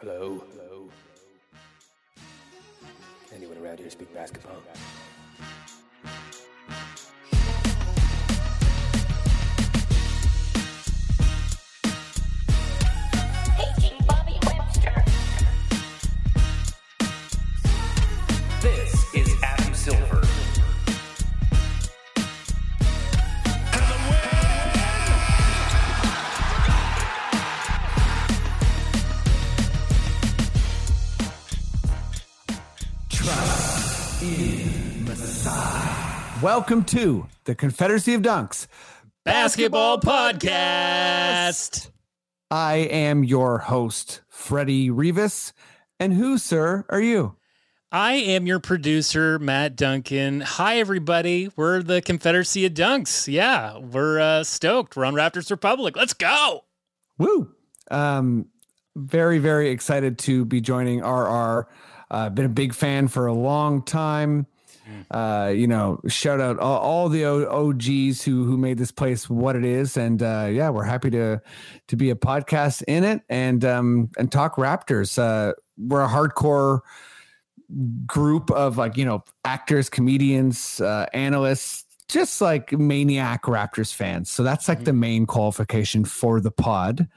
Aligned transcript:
Hello. 0.00 0.42
Hello. 0.52 0.88
Anyone 3.34 3.58
around 3.58 3.80
here 3.80 3.90
speak 3.90 4.14
basketball? 4.14 4.56
Welcome 36.42 36.84
to 36.84 37.26
the 37.44 37.54
Confederacy 37.54 38.14
of 38.14 38.22
Dunks. 38.22 38.66
Basketball 39.26 40.00
Podcast. 40.00 41.90
I 42.50 42.76
am 42.76 43.24
your 43.24 43.58
host, 43.58 44.22
Freddie 44.26 44.88
Rivas. 44.88 45.52
And 45.98 46.14
who, 46.14 46.38
sir, 46.38 46.86
are 46.88 47.00
you? 47.00 47.36
I 47.92 48.14
am 48.14 48.46
your 48.46 48.58
producer, 48.58 49.38
Matt 49.38 49.76
Duncan. 49.76 50.40
Hi, 50.40 50.78
everybody. 50.78 51.50
We're 51.56 51.82
the 51.82 52.00
Confederacy 52.00 52.64
of 52.64 52.72
Dunks. 52.72 53.30
Yeah, 53.30 53.76
we're 53.76 54.18
uh, 54.18 54.42
stoked. 54.42 54.96
We're 54.96 55.04
on 55.04 55.14
Raptors 55.14 55.50
Republic. 55.50 55.94
Let's 55.94 56.14
go. 56.14 56.64
Woo! 57.18 57.52
Um, 57.90 58.46
very, 58.96 59.40
very 59.40 59.68
excited 59.68 60.18
to 60.20 60.46
be 60.46 60.62
joining 60.62 61.00
RR. 61.00 61.68
Uh, 62.10 62.30
been 62.30 62.46
a 62.46 62.48
big 62.48 62.72
fan 62.72 63.08
for 63.08 63.26
a 63.26 63.34
long 63.34 63.82
time. 63.82 64.46
Uh, 65.10 65.52
you 65.54 65.66
know, 65.66 66.00
shout 66.08 66.40
out 66.40 66.58
all, 66.58 66.78
all 66.78 67.08
the 67.08 67.24
OGs 67.24 68.22
who 68.22 68.44
who 68.44 68.56
made 68.56 68.78
this 68.78 68.90
place 68.90 69.28
what 69.28 69.56
it 69.56 69.64
is, 69.64 69.96
and 69.96 70.22
uh, 70.22 70.48
yeah, 70.50 70.70
we're 70.70 70.84
happy 70.84 71.10
to 71.10 71.40
to 71.88 71.96
be 71.96 72.10
a 72.10 72.14
podcast 72.14 72.82
in 72.88 73.04
it 73.04 73.22
and 73.28 73.64
um 73.64 74.10
and 74.18 74.30
talk 74.30 74.56
Raptors. 74.56 75.18
Uh, 75.18 75.52
we're 75.78 76.02
a 76.02 76.08
hardcore 76.08 76.80
group 78.06 78.50
of 78.50 78.78
like 78.78 78.96
you 78.96 79.04
know 79.04 79.24
actors, 79.44 79.88
comedians, 79.88 80.80
uh, 80.80 81.06
analysts, 81.12 81.84
just 82.08 82.40
like 82.40 82.72
maniac 82.72 83.44
Raptors 83.44 83.94
fans. 83.94 84.30
So 84.30 84.42
that's 84.42 84.68
like 84.68 84.84
the 84.84 84.92
main 84.92 85.26
qualification 85.26 86.04
for 86.04 86.40
the 86.40 86.50
pod. 86.50 87.08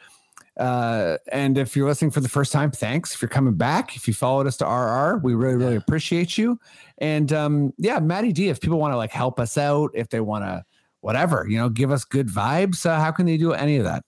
Uh, 0.57 1.17
and 1.31 1.57
if 1.57 1.75
you're 1.75 1.87
listening 1.87 2.11
for 2.11 2.19
the 2.19 2.29
first 2.29 2.51
time, 2.51 2.71
thanks. 2.71 3.15
If 3.15 3.21
you're 3.21 3.29
coming 3.29 3.55
back, 3.55 3.95
if 3.95 4.07
you 4.07 4.13
followed 4.13 4.47
us 4.47 4.57
to 4.57 4.65
RR, 4.65 5.19
we 5.23 5.33
really, 5.33 5.55
really 5.55 5.75
appreciate 5.75 6.37
you. 6.37 6.59
And 6.99 7.33
um, 7.33 7.73
yeah, 7.77 7.99
Maddie 7.99 8.31
D, 8.31 8.49
if 8.49 8.61
people 8.61 8.79
want 8.79 8.93
to 8.93 8.97
like 8.97 9.11
help 9.11 9.39
us 9.39 9.57
out, 9.57 9.91
if 9.93 10.09
they 10.09 10.19
want 10.19 10.43
to 10.43 10.63
whatever, 11.01 11.45
you 11.49 11.57
know, 11.57 11.69
give 11.69 11.91
us 11.91 12.05
good 12.05 12.27
vibes, 12.27 12.85
uh, 12.85 12.99
how 12.99 13.11
can 13.11 13.25
they 13.25 13.37
do 13.37 13.51
any 13.53 13.77
of 13.77 13.83
that? 13.83 14.03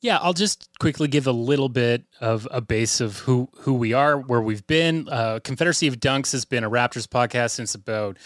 Yeah, 0.00 0.18
I'll 0.20 0.34
just 0.34 0.68
quickly 0.80 1.08
give 1.08 1.26
a 1.26 1.32
little 1.32 1.70
bit 1.70 2.04
of 2.20 2.46
a 2.50 2.60
base 2.60 3.00
of 3.00 3.18
who 3.20 3.48
who 3.56 3.72
we 3.72 3.94
are, 3.94 4.18
where 4.18 4.42
we've 4.42 4.66
been. 4.66 5.08
Uh, 5.08 5.40
Confederacy 5.42 5.86
of 5.86 5.98
Dunks 5.98 6.32
has 6.32 6.44
been 6.44 6.62
a 6.62 6.68
Raptors 6.68 7.06
podcast 7.06 7.52
since 7.52 7.74
about 7.74 8.18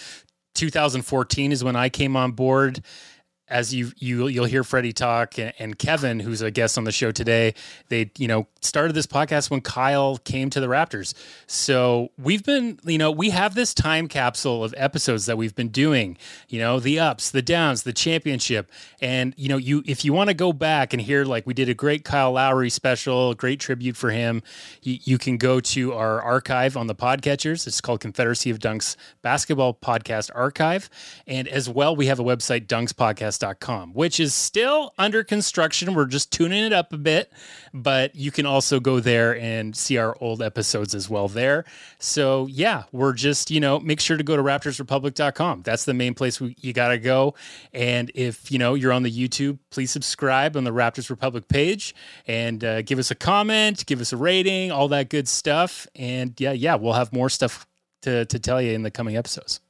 2014 0.55 1.53
is 1.53 1.62
when 1.62 1.77
I 1.77 1.89
came 1.89 2.16
on 2.16 2.33
board. 2.33 2.83
As 3.50 3.75
you 3.75 3.92
you 3.97 4.28
you'll 4.28 4.44
hear 4.44 4.62
Freddie 4.62 4.92
talk 4.92 5.38
and, 5.38 5.53
and 5.59 5.78
Kevin, 5.78 6.20
who's 6.20 6.42
a 6.42 6.50
guest 6.50 6.76
on 6.76 6.84
the 6.84 6.92
show 6.92 7.10
today, 7.10 7.54
they 7.88 8.10
you 8.19 8.28
know 8.28 8.47
started 8.60 8.92
this 8.94 9.06
podcast 9.06 9.50
when 9.50 9.60
Kyle 9.60 10.19
came 10.19 10.50
to 10.50 10.60
the 10.60 10.66
Raptors. 10.66 11.14
So 11.47 12.10
we've 12.19 12.44
been 12.44 12.78
you 12.84 12.98
know 12.98 13.10
we 13.10 13.31
have 13.31 13.54
this 13.54 13.72
time 13.72 14.09
capsule 14.09 14.62
of 14.64 14.75
episodes 14.76 15.26
that 15.26 15.38
we've 15.38 15.54
been 15.54 15.69
doing. 15.69 16.19
You 16.48 16.59
know 16.59 16.78
the 16.81 16.98
ups, 16.98 17.31
the 17.31 17.42
downs, 17.42 17.84
the 17.84 17.92
championship, 17.92 18.70
and 19.00 19.34
you 19.36 19.48
know 19.48 19.56
you 19.56 19.82
if 19.86 20.04
you 20.04 20.12
want 20.12 20.28
to 20.28 20.34
go 20.34 20.53
back 20.53 20.92
and 20.92 21.00
hear 21.00 21.25
like 21.25 21.47
we 21.47 21.54
did 21.54 21.69
a 21.69 21.75
great 21.75 22.04
Kyle 22.04 22.32
Lowry 22.32 22.70
special, 22.70 23.34
great 23.34 23.60
tribute 23.60 23.97
for 23.97 24.10
him. 24.10 24.42
You, 24.82 24.98
you 25.04 25.19
can 25.19 25.38
go 25.38 25.60
to 25.60 25.94
our 25.94 26.20
archive 26.20 26.76
on 26.76 26.86
the 26.86 26.94
podcatchers. 26.94 27.66
It's 27.66 27.80
called 27.80 28.00
Confederacy 28.00 28.50
of 28.50 28.59
Dunks 28.59 28.97
Basketball 29.22 29.75
Podcast 29.75 30.30
Archive, 30.34 30.91
and 31.26 31.48
as 31.48 31.69
well 31.69 31.97
we 31.97 32.06
have 32.06 32.20
a 32.20 32.25
website 32.25 32.66
dunkspodcast.com, 33.38 33.93
which 33.94 34.21
is 34.21 34.34
still 34.34 34.93
under 34.99 35.25
construction. 35.25 35.94
We're 35.94 36.06
just 36.06 36.32
tuning 36.32 36.65
it 36.65 36.72
up 36.72 36.93
a 36.93 36.99
bit, 36.99 37.32
but 37.72 38.15
you 38.15 38.31
can 38.31 38.47
also 38.47 38.81
go 38.81 39.00
there 39.00 39.37
and 39.38 39.76
see 39.76 39.97
our 39.99 40.16
old 40.21 40.43
episodes 40.43 40.94
as 40.94 41.09
well 41.09 41.28
there. 41.28 41.65
So 41.98 42.47
yeah, 42.47 42.84
we're 42.93 43.12
just 43.12 43.50
you 43.50 43.60
know 43.60 43.81
make 43.81 44.00
sure 44.00 44.16
to 44.16 44.25
go 44.25 44.37
to 44.37 44.43
raptorsrepublic.com. 44.43 45.62
That's 45.62 45.84
the 45.84 45.94
main 45.94 46.15
place 46.15 46.41
we, 46.41 46.56
you 46.60 46.72
got 46.72 46.88
to 46.88 46.98
go. 46.98 47.34
And 47.72 48.10
if 48.15 48.50
you 48.50 48.59
know 48.59 48.75
you're 48.75 48.93
on 48.93 49.03
the 49.03 49.12
YouTube, 49.12 49.59
please 49.71 49.91
subscribe 49.91 50.56
on 50.56 50.65
the 50.65 50.72
Raptors 50.72 51.10
Republic 51.10 51.48
page 51.48 51.94
and 52.27 52.62
uh, 52.65 52.82
give 52.82 52.98
us 52.98 53.10
a 53.10 53.15
comment, 53.15 53.87
give 53.87 54.00
us 54.00 54.12
a 54.12 54.16
rating, 54.16 54.71
all 54.72 54.88
that 54.88 55.09
good 55.09 55.28
stuff. 55.28 55.87
And 55.94 56.38
yeah, 56.41 56.53
yeah, 56.53 56.75
we'll 56.75 56.94
have 56.94 57.12
more 57.12 57.28
stuff 57.28 57.66
to 58.03 58.25
to 58.27 58.38
tell 58.38 58.60
you 58.60 58.72
in 58.72 58.82
the 58.82 58.91
coming 58.91 59.16
episodes. 59.16 59.60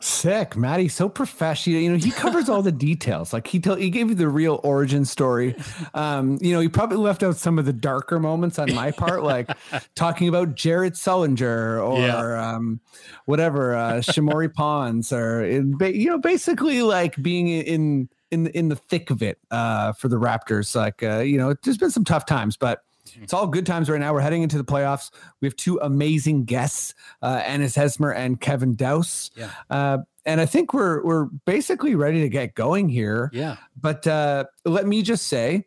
Sick, 0.00 0.56
Maddie. 0.56 0.88
So 0.88 1.08
professional. 1.08 1.78
You 1.80 1.90
know, 1.92 1.96
he 1.98 2.10
covers 2.10 2.48
all 2.48 2.62
the 2.62 2.72
details. 2.72 3.32
Like 3.32 3.46
he 3.46 3.60
told, 3.60 3.78
he 3.78 3.90
gave 3.90 4.08
you 4.08 4.14
the 4.14 4.28
real 4.28 4.60
origin 4.64 5.04
story. 5.04 5.54
Um, 5.94 6.38
you 6.40 6.52
know, 6.54 6.60
he 6.60 6.68
probably 6.68 6.96
left 6.96 7.22
out 7.22 7.36
some 7.36 7.58
of 7.58 7.66
the 7.66 7.72
darker 7.72 8.18
moments 8.18 8.58
on 8.58 8.74
my 8.74 8.90
part, 8.90 9.22
like 9.22 9.50
talking 9.94 10.28
about 10.28 10.54
Jared 10.54 10.94
Sullinger 10.94 11.82
or 11.84 12.00
Yeah. 12.00 12.54
um, 12.56 12.80
whatever, 13.26 13.74
uh, 13.74 13.92
Shamorie 14.00 14.52
Ponds, 14.52 15.12
or 15.12 15.44
in, 15.44 15.76
you 15.80 16.06
know, 16.06 16.18
basically 16.18 16.82
like 16.82 17.20
being 17.22 17.48
in 17.48 18.08
in 18.30 18.46
in 18.48 18.68
the 18.68 18.76
thick 18.76 19.10
of 19.10 19.22
it 19.22 19.38
uh, 19.50 19.92
for 19.92 20.08
the 20.08 20.16
Raptors. 20.18 20.74
Like, 20.74 21.02
uh, 21.02 21.18
you 21.18 21.36
know, 21.36 21.54
there's 21.62 21.78
been 21.78 21.90
some 21.90 22.04
tough 22.04 22.26
times, 22.26 22.56
but. 22.56 22.80
It's 23.20 23.32
all 23.32 23.46
good 23.46 23.66
times 23.66 23.88
right 23.90 24.00
now. 24.00 24.12
We're 24.12 24.20
heading 24.20 24.42
into 24.42 24.58
the 24.58 24.64
playoffs. 24.64 25.10
We 25.40 25.46
have 25.46 25.56
two 25.56 25.78
amazing 25.80 26.44
guests, 26.44 26.94
uh, 27.22 27.42
Ennis 27.44 27.76
Esmer 27.76 28.14
and 28.14 28.40
Kevin 28.40 28.74
Douse. 28.74 29.30
Yeah. 29.36 29.50
Uh, 29.68 29.98
and 30.24 30.40
I 30.40 30.46
think 30.46 30.74
we're 30.74 31.04
we're 31.04 31.24
basically 31.24 31.94
ready 31.94 32.20
to 32.20 32.28
get 32.28 32.54
going 32.54 32.88
here. 32.88 33.30
Yeah. 33.32 33.56
But 33.80 34.06
uh, 34.06 34.44
let 34.64 34.86
me 34.86 35.02
just 35.02 35.28
say, 35.28 35.66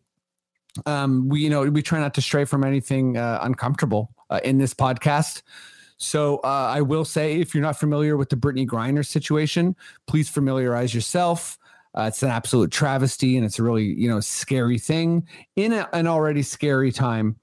um, 0.85 1.29
we 1.29 1.41
you 1.41 1.49
know 1.49 1.63
we 1.63 1.81
try 1.81 1.99
not 1.99 2.13
to 2.15 2.21
stray 2.21 2.45
from 2.45 2.63
anything 2.63 3.17
uh, 3.17 3.39
uncomfortable 3.41 4.11
uh, 4.29 4.39
in 4.43 4.57
this 4.57 4.73
podcast. 4.73 5.41
So 5.97 6.37
uh, 6.37 6.71
I 6.73 6.81
will 6.81 7.05
say, 7.05 7.39
if 7.39 7.55
you're 7.55 7.63
not 7.63 7.79
familiar 7.79 8.17
with 8.17 8.29
the 8.29 8.35
Brittney 8.35 8.67
Griner 8.67 9.05
situation, 9.05 9.75
please 10.05 10.27
familiarize 10.27 10.93
yourself. 10.93 11.57
Uh, 11.95 12.05
it's 12.07 12.23
an 12.23 12.29
absolute 12.29 12.71
travesty, 12.71 13.37
and 13.37 13.45
it's 13.45 13.59
a 13.59 13.63
really 13.63 13.85
you 13.85 14.09
know 14.09 14.19
scary 14.19 14.79
thing 14.79 15.27
in 15.55 15.73
a, 15.73 15.87
an 15.93 16.07
already 16.07 16.41
scary 16.41 16.91
time. 16.91 17.35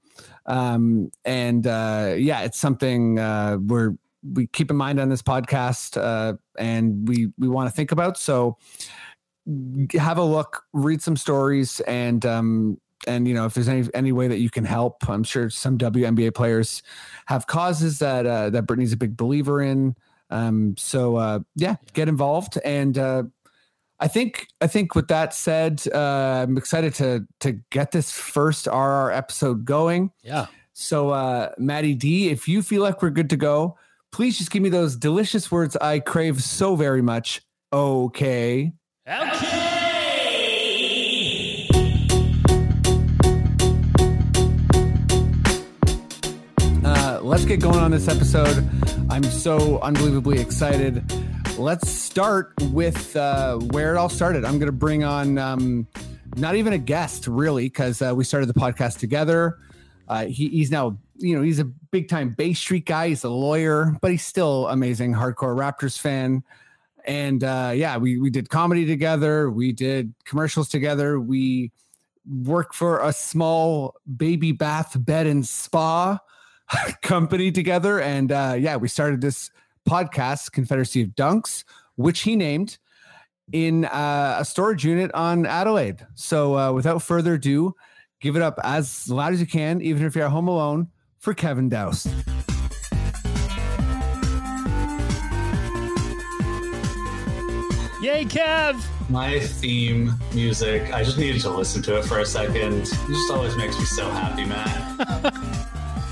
Um, 0.45 1.11
and 1.23 1.65
uh, 1.65 2.15
yeah, 2.17 2.41
it's 2.41 2.59
something 2.59 3.19
uh, 3.19 3.57
we're 3.57 3.95
we 4.23 4.47
keep 4.47 4.69
in 4.69 4.77
mind 4.77 4.99
on 4.99 5.09
this 5.09 5.21
podcast, 5.21 5.97
uh, 5.97 6.37
and 6.57 7.07
we 7.07 7.29
we 7.37 7.47
want 7.47 7.69
to 7.69 7.75
think 7.75 7.91
about. 7.91 8.17
So 8.17 8.57
have 9.93 10.17
a 10.17 10.23
look, 10.23 10.63
read 10.73 11.01
some 11.01 11.17
stories, 11.17 11.79
and 11.81 12.25
um, 12.25 12.79
and 13.07 13.27
you 13.27 13.33
know 13.33 13.45
if 13.45 13.53
there's 13.53 13.69
any 13.69 13.87
any 13.93 14.11
way 14.11 14.27
that 14.27 14.39
you 14.39 14.49
can 14.49 14.65
help, 14.65 15.07
I'm 15.09 15.23
sure 15.23 15.49
some 15.49 15.77
WNBA 15.77 16.33
players 16.33 16.83
have 17.27 17.47
causes 17.47 17.99
that 17.99 18.25
uh, 18.25 18.49
that 18.51 18.65
Brittney's 18.65 18.93
a 18.93 18.97
big 18.97 19.17
believer 19.17 19.61
in. 19.61 19.95
Um, 20.29 20.75
so 20.77 21.17
uh, 21.17 21.39
yeah, 21.55 21.75
get 21.93 22.07
involved, 22.07 22.57
and 22.63 22.97
uh, 22.97 23.23
I 24.01 24.07
think 24.07 24.47
I 24.59 24.65
think 24.67 24.95
with 24.95 25.07
that 25.09 25.31
said, 25.31 25.83
uh, 25.93 26.45
I'm 26.47 26.57
excited 26.57 26.95
to 26.95 27.27
to 27.41 27.51
get 27.69 27.91
this 27.91 28.11
first 28.11 28.65
RR 28.65 29.11
episode 29.11 29.63
going. 29.63 30.11
Yeah. 30.23 30.47
So, 30.73 31.11
uh, 31.11 31.51
Maddie 31.59 31.93
D, 31.93 32.29
if 32.29 32.47
you 32.47 32.63
feel 32.63 32.81
like 32.81 33.03
we're 33.03 33.11
good 33.11 33.29
to 33.29 33.37
go, 33.37 33.77
please 34.11 34.39
just 34.39 34.49
give 34.49 34.63
me 34.63 34.69
those 34.69 34.95
delicious 34.95 35.51
words 35.51 35.75
I 35.75 35.99
crave 35.99 36.41
so 36.41 36.75
very 36.75 37.03
much. 37.03 37.41
Okay. 37.71 38.73
Okay. 39.07 39.67
let's 47.23 47.45
get 47.45 47.61
going 47.61 47.77
on 47.77 47.91
this 47.91 48.07
episode. 48.07 48.67
I'm 49.09 49.23
so 49.23 49.79
unbelievably 49.79 50.39
excited. 50.39 51.03
Let's 51.57 51.89
start 51.89 52.53
with 52.71 53.15
uh, 53.15 53.57
where 53.57 53.93
it 53.93 53.97
all 53.97 54.09
started. 54.09 54.45
I'm 54.45 54.57
going 54.57 54.67
to 54.67 54.71
bring 54.71 55.03
on 55.03 55.37
um, 55.37 55.87
not 56.35 56.55
even 56.55 56.73
a 56.73 56.77
guest, 56.77 57.27
really, 57.27 57.65
because 57.65 58.01
uh, 58.01 58.13
we 58.15 58.23
started 58.23 58.47
the 58.47 58.53
podcast 58.53 58.99
together. 58.99 59.59
Uh, 60.07 60.25
he, 60.25 60.49
he's 60.49 60.71
now, 60.71 60.97
you 61.17 61.35
know, 61.35 61.41
he's 61.43 61.59
a 61.59 61.65
big 61.65 62.09
time 62.09 62.29
Bay 62.29 62.53
Street 62.53 62.85
guy. 62.85 63.09
He's 63.09 63.23
a 63.23 63.29
lawyer, 63.29 63.95
but 64.01 64.11
he's 64.11 64.23
still 64.23 64.67
amazing 64.69 65.13
hardcore 65.13 65.55
Raptors 65.55 65.97
fan. 65.97 66.43
And 67.05 67.43
uh, 67.43 67.73
yeah, 67.75 67.97
we 67.97 68.19
we 68.19 68.29
did 68.29 68.49
comedy 68.49 68.85
together. 68.85 69.49
We 69.49 69.71
did 69.71 70.13
commercials 70.25 70.69
together. 70.69 71.19
We 71.19 71.71
worked 72.27 72.75
for 72.75 72.99
a 72.99 73.13
small 73.13 73.95
baby 74.17 74.51
bath 74.51 74.95
bed 74.97 75.27
and 75.27 75.47
spa 75.47 76.19
company 77.01 77.51
together. 77.51 77.99
And 77.99 78.31
uh, 78.31 78.55
yeah, 78.57 78.77
we 78.77 78.87
started 78.87 79.21
this 79.21 79.51
podcast, 79.87 80.51
Confederacy 80.51 81.03
of 81.03 81.09
Dunks, 81.09 81.63
which 81.95 82.21
he 82.21 82.35
named 82.35 82.77
in 83.51 83.85
uh, 83.85 84.37
a 84.39 84.45
storage 84.45 84.85
unit 84.85 85.11
on 85.13 85.45
Adelaide. 85.45 86.05
So 86.15 86.57
uh, 86.57 86.71
without 86.71 87.01
further 87.01 87.35
ado, 87.35 87.75
give 88.19 88.35
it 88.35 88.41
up 88.41 88.59
as 88.63 89.09
loud 89.09 89.33
as 89.33 89.39
you 89.39 89.47
can, 89.47 89.81
even 89.81 90.05
if 90.05 90.15
you're 90.15 90.25
at 90.25 90.31
home 90.31 90.47
alone, 90.47 90.87
for 91.19 91.33
Kevin 91.33 91.69
Douse. 91.69 92.07
Yay, 98.01 98.25
Kev! 98.25 98.83
My 99.11 99.39
theme 99.39 100.13
music, 100.33 100.91
I 100.91 101.03
just 101.03 101.19
needed 101.19 101.39
to 101.41 101.51
listen 101.51 101.83
to 101.83 101.99
it 101.99 102.05
for 102.05 102.19
a 102.19 102.25
second. 102.25 102.81
It 102.81 102.85
just 102.85 103.31
always 103.31 103.55
makes 103.55 103.77
me 103.77 103.85
so 103.85 104.09
happy, 104.09 104.45
Matt. 104.45 105.57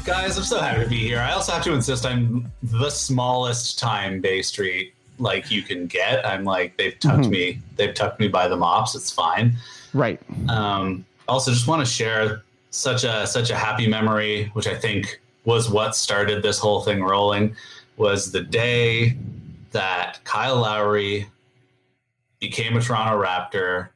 Guys, 0.09 0.37
I'm 0.39 0.43
so 0.43 0.59
happy 0.59 0.83
to 0.83 0.89
be 0.89 0.97
here. 0.97 1.19
I 1.19 1.33
also 1.33 1.51
have 1.51 1.63
to 1.65 1.73
insist 1.73 2.03
I'm 2.03 2.51
the 2.63 2.89
smallest 2.89 3.77
time 3.77 4.19
Bay 4.21 4.41
Street 4.41 4.95
like 5.19 5.51
you 5.51 5.61
can 5.61 5.85
get. 5.85 6.25
I'm 6.25 6.43
like 6.43 6.75
they've 6.77 6.97
tucked 6.99 7.25
Mhm. 7.25 7.29
me, 7.29 7.61
they've 7.75 7.93
tucked 7.93 8.19
me 8.19 8.27
by 8.27 8.47
the 8.47 8.57
mops. 8.57 8.95
It's 8.95 9.11
fine. 9.11 9.55
Right. 9.93 10.19
Um, 10.47 11.05
also, 11.27 11.51
just 11.51 11.67
want 11.67 11.85
to 11.85 11.85
share 11.85 12.41
such 12.71 13.03
a 13.03 13.27
such 13.27 13.51
a 13.51 13.55
happy 13.55 13.85
memory, 13.87 14.49
which 14.53 14.65
I 14.65 14.73
think 14.73 15.21
was 15.45 15.69
what 15.69 15.95
started 15.95 16.41
this 16.41 16.57
whole 16.57 16.81
thing 16.81 17.03
rolling. 17.03 17.55
Was 17.97 18.31
the 18.31 18.41
day 18.41 19.15
that 19.73 20.19
Kyle 20.23 20.57
Lowry 20.57 21.27
became 22.39 22.75
a 22.75 22.81
Toronto 22.81 23.21
Raptor. 23.23 23.89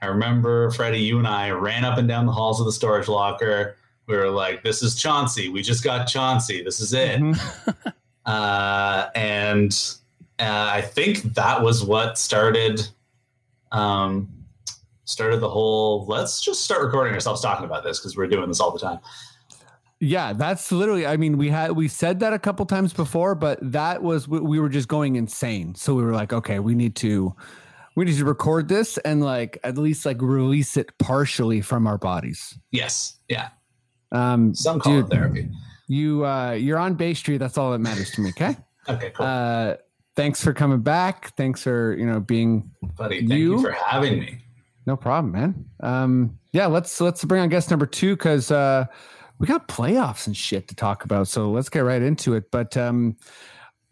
I 0.00 0.06
remember 0.06 0.70
Freddie, 0.70 1.00
you 1.00 1.18
and 1.18 1.26
I 1.28 1.50
ran 1.50 1.84
up 1.84 1.98
and 1.98 2.08
down 2.08 2.24
the 2.24 2.32
halls 2.32 2.58
of 2.58 2.64
the 2.64 2.72
storage 2.72 3.08
locker. 3.08 3.76
We 4.08 4.16
were 4.16 4.30
like, 4.30 4.64
"This 4.64 4.82
is 4.82 4.94
Chauncey. 4.94 5.48
We 5.50 5.62
just 5.62 5.84
got 5.84 6.06
Chauncey. 6.06 6.62
This 6.64 6.80
is 6.80 6.94
it." 6.94 7.20
Mhm. 7.20 7.92
uh, 8.26 9.08
and 9.14 9.94
uh, 10.38 10.70
I 10.72 10.80
think 10.80 11.34
that 11.34 11.62
was 11.62 11.84
what 11.84 12.18
started 12.18 12.88
um, 13.70 14.28
started 15.04 15.40
the 15.40 15.48
whole. 15.48 16.06
Let's 16.06 16.40
just 16.40 16.64
start 16.64 16.82
recording 16.82 17.14
ourselves 17.14 17.42
talking 17.42 17.64
about 17.64 17.84
this 17.84 17.98
because 18.00 18.16
we're 18.16 18.26
doing 18.28 18.48
this 18.48 18.60
all 18.60 18.72
the 18.72 18.78
time. 18.78 18.98
Yeah, 20.00 20.32
that's 20.32 20.70
literally. 20.70 21.06
I 21.06 21.16
mean, 21.16 21.38
we 21.38 21.50
had 21.50 21.72
we 21.72 21.88
said 21.88 22.20
that 22.20 22.32
a 22.32 22.38
couple 22.38 22.64
times 22.66 22.92
before, 22.92 23.34
but 23.34 23.58
that 23.60 24.02
was 24.02 24.28
we 24.28 24.60
were 24.60 24.68
just 24.68 24.88
going 24.88 25.16
insane. 25.16 25.74
So 25.74 25.94
we 25.94 26.02
were 26.02 26.12
like, 26.12 26.32
okay, 26.32 26.60
we 26.60 26.74
need 26.74 26.94
to 26.96 27.34
we 27.96 28.04
need 28.04 28.16
to 28.16 28.24
record 28.24 28.68
this 28.68 28.96
and 28.98 29.20
like 29.20 29.58
at 29.64 29.76
least 29.76 30.06
like 30.06 30.22
release 30.22 30.76
it 30.76 30.96
partially 30.98 31.60
from 31.60 31.86
our 31.86 31.98
bodies. 31.98 32.56
Yes, 32.70 33.16
yeah, 33.28 33.48
Um, 34.12 34.54
some 34.54 34.80
call 34.80 34.92
dude, 34.94 35.04
it 35.06 35.10
therapy. 35.10 35.48
you 35.86 36.24
uh, 36.24 36.52
you're 36.52 36.78
on 36.78 36.94
Bay 36.94 37.14
Street. 37.14 37.38
That's 37.38 37.58
all 37.58 37.72
that 37.72 37.78
matters 37.80 38.10
to 38.12 38.20
me. 38.20 38.30
Okay. 38.30 38.56
Okay, 38.88 39.10
cool, 39.14 39.26
Uh, 39.26 39.74
thanks 40.16 40.42
for 40.42 40.54
coming 40.54 40.80
back. 40.80 41.34
Thanks 41.36 41.62
for 41.62 41.94
you 41.98 42.06
know 42.06 42.20
being 42.20 42.70
buddy. 42.96 43.18
Thank 43.18 43.32
you? 43.32 43.56
you- 43.56 43.60
for 43.60 43.72
having 43.72 44.18
me. 44.20 44.38
no 44.86 44.96
problem, 44.96 45.32
man. 45.32 45.66
Um, 45.80 46.38
yeah, 46.52 46.64
let's 46.66 46.98
let's 46.98 47.22
bring 47.22 47.42
on 47.42 47.50
guest 47.50 47.68
number 47.68 47.84
two 47.84 48.16
because 48.16 48.50
uh, 48.50 48.86
we 49.38 49.46
got 49.46 49.68
playoffs 49.68 50.26
and 50.26 50.34
shit 50.34 50.68
to 50.68 50.74
talk 50.74 51.04
about. 51.04 51.28
So 51.28 51.50
let's 51.50 51.68
get 51.68 51.80
right 51.80 52.00
into 52.00 52.32
it. 52.32 52.50
But 52.50 52.78
um, 52.78 53.18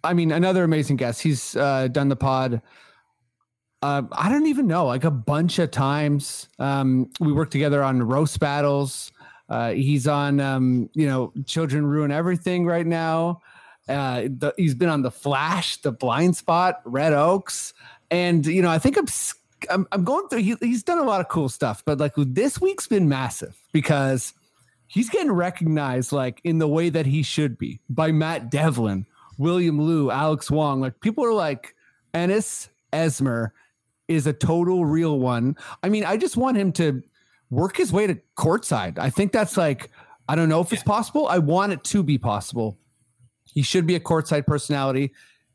I 0.03 0.15
mean, 0.15 0.33
another 0.33 0.65
amazing 0.65 0.97
guest. 0.97 1.21
He's 1.21 1.55
uh, 1.57 1.89
done 1.89 2.09
the 2.09 2.17
pod. 2.17 2.63
Uh, 3.83 4.03
I 4.13 4.31
don't 4.31 4.47
even 4.47 4.67
know, 4.67 4.87
like 4.87 5.05
a 5.05 5.11
bunch 5.11 5.59
of 5.59 5.71
times. 5.71 6.49
Um, 6.59 7.11
we 7.21 7.35
worked 7.35 7.53
together 7.53 7.83
on 7.85 8.03
roast 8.03 8.41
battles. 8.41 9.13
Uh, 9.49 9.71
he's 9.71 10.07
on, 10.07 10.41
um, 10.41 10.91
you 10.95 11.07
know, 11.07 11.33
Children 11.47 11.87
Ruin 11.87 12.11
Everything 12.11 12.67
right 12.67 12.87
now. 12.87 13.41
Uh, 13.89 14.23
the, 14.23 14.53
he's 14.57 14.75
been 14.75 14.89
on 14.89 15.03
The 15.03 15.11
Flash, 15.11 15.77
The 15.79 15.93
Blind 15.93 16.37
Spot, 16.37 16.81
Red 16.85 17.13
Oaks, 17.13 17.73
and 18.11 18.45
you 18.45 18.63
know, 18.63 18.71
I 18.71 18.79
think 18.79 18.97
I'm 18.97 19.07
I'm, 19.71 19.87
I'm 19.93 20.05
going 20.05 20.29
through. 20.29 20.41
He, 20.41 20.57
he's 20.61 20.83
done 20.83 20.99
a 20.99 21.05
lot 21.05 21.21
of 21.21 21.29
cool 21.29 21.49
stuff, 21.49 21.83
but 21.85 21.99
like 21.99 22.13
this 22.17 22.61
week's 22.61 22.87
been 22.87 23.09
massive 23.09 23.57
because 23.73 24.35
he's 24.89 25.09
getting 25.09 25.33
recognized 25.33 26.13
like 26.13 26.41
in 26.45 26.59
the 26.59 26.69
way 26.69 26.89
that 26.89 27.07
he 27.07 27.23
should 27.23 27.59
be 27.59 27.81
by 27.89 28.13
Matt 28.13 28.51
Devlin, 28.51 29.07
William 29.39 29.81
Lou, 29.81 30.11
Alex 30.11 30.51
Wong. 30.51 30.81
Like 30.81 31.01
people 31.01 31.25
are 31.25 31.33
like, 31.33 31.75
Ennis 32.15 32.69
Esmer 32.93 33.51
is 34.09 34.27
a 34.27 34.33
total 34.33 34.85
real 34.85 35.19
one. 35.19 35.57
I 35.83 35.89
mean, 35.89 36.05
I 36.05 36.17
just 36.17 36.37
want 36.37 36.57
him 36.57 36.73
to 36.73 37.03
work 37.51 37.77
his 37.77 37.93
way 37.93 38.07
to 38.07 38.19
courtside. 38.37 38.99
I 38.99 39.11
think 39.11 39.33
that's 39.33 39.57
like, 39.57 39.91
I 40.29 40.35
don't 40.35 40.49
know 40.49 40.61
if 40.61 40.73
it's 40.73 40.83
possible. 40.83 41.29
I 41.29 41.39
want 41.39 41.73
it 41.73 41.85
to 41.85 42.03
be 42.03 42.19
possible. 42.19 42.79
He 43.45 43.63
should 43.63 43.87
be 43.87 43.95
a 43.95 44.01
courtside 44.01 44.47
personality, 44.47 45.13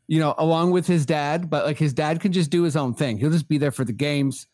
you 0.08 0.20
know, 0.20 0.34
along 0.38 0.72
with 0.72 0.88
his 0.88 1.06
dad, 1.06 1.50
but 1.50 1.66
like 1.66 1.78
his 1.78 1.94
dad 1.94 2.20
can 2.20 2.32
just 2.32 2.50
do 2.50 2.64
his 2.64 2.76
own 2.76 2.94
thing. 2.94 3.18
He'll 3.18 3.32
just 3.32 3.48
be 3.48 3.58
there 3.58 3.72
for 3.72 3.86
the 3.86 3.94
games. 3.94 4.48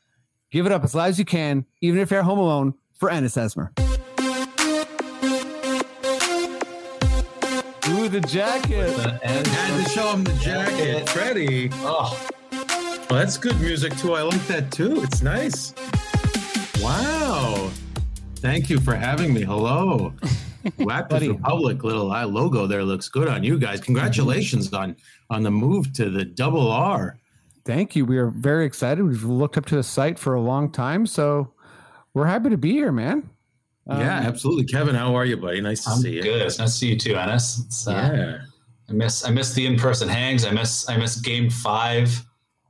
Give 0.51 0.65
it 0.65 0.71
up 0.71 0.83
as 0.83 0.95
loud 0.95 1.09
as 1.09 1.19
you 1.19 1.25
can, 1.25 1.65
even 1.81 1.99
if 1.99 2.11
you're 2.11 2.23
home 2.23 2.39
alone 2.39 2.73
for 2.93 3.09
Ennis 3.09 3.35
Esmer. 3.35 3.69
Ooh, 7.89 8.09
the 8.09 8.21
jacket. 8.21 8.89
And 9.23 9.47
Had 9.47 9.83
to 9.83 9.89
show 9.89 10.11
him 10.11 10.23
the 10.23 10.33
jacket. 10.33 11.07
Freddie. 11.09 11.69
oh, 11.73 12.27
Oh, 13.09 13.15
that's 13.15 13.37
good 13.37 13.57
music 13.61 13.95
too. 13.97 14.15
I 14.15 14.21
like 14.21 14.45
that 14.47 14.69
too. 14.69 15.01
It's 15.01 15.21
nice. 15.21 15.73
Wow. 16.81 17.71
Thank 18.37 18.69
you 18.69 18.79
for 18.79 18.95
having 18.95 19.33
me. 19.33 19.41
Hello. 19.43 20.13
Raptors 20.79 21.09
Buddy. 21.09 21.29
Republic 21.29 21.83
little 21.83 22.11
I 22.11 22.23
logo 22.23 22.67
there 22.67 22.83
looks 22.83 23.09
good 23.09 23.27
on 23.27 23.43
you 23.43 23.57
guys. 23.57 23.79
Congratulations 23.79 24.73
on 24.73 24.95
on 25.29 25.43
the 25.43 25.51
move 25.51 25.91
to 25.93 26.09
the 26.09 26.25
double 26.25 26.69
R. 26.71 27.17
Thank 27.65 27.95
you. 27.95 28.05
We 28.05 28.17
are 28.17 28.27
very 28.29 28.65
excited. 28.65 29.03
We've 29.03 29.23
looked 29.23 29.57
up 29.57 29.65
to 29.67 29.75
the 29.75 29.83
site 29.83 30.19
for 30.19 30.35
a 30.35 30.41
long 30.41 30.71
time, 30.71 31.05
so 31.05 31.53
we're 32.13 32.25
happy 32.27 32.49
to 32.49 32.57
be 32.57 32.71
here, 32.71 32.91
man. 32.91 33.29
Um, 33.87 33.99
yeah, 34.01 34.19
absolutely. 34.19 34.65
Kevin, 34.65 34.95
how 34.95 35.15
are 35.15 35.25
you, 35.25 35.37
buddy? 35.37 35.61
Nice 35.61 35.83
to 35.85 35.91
I'm 35.91 35.97
see 35.99 36.15
you. 36.15 36.23
good. 36.23 36.41
It's 36.41 36.59
nice 36.59 36.71
to 36.73 36.77
see 36.77 36.87
you 36.89 36.97
too, 36.97 37.15
Ennis. 37.15 37.59
It's, 37.65 37.87
uh, 37.87 38.11
Yeah. 38.13 38.37
I 38.89 38.93
miss 38.93 39.25
I 39.25 39.31
miss 39.31 39.53
the 39.53 39.65
in 39.65 39.77
person 39.77 40.07
hangs. 40.07 40.45
I 40.45 40.51
miss 40.51 40.87
I 40.89 40.95
miss 40.97 41.19
Game 41.19 41.49
Five. 41.49 42.23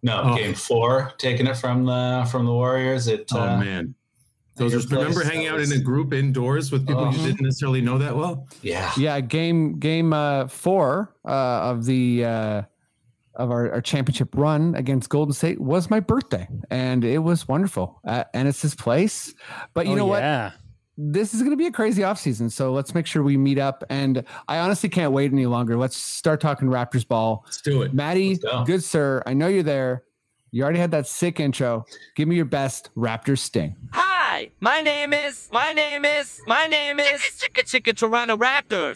No, 0.04 0.22
Oh. 0.24 0.38
Game 0.38 0.54
Four, 0.54 1.14
taking 1.18 1.48
it 1.48 1.58
from 1.58 1.84
the 1.86 2.28
from 2.32 2.46
the 2.46 2.54
Warriors. 2.54 3.08
It 3.08 3.30
Oh 3.34 3.40
uh, 3.42 3.58
man. 3.58 3.94
Those 4.58 4.74
are, 4.74 4.96
remember 4.96 5.22
place, 5.22 5.28
hanging 5.28 5.48
out 5.48 5.58
was- 5.60 5.72
in 5.72 5.80
a 5.80 5.84
group 5.84 6.14
indoors 6.14 6.72
with 6.72 6.88
people 6.88 7.06
Oh. 7.06 7.12
you 7.12 7.18
didn't 7.26 7.42
necessarily 7.42 7.82
know 7.82 7.98
that 7.98 8.16
well? 8.16 8.48
yeah, 8.62 8.92
Yeah, 8.98 9.20
game 9.22 9.80
game 9.80 10.14
uh, 10.14 10.48
four 10.48 11.16
uh, 11.26 11.32
of 11.72 11.86
the 11.86 12.26
uh, 12.26 12.62
of 13.36 13.52
our, 13.52 13.72
our 13.72 13.82
championship 13.82 14.30
run 14.36 14.74
against 14.76 15.10
Golden 15.10 15.32
State 15.34 15.62
was 15.62 15.90
my 15.92 16.00
birthday, 16.00 16.48
and 16.72 17.04
it 17.06 17.20
was 17.20 17.48
wonderful. 17.48 18.00
Uh, 18.04 18.24
and 18.34 18.48
it's 18.48 18.62
his 18.64 18.74
place, 18.74 19.34
but 19.76 19.86
you 19.86 19.92
Oh, 19.94 19.96
know 19.96 20.06
what? 20.08 20.24
yeah. 20.24 20.52
this 20.98 21.36
is 21.36 21.42
going 21.42 21.52
to 21.52 21.58
be 21.58 21.68
a 21.68 21.72
crazy 21.72 22.02
offseason. 22.02 22.52
So 22.52 22.74
let's 22.74 22.96
make 22.96 23.06
sure 23.06 23.22
we 23.22 23.38
meet 23.38 23.60
up. 23.60 23.84
And 23.92 24.24
I 24.48 24.58
honestly 24.58 24.90
can't 24.90 25.12
wait 25.12 25.32
any 25.32 25.46
longer. 25.46 25.78
Let's 25.78 25.96
start 25.96 26.42
talking 26.42 26.68
Raptors 26.70 27.08
ball. 27.08 27.44
Let's 27.46 27.62
do 27.62 27.84
it. 27.84 27.94
Maddie, 27.94 28.38
go. 28.38 28.64
good 28.66 28.84
sir. 28.84 29.22
I 29.28 29.34
know 29.36 29.46
you're 29.48 29.62
there. 29.62 30.02
You 30.50 30.64
already 30.64 30.80
had 30.80 30.90
that 30.92 31.06
sick 31.06 31.40
intro. 31.40 31.86
Give 32.16 32.28
me 32.28 32.36
your 32.36 32.46
best 32.46 32.90
Raptors 32.98 33.38
sting. 33.40 33.76
Hi, 34.38 34.52
my 34.60 34.82
name 34.82 35.14
is, 35.14 35.50
my 35.52 35.74
name 35.74 36.06
is, 36.06 36.42
my 36.46 36.68
name 36.68 37.00
is 37.00 37.22
Chicka 37.40 37.64
Chicka 37.64 37.98
Toronto 37.98 38.38
Raptors. 38.38 38.96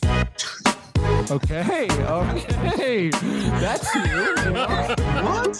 Okay. 1.31 1.87
Okay. 1.89 3.09
That's 3.09 3.95
you. 3.95 4.35
What? 5.25 5.57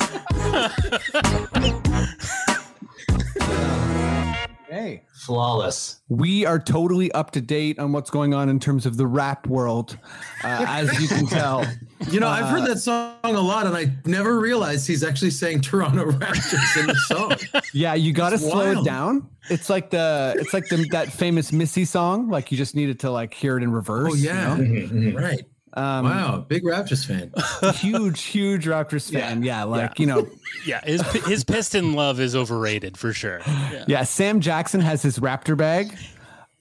Hey. 4.70 5.02
Flawless. 5.22 6.02
We 6.10 6.48
are 6.48 6.58
totally 6.58 7.12
up 7.12 7.30
to 7.32 7.42
date 7.42 7.78
on 7.78 7.92
what's 7.92 8.10
going 8.10 8.34
on 8.34 8.50
in 8.50 8.60
terms 8.60 8.88
of 8.88 8.98
the 8.98 9.06
rap 9.06 9.46
world, 9.46 10.00
uh, 10.44 10.66
as 10.68 11.00
you 11.00 11.08
can 11.08 11.28
tell. 11.28 11.66
You 12.10 12.20
know, 12.20 12.28
I've 12.28 12.48
heard 12.48 12.64
that 12.64 12.78
uh, 12.78 13.20
song 13.22 13.36
a 13.36 13.42
lot, 13.42 13.68
and 13.68 13.78
I 13.78 13.92
never 14.06 14.40
realized 14.40 14.88
he's 14.88 15.04
actually 15.04 15.30
saying 15.30 15.62
Toronto 15.62 16.10
Raptors 16.10 16.80
in 16.80 16.88
the 16.88 16.96
song. 16.96 17.62
Yeah, 17.76 17.94
you 17.94 18.12
got 18.12 18.32
to 18.32 18.40
slow 18.40 18.72
it 18.72 18.84
down. 18.84 19.30
It's 19.52 19.70
like 19.70 19.92
the 19.92 20.36
it's 20.40 20.52
like 20.52 20.68
the 20.68 20.88
that 20.90 21.12
famous 21.12 21.52
Missy 21.52 21.86
song. 21.86 22.28
Like 22.28 22.52
you 22.52 22.58
just 22.58 22.76
needed 22.76 23.02
to 23.02 23.12
like 23.12 23.36
hear 23.36 23.56
it 23.56 23.62
in 23.62 23.72
reverse. 23.72 24.14
Oh 24.14 24.16
yeah, 24.16 24.58
you 24.58 24.64
know? 24.64 24.70
Mm-hmm, 24.70 24.98
mm-hmm. 24.98 25.18
right. 25.18 25.46
Um, 25.74 26.06
Wow, 26.06 26.46
big 26.48 26.64
Raptors 26.64 27.06
fan. 27.06 27.32
huge, 27.76 28.24
huge 28.24 28.66
Raptors 28.66 29.12
fan. 29.12 29.44
Yeah, 29.44 29.64
like 29.64 30.00
you 30.00 30.06
know, 30.06 30.28
Yeah, 30.66 30.82
his 30.84 31.02
his 31.26 31.44
piston 31.44 31.94
love 31.94 32.20
is 32.20 32.36
overrated 32.36 32.98
for 32.98 33.14
sure. 33.14 33.40
Yeah. 33.48 33.86
yeah. 33.88 34.04
Sam 34.04 34.42
Jackson 34.42 34.82
has 34.82 35.02
his 35.02 35.20
Raptor 35.20 35.56
bag, 35.56 35.96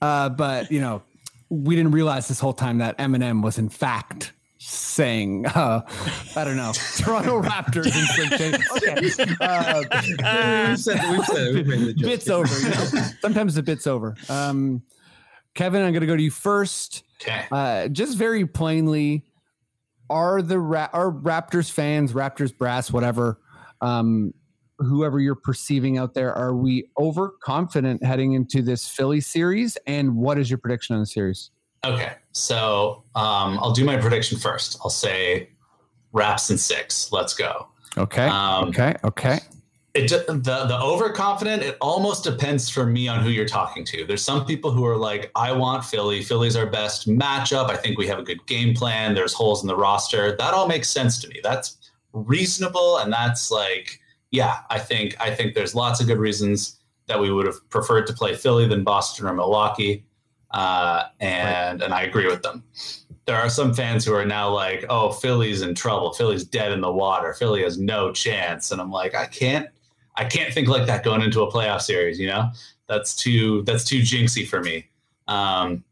uh, 0.01 0.29
but 0.29 0.71
you 0.71 0.79
know, 0.79 1.01
we 1.49 1.75
didn't 1.75 1.91
realize 1.91 2.27
this 2.27 2.39
whole 2.39 2.53
time 2.53 2.77
that 2.77 2.97
Eminem 2.97 3.43
was 3.43 3.57
in 3.57 3.67
fact 3.69 4.31
saying, 4.63 5.45
uh, 5.47 5.81
I 6.35 6.43
don't 6.43 6.55
know, 6.55 6.71
Toronto 6.97 7.41
Raptors 7.41 7.87
infringement. 7.87 8.63
Okay, 8.77 9.35
uh, 9.41 9.83
we've 10.69 10.79
said. 10.79 11.01
We've 11.11 11.25
said. 11.25 11.53
We've 11.55 11.67
made 11.67 11.79
the 11.81 11.93
joke. 11.93 12.09
bits 12.09 12.29
over. 12.29 12.59
You 12.59 12.69
know? 12.69 13.03
Sometimes 13.21 13.55
the 13.55 13.63
bits 13.63 13.87
over. 13.87 14.15
Um, 14.29 14.83
Kevin, 15.53 15.81
I'm 15.81 15.91
going 15.91 16.01
to 16.01 16.07
go 16.07 16.15
to 16.15 16.23
you 16.23 16.31
first. 16.31 17.03
Okay. 17.21 17.45
Uh, 17.51 17.87
just 17.87 18.17
very 18.17 18.45
plainly, 18.45 19.25
are 20.09 20.41
the 20.41 20.59
Ra- 20.59 20.89
are 20.93 21.11
Raptors 21.11 21.71
fans, 21.71 22.13
Raptors 22.13 22.55
brass, 22.55 22.91
whatever, 22.91 23.39
um, 23.81 24.33
whoever 24.79 25.19
you're 25.19 25.35
perceiving 25.35 25.97
out 25.97 26.13
there, 26.13 26.33
are 26.33 26.55
we 26.55 26.89
overconfident 26.97 28.03
heading 28.03 28.33
into 28.33 28.61
this 28.61 28.87
Philly 28.87 29.21
series? 29.21 29.77
And 29.87 30.15
what 30.15 30.37
is 30.37 30.49
your 30.49 30.57
prediction 30.57 30.95
on 30.95 31.01
the 31.01 31.05
series? 31.05 31.51
Okay. 31.85 32.13
So 32.31 33.03
um, 33.15 33.59
I'll 33.59 33.73
do 33.73 33.85
my 33.85 33.97
prediction 33.97 34.37
first. 34.37 34.77
I'll 34.83 34.89
say 34.89 35.49
Raps 36.13 36.49
and 36.49 36.59
six. 36.59 37.11
Let's 37.11 37.33
go. 37.33 37.67
Okay. 37.97 38.25
Um, 38.25 38.69
okay. 38.69 38.95
Okay. 39.03 39.39
It 39.93 40.09
the 40.09 40.65
the 40.65 40.79
overconfident 40.81 41.63
it 41.63 41.77
almost 41.81 42.23
depends 42.23 42.69
for 42.69 42.85
me 42.85 43.07
on 43.07 43.21
who 43.21 43.29
you're 43.29 43.45
talking 43.45 43.83
to. 43.85 44.05
There's 44.05 44.23
some 44.23 44.45
people 44.45 44.71
who 44.71 44.85
are 44.85 44.97
like 44.97 45.31
i 45.35 45.51
want 45.51 45.83
philly. 45.83 46.23
Philly's 46.23 46.55
our 46.55 46.65
best 46.65 47.09
matchup. 47.09 47.69
I 47.69 47.75
think 47.75 47.97
we 47.97 48.07
have 48.07 48.19
a 48.19 48.23
good 48.23 48.45
game 48.47 48.73
plan. 48.73 49.13
There's 49.13 49.33
holes 49.33 49.61
in 49.63 49.67
the 49.67 49.75
roster. 49.75 50.35
That 50.37 50.53
all 50.53 50.67
makes 50.67 50.89
sense 50.89 51.19
to 51.21 51.27
me. 51.27 51.39
That's 51.43 51.77
reasonable 52.13 52.97
and 52.97 53.11
that's 53.11 53.51
like 53.51 53.99
yeah 54.31 54.59
i 54.69 54.77
think 54.77 55.15
i 55.21 55.33
think 55.33 55.55
there's 55.55 55.73
lots 55.73 56.01
of 56.01 56.07
good 56.07 56.17
reasons 56.17 56.77
that 57.07 57.17
we 57.17 57.31
would 57.31 57.45
have 57.45 57.55
preferred 57.69 58.05
to 58.05 58.11
play 58.11 58.35
philly 58.35 58.67
than 58.67 58.83
boston 58.83 59.25
or 59.25 59.33
milwaukee 59.33 60.03
uh, 60.53 61.05
and 61.19 61.81
and 61.81 61.93
i 61.93 62.01
agree 62.01 62.27
with 62.27 62.41
them. 62.43 62.63
There 63.25 63.35
are 63.35 63.49
some 63.49 63.73
fans 63.73 64.03
who 64.03 64.13
are 64.13 64.25
now 64.25 64.49
like, 64.49 64.83
"Oh, 64.89 65.11
Philly's 65.11 65.61
in 65.61 65.75
trouble. 65.75 66.11
Philly's 66.11 66.43
dead 66.43 66.71
in 66.71 66.81
the 66.81 66.91
water. 66.91 67.33
Philly 67.33 67.61
has 67.63 67.77
no 67.77 68.11
chance." 68.11 68.71
And 68.71 68.81
I'm 68.81 68.91
like, 68.91 69.15
I 69.15 69.27
can't, 69.27 69.69
I 70.21 70.25
can't 70.25 70.53
think 70.53 70.67
like 70.67 70.85
that 70.85 71.03
going 71.03 71.23
into 71.23 71.41
a 71.41 71.51
playoff 71.51 71.81
series. 71.81 72.19
You 72.19 72.27
know, 72.27 72.51
that's 72.87 73.15
too 73.15 73.63
that's 73.63 73.83
too 73.83 74.01
jinxy 74.01 74.47
for 74.47 74.61
me. 74.61 74.87
Um, 75.27 75.83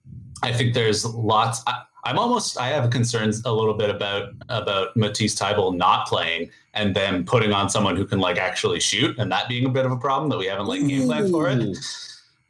I 0.44 0.54
think 0.54 0.76
there's 0.76 1.04
lots. 1.04 1.64
I, 1.66 1.82
I'm 2.04 2.20
almost. 2.20 2.60
I 2.60 2.68
have 2.68 2.88
concerns 2.92 3.44
a 3.46 3.52
little 3.52 3.74
bit 3.74 3.90
about 3.90 4.34
about 4.50 4.96
Matisse 4.96 5.34
Thybulle 5.34 5.76
not 5.76 6.08
playing 6.08 6.52
and 6.76 6.96
then 6.96 7.26
putting 7.26 7.52
on 7.54 7.72
someone 7.72 7.96
who 7.96 8.06
can 8.06 8.20
like 8.20 8.38
actually 8.38 8.80
shoot, 8.80 9.18
and 9.18 9.32
that 9.32 9.50
being 9.50 9.66
a 9.66 9.70
bit 9.70 9.88
of 9.88 9.92
a 9.92 9.98
problem 9.98 10.30
that 10.30 10.38
we 10.38 10.46
haven't 10.46 10.68
like 10.68 10.88
game 10.88 11.08
plan 11.08 11.32
for 11.32 11.50
it. 11.50 11.76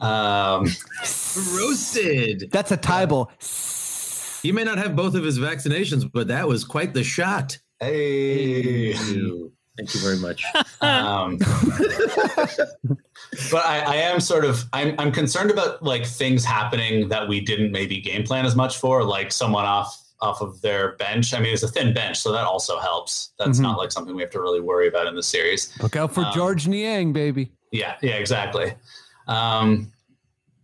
Um, 0.02 0.66
Roasted. 1.58 2.50
That's 2.52 2.72
a 2.72 2.78
Thybulle. 2.78 4.42
He 4.42 4.52
may 4.52 4.66
not 4.66 4.78
have 4.78 4.98
both 4.98 5.16
of 5.16 5.24
his 5.24 5.40
vaccinations, 5.40 6.10
but 6.12 6.28
that 6.28 6.46
was 6.46 6.66
quite 6.66 6.94
the 6.94 7.06
shot. 7.06 7.58
hey. 7.80 9.50
Thank 9.80 9.94
you 9.96 10.02
very 10.02 10.18
much. 10.18 10.44
um, 10.82 11.38
but 13.52 13.66
I, 13.66 13.80
I 13.86 13.96
am 13.96 14.20
sort 14.20 14.46
of 14.46 14.64
I'm, 14.74 14.96
I'm 15.00 15.12
concerned 15.12 15.52
about 15.52 15.82
like 15.84 16.06
things 16.06 16.44
happening 16.44 17.10
that 17.10 17.28
we 17.28 17.40
didn't 17.42 17.72
maybe 17.72 18.02
game 18.02 18.24
plan 18.24 18.46
as 18.46 18.56
much 18.56 18.78
for 18.78 19.04
like 19.04 19.32
someone 19.32 19.66
off 19.66 19.98
off 20.22 20.42
of 20.42 20.60
their 20.62 20.98
bench 20.98 21.34
i 21.34 21.40
mean 21.40 21.54
it's 21.54 21.64
a 21.64 21.68
thin 21.70 21.94
bench 21.94 22.18
so 22.20 22.30
that 22.34 22.44
also 22.44 22.78
helps 22.78 23.32
that's 23.40 23.58
Mhm. 23.58 23.62
not 23.62 23.78
like 23.78 23.90
something 23.90 24.14
we 24.14 24.22
have 24.22 24.32
to 24.32 24.42
really 24.42 24.60
worry 24.60 24.90
about 24.90 25.08
in 25.08 25.16
the 25.16 25.24
series 25.24 25.72
Look 25.82 25.96
out 25.96 26.14
for 26.14 26.26
Um, 26.26 26.34
Georges 26.34 26.68
Niang, 26.68 27.14
baby. 27.14 27.54
yeah 27.72 27.96
yeah 28.02 28.16
exactly 28.16 28.74
um 29.28 29.90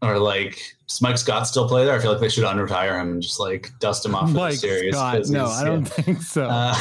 or 0.06 0.20
like 0.20 0.76
does 0.88 1.02
Mike 1.02 1.18
Scott 1.18 1.48
still 1.48 1.68
play 1.68 1.84
there? 1.84 1.96
I 1.96 2.00
feel 2.00 2.12
like 2.12 2.20
they 2.20 2.30
should 2.30 2.44
unretire 2.44 3.02
him 3.02 3.14
and 3.14 3.22
just 3.22 3.40
like 3.40 3.72
dust 3.80 4.06
him 4.06 4.14
off 4.14 4.32
for 4.32 4.38
the 4.38 4.52
series. 4.52 4.94
Scott. 4.94 5.28
No, 5.30 5.48
I 5.48 5.64
don't 5.64 5.82
yeah. 5.82 6.04
think 6.04 6.22
so. 6.22 6.46
Uh, 6.46 6.76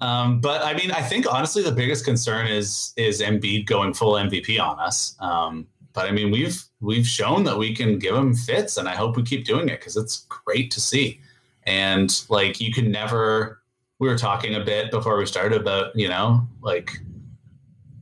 um, 0.00 0.40
but 0.40 0.62
I 0.62 0.74
mean, 0.74 0.90
I 0.90 1.00
think 1.00 1.32
honestly, 1.32 1.62
the 1.62 1.72
biggest 1.72 2.04
concern 2.04 2.48
is 2.48 2.92
is 2.96 3.20
Embiid 3.20 3.66
going 3.66 3.94
full 3.94 4.14
MVP 4.14 4.60
on 4.60 4.80
us. 4.80 5.16
Um, 5.20 5.68
but 5.92 6.06
I 6.06 6.10
mean, 6.10 6.32
we've 6.32 6.60
we've 6.80 7.06
shown 7.06 7.44
that 7.44 7.56
we 7.56 7.74
can 7.74 7.98
give 8.00 8.16
him 8.16 8.34
fits, 8.34 8.76
and 8.76 8.88
I 8.88 8.96
hope 8.96 9.16
we 9.16 9.22
keep 9.22 9.44
doing 9.44 9.68
it 9.68 9.78
because 9.78 9.96
it's 9.96 10.26
great 10.28 10.72
to 10.72 10.80
see. 10.80 11.20
And 11.62 12.24
like, 12.28 12.60
you 12.60 12.72
can 12.72 12.90
never. 12.90 13.60
We 14.00 14.08
were 14.08 14.18
talking 14.18 14.56
a 14.56 14.64
bit 14.64 14.90
before 14.90 15.16
we 15.16 15.24
started 15.24 15.60
about 15.60 15.94
you 15.94 16.08
know 16.08 16.46
like 16.60 16.90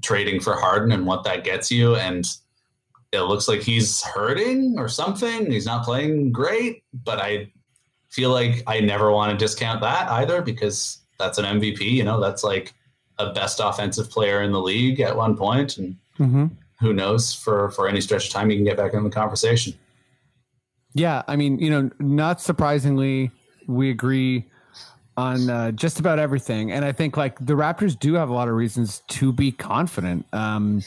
trading 0.01 0.41
for 0.41 0.55
Harden 0.55 0.91
and 0.91 1.07
what 1.07 1.23
that 1.25 1.45
gets 1.45 1.71
you, 1.71 1.97
and 1.97 2.25
it 3.13 3.21
looks 3.23 3.47
like 3.47 3.61
he's 3.61 4.03
hurting 4.03 4.77
or 4.79 4.89
something. 4.89 5.51
He's 5.51 5.67
not 5.67 5.85
playing 5.85 6.33
great, 6.33 6.83
but 7.05 7.19
I 7.21 7.53
feel 8.09 8.31
like 8.31 8.63
I 8.67 8.81
never 8.81 9.11
want 9.13 9.31
to 9.33 9.37
discount 9.43 9.81
that 9.83 10.09
either 10.11 10.41
because 10.43 10.99
that's 11.19 11.39
an 11.39 11.45
MVP. 11.45 11.83
You 11.83 12.05
know, 12.05 12.21
that's 12.21 12.43
like 12.43 12.73
a 13.19 13.33
best 13.33 13.61
offensive 13.63 14.11
player 14.11 14.43
in 14.43 14.51
the 14.53 14.61
league 14.61 15.01
at 15.01 15.17
one 15.17 15.37
point, 15.37 15.77
and 15.77 15.97
Mhm. 16.19 16.51
who 16.81 16.93
knows 16.95 17.35
for 17.35 17.71
for 17.71 17.87
any 17.87 18.01
stretch 18.01 18.27
of 18.27 18.33
time 18.33 18.51
you 18.51 18.57
can 18.57 18.65
get 18.65 18.77
back 18.79 18.95
in 18.95 19.05
the 19.05 19.11
conversation. 19.11 19.75
Yeah, 20.95 21.23
I 21.29 21.37
mean, 21.37 21.59
you 21.59 21.71
know, 21.71 21.91
not 22.01 22.41
surprisingly, 22.41 23.31
we 23.67 23.91
agree 23.91 24.45
on 25.17 25.51
uh, 25.51 25.73
just 25.73 26.01
about 26.01 26.19
everything, 26.19 26.73
and 26.73 26.85
I 26.85 26.93
think 26.93 27.17
like 27.17 27.39
the 27.39 27.55
Raptors 27.55 27.99
do 27.99 28.15
have 28.15 28.29
a 28.29 28.33
lot 28.33 28.49
of 28.49 28.55
reasons 28.55 29.03
to 29.09 29.33
be 29.33 29.53
confident. 29.53 30.27
Um, 30.33 30.83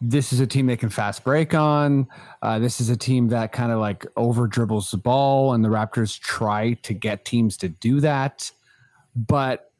this 0.00 0.32
is 0.32 0.40
a 0.40 0.46
team 0.46 0.66
they 0.66 0.76
can 0.76 0.88
fast 0.88 1.24
break 1.24 1.54
on. 1.54 2.08
Uh, 2.42 2.58
this 2.58 2.80
is 2.80 2.88
a 2.88 2.96
team 2.96 3.28
that 3.28 3.52
kind 3.52 3.70
of 3.70 3.78
like 3.78 4.06
over 4.16 4.46
dribbles 4.46 4.90
the 4.90 4.96
ball, 4.96 5.52
and 5.52 5.64
the 5.64 5.68
Raptors 5.68 6.18
try 6.18 6.74
to 6.82 6.94
get 6.94 7.24
teams 7.24 7.56
to 7.58 7.68
do 7.68 8.00
that. 8.00 8.50
But 9.14 9.70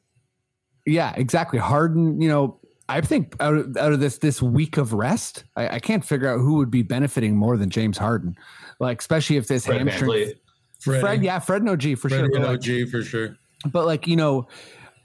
yeah, 0.85 1.13
exactly. 1.15 1.59
Harden, 1.59 2.21
you 2.21 2.29
know, 2.29 2.59
I 2.87 3.01
think 3.01 3.35
out 3.39 3.55
of, 3.55 3.77
out 3.77 3.93
of 3.93 3.99
this 3.99 4.19
this 4.19 4.41
week 4.41 4.77
of 4.77 4.93
rest, 4.93 5.43
I, 5.55 5.75
I 5.75 5.79
can't 5.79 6.05
figure 6.05 6.27
out 6.27 6.39
who 6.39 6.55
would 6.55 6.71
be 6.71 6.81
benefiting 6.81 7.35
more 7.35 7.57
than 7.57 7.69
James 7.69 7.97
Harden. 7.97 8.37
Like, 8.79 8.99
especially 8.99 9.37
if 9.37 9.47
this 9.47 9.65
Fred 9.65 9.87
hamstring. 9.87 10.33
Fred, 10.79 11.23
yeah, 11.23 11.37
Fred 11.37 11.61
and 11.61 11.69
OG 11.69 11.97
for 11.97 12.09
Fred 12.09 12.21
sure. 12.21 12.29
But 12.31 12.41
and 12.41 12.45
OG 12.45 12.89
for 12.89 13.03
sure. 13.03 13.37
But 13.65 13.85
like 13.85 14.07
you 14.07 14.15
know, 14.15 14.47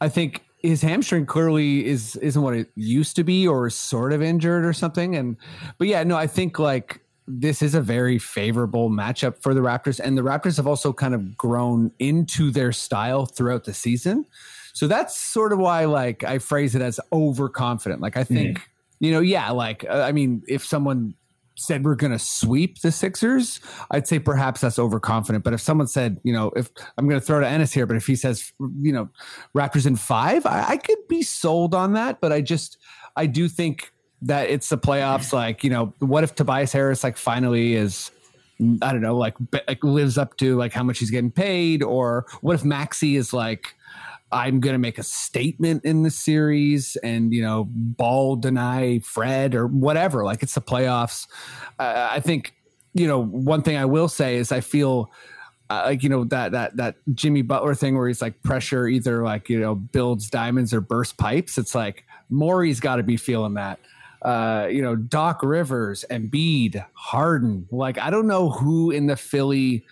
I 0.00 0.08
think 0.08 0.44
his 0.58 0.82
hamstring 0.82 1.26
clearly 1.26 1.86
is 1.86 2.16
isn't 2.16 2.42
what 2.42 2.54
it 2.54 2.70
used 2.75 3.16
to 3.16 3.25
be, 3.25 3.46
or 3.46 3.66
is 3.66 3.75
sort 3.75 4.12
of 4.12 4.22
injured 4.22 4.64
or 4.64 4.72
something. 4.72 5.16
And 5.16 5.36
but 5.78 5.88
yeah, 5.88 6.02
no, 6.04 6.16
I 6.16 6.26
think 6.26 6.58
like 6.58 7.00
this 7.28 7.60
is 7.62 7.75
a 7.75 7.80
very 7.80 8.18
favorable 8.18 8.88
matchup 8.88 9.42
for 9.42 9.52
the 9.52 9.60
Raptors, 9.60 10.00
and 10.00 10.16
the 10.16 10.22
Raptors 10.22 10.56
have 10.56 10.66
also 10.66 10.92
kind 10.92 11.14
of 11.14 11.36
grown 11.36 11.90
into 11.98 12.50
their 12.50 12.72
style 12.72 13.26
throughout 13.26 13.64
the 13.64 13.75
season. 13.75 14.25
So 14.72 14.86
that's 14.86 15.16
sort 15.16 15.52
of 15.54 15.58
why, 15.58 15.86
like, 15.86 16.22
I 16.22 16.38
phrase 16.38 16.75
it 16.75 16.82
as 16.82 17.00
overconfident. 17.10 18.02
Like, 18.02 18.18
I 18.18 18.25
think, 18.25 18.68
you 19.00 19.10
know, 19.10 19.20
yeah, 19.20 19.50
like, 19.50 19.86
uh, 19.88 20.02
I 20.02 20.12
mean, 20.12 20.42
if 20.46 20.66
someone 20.66 21.14
said 21.56 21.84
we're 21.84 21.94
going 21.94 22.12
to 22.12 22.18
sweep 22.18 22.80
the 22.80 22.92
Sixers, 22.92 23.60
I'd 23.90 24.06
say 24.06 24.18
perhaps 24.18 24.60
that's 24.60 24.78
overconfident. 24.78 25.44
But 25.44 25.52
if 25.52 25.60
someone 25.60 25.86
said, 25.86 26.20
you 26.22 26.32
know, 26.32 26.52
if 26.56 26.70
I'm 26.96 27.08
going 27.08 27.20
to 27.20 27.26
throw 27.26 27.40
to 27.40 27.48
Ennis 27.48 27.72
here, 27.72 27.86
but 27.86 27.96
if 27.96 28.06
he 28.06 28.16
says, 28.16 28.52
you 28.80 28.92
know, 28.92 29.08
Raptors 29.56 29.86
in 29.86 29.96
five, 29.96 30.46
I, 30.46 30.64
I 30.68 30.76
could 30.76 31.08
be 31.08 31.22
sold 31.22 31.75
on 31.75 31.94
that. 31.94 32.20
But 32.20 32.32
I 32.32 32.40
just, 32.40 32.78
I 33.16 33.26
do 33.26 33.48
think 33.48 33.92
that 34.22 34.50
it's 34.50 34.68
the 34.68 34.78
playoffs. 34.78 35.32
Like, 35.32 35.64
you 35.64 35.70
know, 35.70 35.94
what 35.98 36.25
if 36.25 36.34
Tobias 36.34 36.72
Harris 36.72 37.04
like 37.04 37.16
finally 37.16 37.75
is. 37.75 38.10
I 38.80 38.90
don't 38.90 39.02
know, 39.02 39.18
like, 39.18 39.34
like 39.68 39.84
lives 39.84 40.16
up 40.16 40.38
to 40.38 40.56
like 40.56 40.72
how 40.72 40.82
much 40.82 41.00
he's 41.00 41.10
getting 41.10 41.30
paid, 41.30 41.82
or 41.82 42.25
what 42.40 42.54
if 42.54 42.64
Maxey 42.64 43.16
is 43.16 43.34
like, 43.34 43.75
I'm 44.33 44.61
going 44.61 44.75
to 44.75 44.78
make 44.78 44.99
a 44.99 45.02
statement 45.04 45.85
in 45.85 46.02
the 46.02 46.11
series 46.11 46.97
and, 46.97 47.33
you 47.33 47.42
know, 47.42 47.68
ball 47.71 48.37
deny 48.37 48.99
Fred 48.99 49.54
or 49.54 49.66
whatever. 49.66 50.25
Like 50.25 50.42
it's 50.42 50.54
the 50.54 50.61
playoffs. 50.61 51.28
Uh, 51.78 52.09
I 52.11 52.21
think, 52.21 52.54
you 52.92 53.06
know, 53.06 53.23
one 53.23 53.62
thing 53.62 53.76
I 53.76 53.85
will 53.85 54.09
say 54.09 54.37
is 54.37 54.50
I 54.50 54.61
feel 54.61 55.11
uh, 55.71 55.85
like, 55.87 56.02
you 56.02 56.09
know, 56.09 56.25
that, 56.25 56.52
that, 56.52 56.76
that 56.76 56.97
Jimmy 57.14 57.42
Butler 57.42 57.75
thing 57.75 57.97
where 57.97 58.09
he's 58.09 58.21
like 58.21 58.42
pressure 58.42 58.88
either 58.88 59.23
like, 59.23 59.49
you 59.49 59.61
know, 59.61 59.75
builds 59.75 60.28
diamonds 60.28 60.75
or 60.75 60.80
burst 60.80 61.18
pipes. 61.18 61.56
It's 61.56 61.75
like 61.75 62.04
Morey's 62.28 62.80
got 62.80 62.97
to 62.97 63.02
be 63.04 63.16
feeling 63.16 63.54
that. 63.54 63.78
uh, 64.23 64.66
you 64.71 64.83
know, 64.83 64.97
Doc 64.97 65.40
Rivers, 65.42 66.04
Embiid, 66.11 66.85
Harden. 66.95 67.68
Like, 67.71 67.99
I 67.99 68.11
don't 68.11 68.26
know 68.26 68.50
who 68.50 68.90
in 68.90 69.06
the 69.06 69.16
Philly 69.16 69.87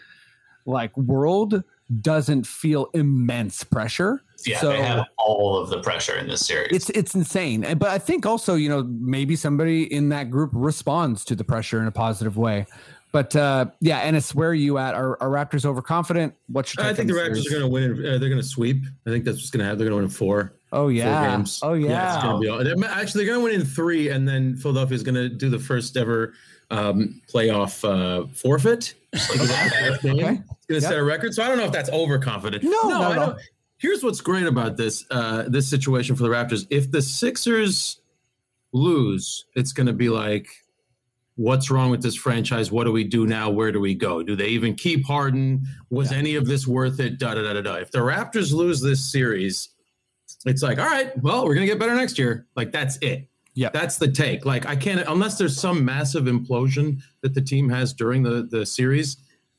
like 0.66 0.96
world 0.96 1.62
doesn't 2.00 2.46
feel 2.46 2.88
immense 2.94 3.62
pressure. 3.64 4.22
Yeah, 4.46 4.60
So- 4.60 4.68
they 4.70 4.82
have 4.82 5.06
all 5.18 5.58
of 5.58 5.70
the 5.70 5.80
pressure 5.80 6.16
in 6.16 6.28
this 6.28 6.46
series. 6.46 6.68
It's 6.72 6.90
it's 6.90 7.14
insane. 7.14 7.60
But 7.78 7.88
I 7.90 7.98
think 7.98 8.26
also, 8.26 8.54
you 8.54 8.68
know, 8.68 8.82
maybe 8.82 9.36
somebody 9.36 9.92
in 9.92 10.08
that 10.10 10.30
group 10.30 10.50
responds 10.52 11.24
to 11.26 11.34
the 11.36 11.44
pressure 11.44 11.80
in 11.80 11.86
a 11.86 11.92
positive 11.92 12.36
way. 12.36 12.66
But 13.12 13.36
uh, 13.36 13.66
yeah, 13.80 14.00
Ennis, 14.00 14.34
where 14.34 14.48
are 14.50 14.54
you 14.54 14.76
at? 14.78 14.94
Are, 14.94 15.16
are 15.22 15.28
Raptors 15.28 15.64
overconfident? 15.64 16.34
What's 16.48 16.74
your 16.74 16.84
I 16.84 16.92
think 16.92 17.08
on 17.10 17.16
the 17.16 17.22
Raptors 17.22 17.42
series? 17.42 17.46
are 17.46 17.50
going 17.60 17.62
to 17.62 17.68
win. 17.68 18.06
Uh, 18.14 18.18
they're 18.18 18.28
going 18.28 18.42
to 18.42 18.46
sweep. 18.46 18.82
I 19.06 19.10
think 19.10 19.24
that's 19.24 19.36
what's 19.38 19.50
going 19.50 19.60
to 19.60 19.66
happen. 19.66 19.78
They're 19.78 19.88
going 19.88 20.00
to 20.00 20.02
win 20.02 20.04
in 20.06 20.10
four. 20.10 20.52
Oh 20.72 20.86
four 20.86 20.90
yeah. 20.90 21.30
games. 21.36 21.60
Oh 21.62 21.74
yeah. 21.74 22.16
it's 22.16 22.24
gonna 22.24 22.40
be 22.40 22.48
all, 22.48 22.64
they're- 22.64 22.74
actually, 22.86 23.24
they're 23.24 23.32
going 23.34 23.46
to 23.46 23.52
win 23.52 23.60
in 23.60 23.66
three, 23.66 24.08
and 24.08 24.26
then 24.26 24.56
Philadelphia 24.56 24.96
is 24.96 25.04
going 25.04 25.14
to 25.14 25.28
do 25.28 25.48
the 25.48 25.60
first 25.60 25.96
ever 25.96 26.34
um, 26.72 27.20
playoff 27.32 27.84
uh, 27.88 28.26
forfeit. 28.34 28.94
Like, 29.12 29.22
is 29.40 29.48
that 29.48 29.70
the 29.70 29.86
first 29.86 30.02
game? 30.02 30.18
Okay. 30.18 30.42
Going 30.74 30.82
to 30.82 30.86
Yep. 30.86 30.92
set 30.92 30.98
a 30.98 31.04
record. 31.04 31.34
So 31.34 31.42
I 31.42 31.48
don't 31.48 31.58
know 31.58 31.64
if 31.64 31.72
that's 31.72 31.90
overconfident. 31.90 32.64
No, 32.64 32.80
I 32.90 33.30
at 33.30 33.36
Here's 33.78 34.02
what's 34.02 34.20
great 34.20 34.46
about 34.46 34.76
this 34.76 35.04
uh, 35.10 35.44
this 35.48 35.68
situation 35.68 36.16
for 36.16 36.22
the 36.22 36.28
Raptors. 36.28 36.66
If 36.70 36.90
the 36.90 37.02
Sixers 37.02 38.00
lose, 38.72 39.44
it's 39.54 39.72
going 39.72 39.86
to 39.86 39.92
be 39.92 40.08
like, 40.08 40.48
what's 41.36 41.70
wrong 41.70 41.90
with 41.90 42.02
this 42.02 42.16
franchise? 42.16 42.70
What 42.72 42.84
do 42.84 42.92
we 42.92 43.04
do 43.04 43.26
now? 43.26 43.50
Where 43.50 43.72
do 43.72 43.80
we 43.80 43.94
go? 43.94 44.22
Do 44.22 44.36
they 44.36 44.48
even 44.48 44.74
keep 44.74 45.04
Harden? 45.06 45.66
Was 45.90 46.12
any 46.12 46.36
of 46.36 46.46
this 46.46 46.66
worth 46.66 47.00
it? 47.00 47.18
Da 47.18 47.34
da 47.34 47.42
da 47.42 47.52
da 47.54 47.60
da. 47.62 47.74
If 47.76 47.90
the 47.90 47.98
Raptors 47.98 48.52
lose 48.52 48.80
this 48.80 49.10
series, 49.10 49.68
it's 50.46 50.62
like, 50.62 50.78
all 50.78 50.86
right, 50.86 51.16
well, 51.22 51.44
we're 51.44 51.54
gonna 51.54 51.66
get 51.66 51.78
better 51.78 51.94
next 51.94 52.18
year. 52.18 52.46
Like 52.56 52.72
that's 52.72 52.96
it. 53.02 53.28
Yeah. 53.54 53.70
That's 53.72 53.98
the 53.98 54.10
take. 54.10 54.44
Like 54.44 54.66
I 54.66 54.76
can't 54.76 55.06
unless 55.06 55.38
there's 55.38 55.58
some 55.60 55.84
massive 55.84 56.24
implosion 56.24 57.00
that 57.22 57.34
the 57.34 57.40
team 57.40 57.68
has 57.68 57.92
during 57.92 58.22
the 58.22 58.46
the 58.50 58.64
series. 58.66 59.16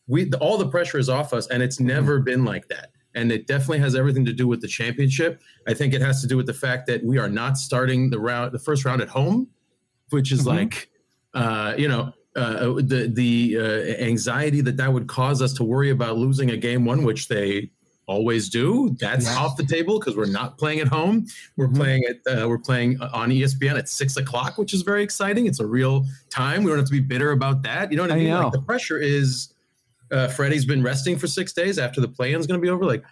We 0.08 0.32
all 0.34 0.58
the 0.58 0.68
pressure 0.68 0.98
is 0.98 1.10
off 1.10 1.34
us, 1.34 1.48
and 1.48 1.64
it's 1.64 1.80
never 1.80 2.20
been 2.20 2.46
like 2.46 2.68
that. 2.68 2.92
And 3.16 3.32
it 3.32 3.48
definitely 3.48 3.80
has 3.80 3.96
everything 3.96 4.26
to 4.26 4.34
do 4.34 4.48
with 4.48 4.62
the 4.62 4.68
championship. 4.68 5.42
I 5.68 5.74
think 5.74 5.94
it 5.94 6.02
has 6.02 6.22
to 6.22 6.28
do 6.28 6.36
with 6.38 6.46
the 6.48 6.54
fact 6.54 6.86
that 6.88 7.04
we 7.04 7.18
are 7.18 7.30
not 7.30 7.58
starting 7.58 8.10
the 8.10 8.20
round, 8.20 8.52
the 8.52 8.60
first 8.60 8.84
round 8.86 9.02
at 9.02 9.08
home, 9.08 9.48
which 10.10 10.32
is 10.34 10.42
Mhm. 10.42 10.46
like, 10.48 10.90
uh, 11.34 11.74
you 11.78 11.88
know, 11.88 12.12
uh, 12.36 12.74
the 12.82 13.10
the 13.14 13.58
uh, 13.58 14.04
anxiety 14.04 14.60
that 14.62 14.76
that 14.78 14.92
would 14.92 15.08
cause 15.08 15.42
us 15.42 15.54
to 15.54 15.64
worry 15.64 15.90
about 15.90 16.18
losing 16.18 16.52
a 16.52 16.58
game 16.58 16.84
one, 16.86 17.04
which 17.04 17.30
they 17.30 17.72
always 18.08 18.50
do. 18.50 18.96
That's 19.00 19.26
Yeah. 19.26 19.38
off 19.38 19.58
the 19.58 19.64
table 19.66 19.98
because 19.98 20.16
we're 20.16 20.26
not 20.28 20.58
playing 20.60 20.80
at 20.82 20.88
home. 20.88 21.26
We're 21.56 21.70
Mhm. 21.70 21.76
playing 21.76 22.04
at 22.04 22.18
uh, 22.44 22.48
we're 22.50 22.60
playing 22.60 23.00
on 23.02 23.32
ESPN 23.32 23.78
at 23.78 23.88
six 23.90 24.18
o'clock, 24.18 24.58
which 24.60 24.74
is 24.74 24.82
very 24.84 25.02
exciting. 25.02 25.48
It's 25.48 25.62
a 25.62 25.66
real 25.66 26.06
time. 26.30 26.64
We 26.64 26.70
don't 26.70 26.78
have 26.80 26.86
to 26.88 26.92
be 26.92 27.00
bitter 27.00 27.32
about 27.32 27.64
that. 27.64 27.90
You 27.92 27.98
know 27.98 28.04
what 28.04 28.12
I, 28.12 28.16
I 28.16 28.20
mean? 28.20 28.28
know. 28.28 28.44
Like 28.44 28.52
the 28.52 28.62
pressure 28.62 29.00
is. 29.00 29.48
Uh, 30.12 30.28
Freddie's 30.28 30.66
been 30.66 30.84
resting 30.84 31.18
for 31.18 31.28
six 31.28 31.54
days 31.54 31.80
after 31.80 32.02
the 32.02 32.08
play-in's 32.08 32.48
going 32.48 32.60
to 32.60 32.64
be 32.64 32.70
over. 32.70 32.86
Like, 32.86 33.04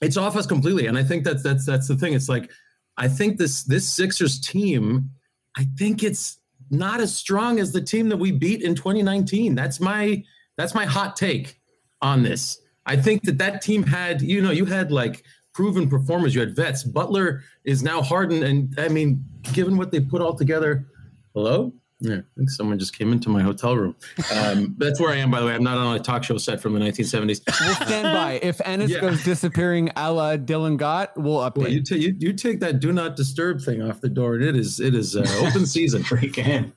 it's 0.00 0.16
off 0.16 0.36
us 0.36 0.46
completely, 0.46 0.86
and 0.86 0.98
I 0.98 1.02
think 1.02 1.24
that's 1.24 1.42
that's 1.42 1.64
that's 1.64 1.88
the 1.88 1.96
thing. 1.96 2.14
It's 2.14 2.28
like, 2.28 2.50
I 2.96 3.08
think 3.08 3.38
this 3.38 3.64
this 3.64 3.88
Sixers 3.88 4.40
team, 4.40 5.10
I 5.56 5.66
think 5.76 6.02
it's 6.02 6.38
not 6.70 7.00
as 7.00 7.14
strong 7.14 7.58
as 7.58 7.72
the 7.72 7.80
team 7.80 8.08
that 8.08 8.16
we 8.16 8.32
beat 8.32 8.62
in 8.62 8.74
2019. 8.74 9.54
That's 9.54 9.80
my 9.80 10.22
that's 10.56 10.74
my 10.74 10.84
hot 10.84 11.16
take 11.16 11.60
on 12.02 12.22
this. 12.22 12.60
I 12.86 12.96
think 12.96 13.22
that 13.24 13.38
that 13.38 13.62
team 13.62 13.82
had, 13.82 14.20
you 14.20 14.42
know, 14.42 14.50
you 14.50 14.66
had 14.66 14.92
like 14.92 15.24
proven 15.54 15.88
performers, 15.88 16.34
you 16.34 16.40
had 16.40 16.54
vets. 16.54 16.82
Butler 16.84 17.42
is 17.64 17.82
now 17.82 18.02
hardened, 18.02 18.44
and 18.44 18.74
I 18.78 18.88
mean, 18.88 19.24
given 19.52 19.76
what 19.76 19.90
they 19.90 20.00
put 20.00 20.20
all 20.20 20.34
together. 20.34 20.86
Hello. 21.34 21.72
Yeah, 22.00 22.16
I 22.16 22.22
think 22.36 22.50
someone 22.50 22.78
just 22.78 22.98
came 22.98 23.12
into 23.12 23.28
my 23.30 23.40
hotel 23.42 23.76
room. 23.76 23.94
Um, 24.34 24.74
that's 24.78 25.00
where 25.00 25.10
I 25.10 25.16
am, 25.16 25.30
by 25.30 25.40
the 25.40 25.46
way. 25.46 25.54
I'm 25.54 25.62
not 25.62 25.78
on 25.78 25.96
a 25.96 26.00
talk 26.00 26.24
show 26.24 26.36
set 26.38 26.60
from 26.60 26.74
the 26.74 26.80
1970s. 26.80 27.40
We'll 27.60 27.74
stand 27.76 28.12
by. 28.12 28.40
If 28.42 28.60
Ennis 28.64 28.90
Yeah. 28.90 29.00
goes 29.00 29.22
disappearing 29.24 29.90
a 29.96 30.12
la 30.12 30.36
Dylan 30.36 30.76
Gott, 30.76 31.12
we'll 31.16 31.38
update. 31.38 31.56
Well, 31.58 31.68
you, 31.68 31.82
ta- 31.82 31.94
you 31.94 32.14
you 32.18 32.32
take 32.32 32.60
that 32.60 32.80
do 32.80 32.92
not 32.92 33.16
disturb 33.16 33.62
thing 33.62 33.80
off 33.80 34.00
the 34.00 34.08
door. 34.08 34.34
and 34.34 34.42
It 34.44 34.56
is 34.56 34.80
it 34.80 34.94
is 34.94 35.16
uh, 35.16 35.24
open 35.46 35.66
season. 35.66 36.02
Freak 36.04 36.36
in. 36.38 36.72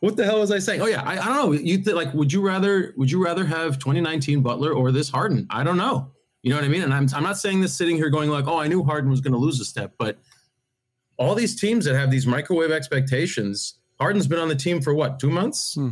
what 0.00 0.16
the 0.16 0.24
hell 0.24 0.40
was 0.40 0.50
I 0.50 0.58
saying? 0.58 0.80
Oh 0.80 0.86
yeah, 0.86 1.02
I, 1.02 1.12
I 1.18 1.24
don't 1.26 1.34
know. 1.36 1.52
You 1.52 1.82
th- 1.82 1.94
like 1.94 2.12
would 2.14 2.32
you 2.32 2.40
rather 2.40 2.94
would 2.96 3.10
you 3.10 3.22
rather 3.22 3.44
have 3.44 3.78
2019 3.78 4.40
Butler 4.42 4.72
or 4.72 4.92
this 4.92 5.08
Harden? 5.10 5.46
I 5.50 5.62
don't 5.64 5.76
know. 5.76 6.10
You 6.42 6.50
know 6.50 6.56
what 6.56 6.64
I 6.64 6.68
mean? 6.68 6.82
And 6.82 6.92
I'm 6.92 7.06
I'm 7.14 7.22
not 7.22 7.38
saying 7.38 7.60
this 7.60 7.74
sitting 7.74 7.96
here 7.96 8.10
going 8.10 8.30
like, 8.30 8.46
oh, 8.46 8.58
I 8.58 8.68
knew 8.68 8.82
Harden 8.82 9.10
was 9.10 9.20
going 9.20 9.32
to 9.32 9.38
lose 9.38 9.60
a 9.60 9.64
step, 9.64 9.94
but 9.98 10.18
all 11.16 11.34
these 11.34 11.58
teams 11.58 11.84
that 11.84 11.94
have 11.94 12.10
these 12.10 12.26
microwave 12.26 12.70
expectations, 12.70 13.74
Harden's 14.00 14.26
been 14.26 14.38
on 14.38 14.48
the 14.48 14.56
team 14.56 14.80
for 14.80 14.94
what 14.94 15.18
two 15.20 15.30
months, 15.30 15.74
Hmm. 15.74 15.90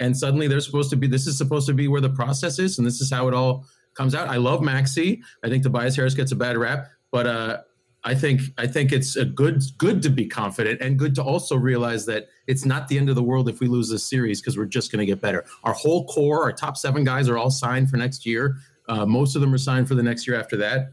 and 0.00 0.16
suddenly 0.16 0.48
they're 0.48 0.60
supposed 0.60 0.90
to 0.90 0.96
be. 0.96 1.06
This 1.06 1.26
is 1.26 1.36
supposed 1.38 1.66
to 1.68 1.74
be 1.74 1.88
where 1.88 2.00
the 2.00 2.10
process 2.10 2.58
is, 2.58 2.78
and 2.78 2.86
this 2.86 3.00
is 3.00 3.10
how 3.10 3.28
it 3.28 3.34
all 3.34 3.64
comes 3.94 4.14
out. 4.14 4.28
I 4.28 4.36
love 4.36 4.62
Maxey. 4.62 5.22
I 5.44 5.48
think 5.48 5.62
Tobias 5.62 5.96
Harris 5.96 6.14
gets 6.14 6.32
a 6.32 6.36
bad 6.36 6.56
rap, 6.56 6.86
but 7.10 7.26
uh, 7.26 7.58
I 8.04 8.14
think 8.14 8.42
I 8.58 8.66
think 8.66 8.92
it's 8.92 9.16
a 9.16 9.24
good 9.24 9.62
good 9.76 10.02
to 10.02 10.10
be 10.10 10.26
confident 10.26 10.80
and 10.80 10.98
good 10.98 11.14
to 11.16 11.22
also 11.22 11.56
realize 11.56 12.06
that 12.06 12.28
it's 12.46 12.64
not 12.64 12.86
the 12.88 12.96
end 12.98 13.08
of 13.08 13.16
the 13.16 13.22
world 13.24 13.48
if 13.48 13.58
we 13.60 13.66
lose 13.66 13.88
this 13.88 14.04
series 14.04 14.40
because 14.40 14.56
we're 14.56 14.66
just 14.66 14.92
going 14.92 15.00
to 15.00 15.06
get 15.06 15.20
better. 15.20 15.44
Our 15.64 15.72
whole 15.72 16.06
core, 16.06 16.42
our 16.44 16.52
top 16.52 16.76
seven 16.76 17.02
guys, 17.04 17.28
are 17.28 17.36
all 17.38 17.50
signed 17.50 17.90
for 17.90 17.96
next 17.96 18.24
year. 18.24 18.56
Uh, 18.88 19.04
most 19.04 19.34
of 19.34 19.40
them 19.40 19.52
are 19.52 19.58
signed 19.58 19.88
for 19.88 19.94
the 19.96 20.02
next 20.02 20.26
year 20.28 20.38
after 20.38 20.56
that. 20.58 20.92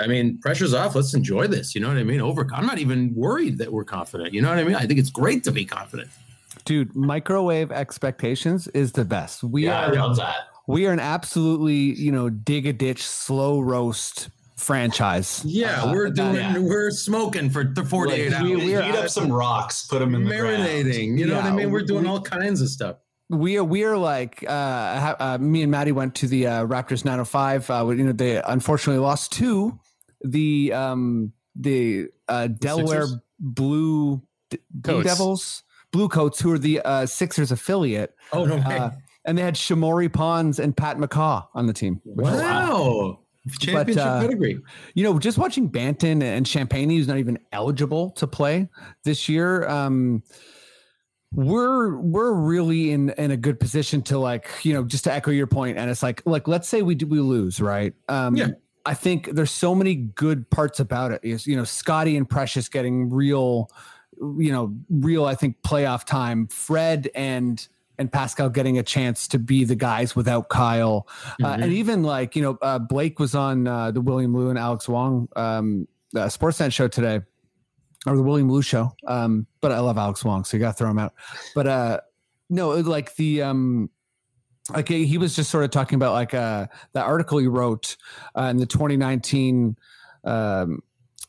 I 0.00 0.06
mean, 0.06 0.38
pressure's 0.38 0.74
off. 0.74 0.94
Let's 0.94 1.14
enjoy 1.14 1.46
this. 1.48 1.74
You 1.74 1.80
know 1.80 1.88
what 1.88 1.96
I 1.96 2.04
mean? 2.04 2.20
Over. 2.20 2.46
I'm 2.54 2.66
not 2.66 2.78
even 2.78 3.14
worried 3.14 3.58
that 3.58 3.72
we're 3.72 3.84
confident. 3.84 4.32
You 4.32 4.42
know 4.42 4.48
what 4.48 4.58
I 4.58 4.64
mean? 4.64 4.76
I 4.76 4.86
think 4.86 4.98
it's 5.00 5.10
great 5.10 5.42
to 5.44 5.50
be 5.52 5.64
confident. 5.64 6.08
Dude, 6.64 6.94
microwave 6.94 7.72
expectations 7.72 8.68
is 8.68 8.92
the 8.92 9.04
best. 9.04 9.42
We 9.42 9.64
Yeah, 9.64 9.80
I 9.80 9.86
are 9.90 9.94
love 9.94 10.16
that. 10.16 10.36
we 10.66 10.86
are 10.86 10.92
an 10.92 11.00
absolutely, 11.00 11.74
you 12.00 12.12
know, 12.12 12.28
dig 12.30 12.66
a 12.66 12.72
ditch, 12.72 13.02
slow 13.04 13.60
roast 13.60 14.28
franchise. 14.56 15.42
Yeah, 15.44 15.82
Uh, 15.82 15.92
we're 15.92 16.10
that- 16.10 16.16
doing. 16.16 16.34
yeah. 16.36 16.58
We're 16.58 16.90
smoking 16.90 17.48
for 17.50 17.64
th- 17.64 17.86
48 17.86 18.30
Like, 18.32 18.40
hours. 18.40 18.50
we 18.50 18.74
are 18.76 18.82
Heat 18.82 18.94
up 18.96 19.08
some 19.08 19.32
rocks, 19.32 19.86
put 19.86 20.00
them 20.00 20.14
in 20.14 20.24
the 20.24 20.36
ground. 20.36 20.62
marinating. 20.64 21.18
You 21.18 21.26
know 21.26 21.36
what 21.36 21.44
I 21.44 21.52
mean? 21.52 21.70
We're 21.70 21.82
doing 21.82 22.02
we- 22.04 22.08
all 22.08 22.20
kinds 22.20 22.60
of 22.60 22.68
stuff. 22.68 22.96
we 23.30 23.58
are 23.58 23.64
we 23.64 23.84
are 23.84 23.96
like 23.98 24.42
uh, 24.48 24.50
ha- 25.00 25.16
uh 25.20 25.38
me 25.38 25.60
and 25.62 25.70
Maddie 25.70 25.92
went 25.92 26.14
to 26.16 26.26
the 26.26 26.46
uh, 26.46 26.64
Raptors 26.66 27.04
905 27.04 27.68
uh 27.70 27.86
you 27.90 28.02
know 28.04 28.12
they 28.12 28.40
unfortunately 28.42 29.00
lost 29.02 29.32
to 29.32 29.78
the 30.24 30.72
um 30.72 31.32
the 31.56 32.08
uh 32.28 32.46
Delaware 32.48 33.02
Sixers? 33.02 33.20
Blue 33.38 34.22
Blue 34.50 34.58
Coats. 34.82 35.04
Devils 35.04 35.62
Blue 35.92 36.08
Coats 36.08 36.40
who 36.40 36.52
are 36.52 36.58
the 36.58 36.80
uh 36.80 37.06
Sixers 37.06 37.52
affiliate 37.52 38.14
Oh 38.32 38.44
no 38.44 38.56
uh, 38.56 38.90
and 39.24 39.36
they 39.36 39.42
had 39.42 39.54
Shamorie 39.54 40.12
Ponds 40.12 40.58
and 40.58 40.76
Pat 40.76 40.96
McCaw 40.98 41.46
on 41.54 41.66
the 41.66 41.72
team 41.72 42.00
wow, 42.04 43.20
championship 43.60 44.04
uh, 44.04 44.20
pedigree. 44.20 44.60
you 44.94 45.04
know 45.04 45.18
just 45.18 45.38
watching 45.38 45.70
Banton 45.70 46.22
and 46.22 46.46
Champagne 46.46 46.90
who's 46.90 47.08
not 47.08 47.18
even 47.18 47.38
eligible 47.52 48.10
to 48.12 48.26
play 48.26 48.68
this 49.04 49.28
year 49.28 49.66
um 49.68 50.22
we're 51.32 51.98
we're 51.98 52.32
really 52.32 52.90
in 52.90 53.10
in 53.10 53.30
a 53.30 53.36
good 53.36 53.60
position 53.60 54.00
to 54.02 54.18
like 54.18 54.48
you 54.62 54.72
know 54.72 54.82
just 54.82 55.04
to 55.04 55.12
echo 55.12 55.30
your 55.30 55.46
point 55.46 55.76
and 55.76 55.90
it's 55.90 56.02
like 56.02 56.22
like 56.24 56.48
let's 56.48 56.66
say 56.66 56.80
we 56.82 56.94
do 56.94 57.06
we 57.06 57.20
lose 57.20 57.60
right 57.60 57.92
um 58.08 58.34
Yeah. 58.34 58.48
I 58.88 58.94
think 58.94 59.28
there's 59.32 59.50
so 59.50 59.74
many 59.74 59.94
good 59.94 60.48
parts 60.50 60.80
about 60.80 61.12
it 61.12 61.20
is 61.22 61.46
you 61.46 61.56
know 61.56 61.64
scotty 61.64 62.16
and 62.16 62.28
precious 62.28 62.68
getting 62.68 63.10
real 63.10 63.70
you 64.38 64.50
know 64.52 64.74
real 64.90 65.24
i 65.24 65.34
think 65.34 65.60
playoff 65.62 66.04
time 66.04 66.46
fred 66.48 67.08
and 67.14 67.68
and 67.98 68.12
pascal 68.12 68.48
getting 68.48 68.78
a 68.78 68.82
chance 68.82 69.28
to 69.28 69.38
be 69.38 69.64
the 69.64 69.74
guys 69.76 70.16
without 70.16 70.48
kyle 70.48 71.06
uh, 71.44 71.54
Mhm. 71.54 71.62
and 71.64 71.72
even 71.72 72.02
like 72.02 72.34
you 72.36 72.42
know 72.42 72.58
uh, 72.62 72.78
blake 72.78 73.18
was 73.18 73.34
on 73.34 73.66
uh, 73.66 73.90
the 73.90 74.00
william 74.00 74.34
lou 74.36 74.48
and 74.50 74.58
alex 74.58 74.88
wong 74.88 75.28
um 75.36 75.86
uh, 76.16 76.26
sportsnet 76.26 76.72
show 76.72 76.88
today 76.88 77.20
or 78.06 78.16
the 78.16 78.22
William 78.22 78.48
Lou 78.50 78.62
show. 78.62 78.94
Um, 79.06 79.46
but 79.60 79.72
I 79.72 79.80
love 79.80 79.98
Alex 79.98 80.24
Wong, 80.24 80.44
so 80.44 80.56
you 80.56 80.60
got 80.60 80.68
to 80.70 80.78
throw 80.78 80.88
him 80.90 81.00
out. 81.00 81.12
But 81.54 81.66
uh, 81.66 82.00
no, 82.48 82.70
like 82.70 83.16
the 83.16 83.42
um, 83.42 83.90
like 84.74 84.88
he 84.88 85.18
was 85.18 85.34
just 85.34 85.50
sort 85.50 85.64
of 85.64 85.70
talking 85.70 85.96
about 85.96 86.12
like 86.12 86.34
uh 86.34 86.66
the 86.92 87.00
article 87.02 87.38
he 87.38 87.46
wrote 87.46 87.96
uh, 88.36 88.42
in 88.44 88.56
the 88.58 88.66
2019 88.66 89.76
um 90.24 90.80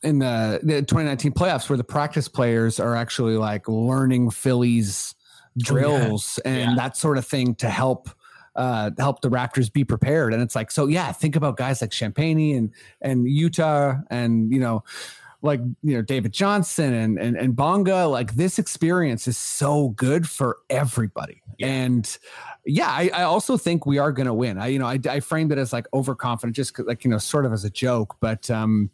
in 0.02 0.20
the, 0.20 0.60
the 0.64 0.76
2019 0.82 1.34
playoffs 1.34 1.70
where 1.70 1.76
the 1.78 1.84
practice 1.84 2.28
players 2.30 2.80
are 2.80 2.96
actually 2.96 3.36
like 3.36 3.68
learning 3.68 4.30
Phillies 4.32 5.14
drills 5.58 6.40
and 6.46 6.72
Yeah. 6.72 6.76
that 6.76 6.98
sort 6.98 7.18
of 7.18 7.26
thing 7.26 7.56
to 7.56 7.70
help 7.70 8.10
uh 8.56 8.92
help 8.98 9.22
the 9.22 9.30
Raptors 9.30 9.72
be 9.72 9.84
prepared 9.84 10.34
and 10.34 10.42
it's 10.42 10.56
like 10.56 10.72
so 10.72 10.88
yeah 10.88 11.12
think 11.12 11.36
about 11.36 11.56
guys 11.58 11.82
like 11.82 11.92
Champagne 11.94 12.56
and 12.58 12.72
and 13.02 13.26
Yuta 13.26 14.04
and 14.10 14.52
you 14.52 14.60
know 14.60 14.84
like 15.42 15.62
you 15.84 15.96
know 15.96 16.02
David 16.02 16.34
Johnson 16.34 16.94
and 16.94 17.18
and, 17.18 17.38
and 17.38 17.56
Bonga 17.56 18.06
like 18.08 18.34
this 18.36 18.60
experience 18.60 19.28
is 19.28 19.38
so 19.38 19.90
good 19.90 20.28
for 20.30 20.58
everybody. 20.70 21.42
And 21.62 22.18
yeah 22.66 22.90
I, 22.90 23.10
I 23.14 23.24
also 23.24 23.58
think 23.58 23.86
we 23.86 23.98
are 23.98 24.12
going 24.12 24.28
to 24.28 24.34
win. 24.34 24.58
I 24.58 24.68
you 24.68 24.80
know 24.80 24.88
I, 24.88 25.00
I 25.10 25.20
framed 25.20 25.52
it 25.52 25.58
as 25.58 25.74
like 25.74 25.88
overconfident 25.94 26.56
just 26.56 26.78
like 26.80 27.04
you 27.04 27.12
know 27.12 27.18
sort 27.18 27.46
of 27.46 27.54
as 27.54 27.64
a 27.66 27.70
joke 27.70 28.16
but 28.20 28.50
um 28.50 28.90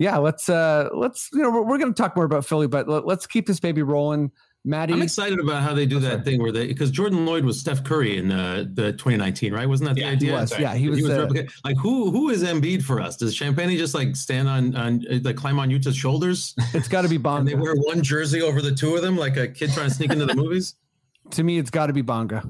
yeah, 0.00 0.16
let's 0.16 0.48
uh 0.48 0.88
let's 0.94 1.28
you 1.30 1.42
know 1.42 1.50
we're, 1.50 1.60
we're 1.60 1.78
going 1.78 1.92
to 1.92 2.02
talk 2.02 2.16
more 2.16 2.24
about 2.24 2.46
Philly, 2.46 2.66
but 2.66 2.88
let, 2.88 3.04
us 3.06 3.26
keep 3.26 3.46
this 3.46 3.60
baby 3.60 3.82
rolling. 3.82 4.32
Maddie, 4.64 4.92
I'm 4.92 5.00
excited 5.00 5.40
about 5.40 5.62
how 5.62 5.72
they 5.72 5.86
do 5.86 5.98
that 6.00 6.22
thing 6.22 6.40
where 6.42 6.52
they 6.52 6.66
because 6.66 6.90
Jordan 6.90 7.24
Loyd 7.24 7.44
was 7.44 7.58
Steph 7.58 7.82
Curry 7.82 8.18
in 8.18 8.30
uh, 8.30 8.66
the 8.74 8.92
2019, 8.92 9.54
right? 9.54 9.66
Wasn't 9.66 9.88
that 9.88 9.94
the 9.94 10.02
Yeah, 10.02 10.10
idea? 10.10 10.32
he 10.32 10.40
was, 10.40 10.58
yeah, 10.58 10.74
he 10.74 10.88
was, 10.90 11.08
uh, 11.08 11.28
like 11.64 11.78
who 11.78 12.10
who 12.10 12.28
is 12.28 12.42
Embiid 12.44 12.82
for 12.82 13.00
us? 13.00 13.16
Does 13.16 13.34
Champagne 13.34 13.74
just 13.78 13.94
like 13.94 14.14
stand 14.14 14.48
on 14.48 14.76
on 14.76 15.02
uh, 15.10 15.18
like 15.22 15.36
climb 15.36 15.58
on 15.58 15.70
Yuta's 15.70 15.96
shoulders 15.96 16.54
it's 16.74 16.88
got 16.88 17.02
to 17.02 17.08
be 17.08 17.16
Bonga. 17.16 17.40
and 17.40 17.48
they 17.48 17.54
wear 17.54 17.74
one 17.74 18.02
jersey 18.02 18.42
over 18.42 18.60
the 18.60 18.74
two 18.74 18.94
of 18.96 19.00
them 19.00 19.16
like 19.16 19.38
a 19.38 19.48
kid 19.48 19.72
trying 19.72 19.88
to 19.88 19.94
sneak 19.94 20.12
into 20.12 20.26
the 20.26 20.34
movies? 20.34 20.74
To 21.32 21.44
me, 21.44 21.58
it's 21.58 21.70
got 21.70 21.86
to 21.86 21.92
be 21.92 22.02
Bonga. 22.02 22.42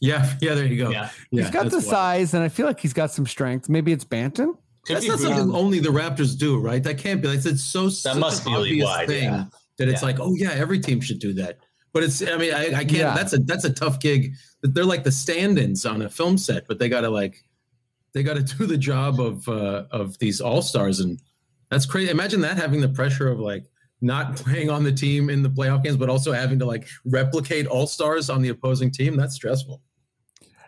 Yeah, 0.00 0.30
yeah, 0.42 0.54
there 0.54 0.66
you 0.66 0.76
go. 0.76 0.90
Yeah. 0.90 1.08
he's 1.30 1.48
got 1.48 1.70
the 1.70 1.76
wild. 1.78 1.84
size, 1.84 2.34
and 2.34 2.42
I 2.42 2.48
feel 2.50 2.66
like 2.66 2.78
he's 2.78 2.92
got 2.92 3.12
some 3.12 3.24
strength. 3.26 3.68
Maybe 3.70 3.92
it's 3.92 4.04
Banton. 4.04 4.58
Could 4.84 4.96
That's 4.96 5.08
not 5.08 5.20
something 5.20 5.54
only 5.54 5.78
the 5.78 5.88
Raptors 5.88 6.36
do, 6.36 6.58
right? 6.58 6.82
That 6.82 6.98
can't 6.98 7.22
be. 7.22 7.28
Like, 7.28 7.46
it's 7.46 7.64
so 7.64 7.88
such 7.88 8.18
must 8.18 8.44
be 8.44 8.50
obvious 8.50 8.70
league-wide, 8.72 9.08
thing 9.08 9.24
yeah. 9.24 9.44
That 9.78 9.88
it's 9.88 10.02
Yeah. 10.02 10.06
like, 10.06 10.20
oh 10.20 10.34
yeah, 10.34 10.52
every 10.52 10.78
team 10.80 11.00
should 11.00 11.18
do 11.18 11.32
that. 11.34 11.58
But 11.92 12.02
it's, 12.02 12.22
I 12.26 12.36
mean, 12.36 12.52
I, 12.52 12.66
I 12.66 12.70
can't. 12.84 12.92
Yeah. 12.92 13.14
That's 13.14 13.32
a 13.34 13.38
that's 13.38 13.64
a 13.64 13.72
tough 13.72 14.00
gig. 14.00 14.32
They're 14.62 14.84
like 14.84 15.04
the 15.04 15.12
stand-ins 15.12 15.86
on 15.86 16.02
a 16.02 16.08
film 16.08 16.38
set, 16.38 16.66
but 16.66 16.78
they 16.78 16.88
got 16.88 17.02
to 17.02 17.10
like, 17.10 17.36
they 18.14 18.22
got 18.22 18.34
to 18.34 18.42
do 18.58 18.66
the 18.66 18.76
job 18.78 19.20
of 19.20 19.48
uh, 19.48 19.84
of 19.90 20.18
these 20.18 20.40
all 20.40 20.60
stars, 20.62 21.00
and 21.00 21.20
that's 21.70 21.86
crazy. 21.86 22.10
Imagine 22.10 22.40
that 22.40 22.56
having 22.56 22.80
the 22.80 22.88
pressure 22.88 23.28
of 23.28 23.38
like 23.38 23.64
not 24.00 24.34
playing 24.44 24.70
on 24.70 24.82
the 24.82 24.92
team 24.92 25.30
in 25.30 25.42
the 25.42 25.48
playoff 25.50 25.84
games, 25.84 25.96
but 25.96 26.08
also 26.10 26.32
having 26.32 26.58
to 26.58 26.66
like 26.66 26.88
replicate 27.04 27.66
all 27.66 27.86
stars 27.86 28.28
on 28.28 28.42
the 28.42 28.48
opposing 28.48 28.90
team. 28.90 29.16
That's 29.16 29.34
stressful. 29.36 29.80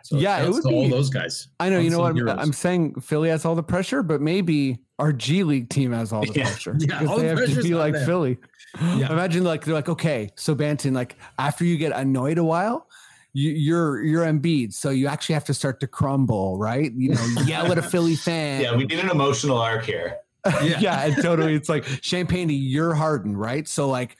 So 0.03 0.17
Yeah, 0.17 0.41
it 0.41 0.49
would 0.49 0.63
to 0.63 0.69
all 0.69 0.87
those 0.87 1.09
guys. 1.09 1.49
I 1.59 1.69
know. 1.69 1.79
You 1.79 1.89
know 1.89 1.99
what? 1.99 2.17
I'm. 2.17 2.29
I'm 2.29 2.53
saying 2.53 3.01
Philly 3.01 3.27
has 3.27 3.43
all 3.43 3.55
the 3.55 3.63
pressure, 3.63 4.01
but 4.01 4.21
maybe 4.21 4.77
our 4.99 5.13
G 5.13 5.43
League 5.43 5.69
team 5.69 5.91
has 5.91 6.11
all 6.11 6.21
the 6.25 6.33
Yeah. 6.33 6.43
pressure. 6.49 6.75
Yeah, 6.79 6.99
because 6.99 7.07
all 7.09 7.17
they 7.17 7.33
the 7.33 7.41
have 7.47 7.55
to 7.55 7.63
be 7.63 7.73
like 7.75 7.93
them. 7.93 8.05
Philly. 8.05 8.37
Yeah. 8.81 9.11
Imagine 9.11 9.43
like 9.43 9.63
they're 9.65 9.73
like, 9.73 9.89
okay, 9.89 10.29
so 10.35 10.55
Banton, 10.55 10.93
like 10.93 11.15
after 11.39 11.63
you 11.65 11.77
get 11.77 11.91
annoyed 11.93 12.37
a 12.37 12.43
while, 12.43 12.87
you, 13.33 13.51
you're 13.51 14.01
you're 14.03 14.23
Embiid, 14.25 14.73
so 14.73 14.89
you 14.89 15.07
actually 15.07 15.33
have 15.33 15.45
to 15.45 15.53
start 15.53 15.79
to 15.81 15.87
crumble, 15.87 16.57
right? 16.57 16.91
You 16.93 17.09
know, 17.13 17.25
yell 17.45 17.71
at 17.71 17.77
a 17.77 17.83
Philly 17.83 18.15
fan. 18.27 18.61
Yeah, 18.61 18.75
we 18.75 18.85
need 18.85 18.99
an 18.99 19.09
emotional 19.09 19.57
arc 19.59 19.83
here. 19.85 20.17
yeah. 20.63 21.05
and 21.05 21.21
totally. 21.21 21.53
It's 21.53 21.69
like 21.69 21.85
Champagne, 22.01 22.49
you're 22.49 22.93
Harden, 22.95 23.35
right? 23.35 23.67
So 23.67 23.89
like, 23.89 24.17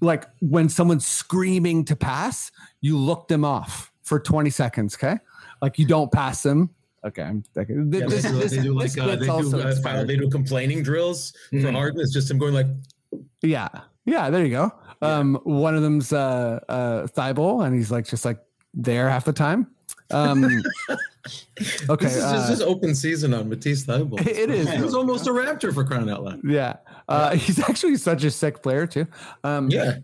like 0.00 0.26
when 0.40 0.68
someone's 0.68 1.06
screaming 1.06 1.84
to 1.86 1.96
pass, 1.96 2.52
you 2.80 2.96
look 2.98 3.26
them 3.28 3.44
off 3.44 3.90
for 4.02 4.20
20 4.20 4.50
seconds. 4.50 4.94
Okay, 4.94 5.18
like 5.60 5.78
you 5.78 5.86
don't 5.86 6.12
pass 6.12 6.42
them. 6.42 6.70
Okay, 7.04 7.22
I'm, 7.22 7.42
okay. 7.56 7.74
Yeah, 7.74 8.06
this, 8.06 8.22
they 8.22 8.28
do, 8.30 8.38
this, 8.38 8.50
they 8.52 8.62
do 8.62 8.74
like 8.74 8.96
uh, 8.98 9.16
they 9.16 9.26
do 9.26 9.60
uh, 9.60 10.04
they 10.04 10.16
do 10.16 10.28
complaining 10.30 10.82
drills 10.84 11.32
for 11.50 11.56
Mhm. 11.56 11.72
Harden. 11.72 12.00
It's 12.00 12.12
just 12.12 12.30
him 12.30 12.38
going 12.38 12.54
like, 12.54 12.68
Yeah. 13.42 13.68
Yeah, 14.04 14.30
there 14.30 14.44
you 14.44 14.50
go. 14.50 14.72
Um, 15.00 15.38
one 15.44 15.74
of 15.74 15.82
them's 15.82 16.12
uh 16.12 16.60
uh 16.68 17.06
Thybulle, 17.08 17.66
and 17.66 17.74
he's 17.74 17.90
like 17.90 18.06
just 18.06 18.24
like 18.24 18.38
there 18.72 19.08
half 19.08 19.24
the 19.24 19.32
time. 19.32 19.66
Um 20.10 20.44
okay. 21.88 22.06
"This 22.06 22.16
is 22.16 22.22
uh, 22.22 22.46
just 22.48 22.62
open 22.62 22.94
season 22.94 23.34
on 23.34 23.48
Matisse 23.48 23.84
Thybulle." 23.84 24.20
it 24.26 24.50
is. 24.50 24.70
He 24.70 24.80
was 24.80 24.94
almost 24.94 25.26
a 25.26 25.30
Raptor 25.30 25.72
for 25.74 25.84
crying 25.84 26.08
out 26.10 26.22
loud. 26.24 26.40
yeah. 26.44 26.76
Uh 27.08 27.34
he's 27.36 27.58
actually 27.58 27.96
such 27.96 28.24
a 28.24 28.30
sick 28.30 28.62
player 28.62 28.86
too. 28.86 29.06
Um 29.44 29.70
Yeah, 29.70 29.98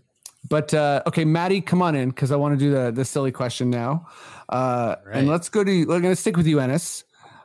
but 0.49 0.73
uh 0.73 1.01
okay, 1.07 1.25
Maddie, 1.25 1.61
come 1.61 1.81
on 1.81 1.95
in 1.95 2.09
because 2.09 2.31
I 2.31 2.35
want 2.35 2.57
to 2.59 2.65
do 2.65 2.71
the 2.71 2.91
the 2.91 3.05
silly 3.05 3.31
question 3.31 3.69
now. 3.69 4.07
Uh 4.49 4.95
and 5.11 5.27
let's 5.27 5.47
go 5.49 5.63
to 5.63 5.85
we're 5.85 5.99
gonna 6.01 6.15
stick 6.15 6.35
with 6.35 6.47
you, 6.47 6.59
Ennis. 6.59 7.03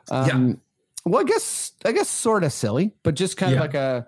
Um 0.09 0.59
well 1.05 1.21
I 1.21 1.23
guess 1.23 1.71
I 1.85 1.91
guess 1.91 2.09
sort 2.09 2.43
of 2.43 2.51
silly, 2.51 2.93
but 3.03 3.15
just 3.15 3.37
kind 3.37 3.51
Yeah. 3.53 3.57
of 3.57 3.61
like 3.61 3.73
a 3.75 4.07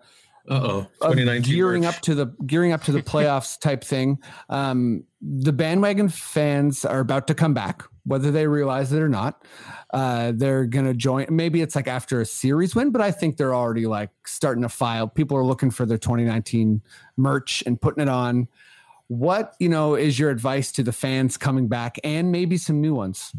uh 0.49 0.61
oh, 0.63 0.77
of 1.01 1.11
2019 1.11 1.53
gearing 1.53 1.85
up 1.85 1.95
to 2.01 2.15
the 2.15 2.27
gearing 2.45 2.71
up 2.71 2.83
to 2.85 2.91
the 2.91 3.01
playoffs 3.01 3.59
type 3.61 3.83
thing. 3.83 4.17
Um, 4.49 5.03
the 5.21 5.51
bandwagon 5.51 6.07
fans 6.09 6.85
are 6.85 6.99
about 7.01 7.27
to 7.27 7.33
come 7.33 7.53
back, 7.53 7.83
whether 8.05 8.31
they 8.31 8.47
realize 8.47 8.93
it 8.93 9.01
or 9.01 9.09
not. 9.09 9.43
Uh, 9.93 10.31
they're 10.33 10.65
gonna 10.65 10.93
join. 10.93 11.25
Maybe 11.29 11.61
it's 11.61 11.75
like 11.75 11.89
after 11.89 12.21
a 12.21 12.25
series 12.25 12.75
win, 12.75 12.91
but 12.91 13.01
I 13.01 13.11
think 13.11 13.35
they're 13.35 13.53
already 13.55 13.87
like 13.87 14.09
starting 14.25 14.63
to 14.63 14.69
file. 14.69 15.09
People 15.09 15.35
are 15.37 15.43
looking 15.43 15.69
for 15.69 15.85
their 15.85 15.97
2019 15.97 16.81
merch 17.17 17.61
and 17.65 17.79
putting 17.81 18.01
it 18.03 18.09
on. 18.09 18.47
What 19.09 19.55
you 19.59 19.69
know 19.69 19.95
is 19.95 20.19
your 20.19 20.29
advice 20.29 20.71
to 20.73 20.83
the 20.83 20.91
fans 20.91 21.37
coming 21.37 21.67
back 21.67 21.97
and 22.03 22.31
maybe 22.31 22.57
some 22.57 22.81
new 22.81 22.93
ones? 22.93 23.31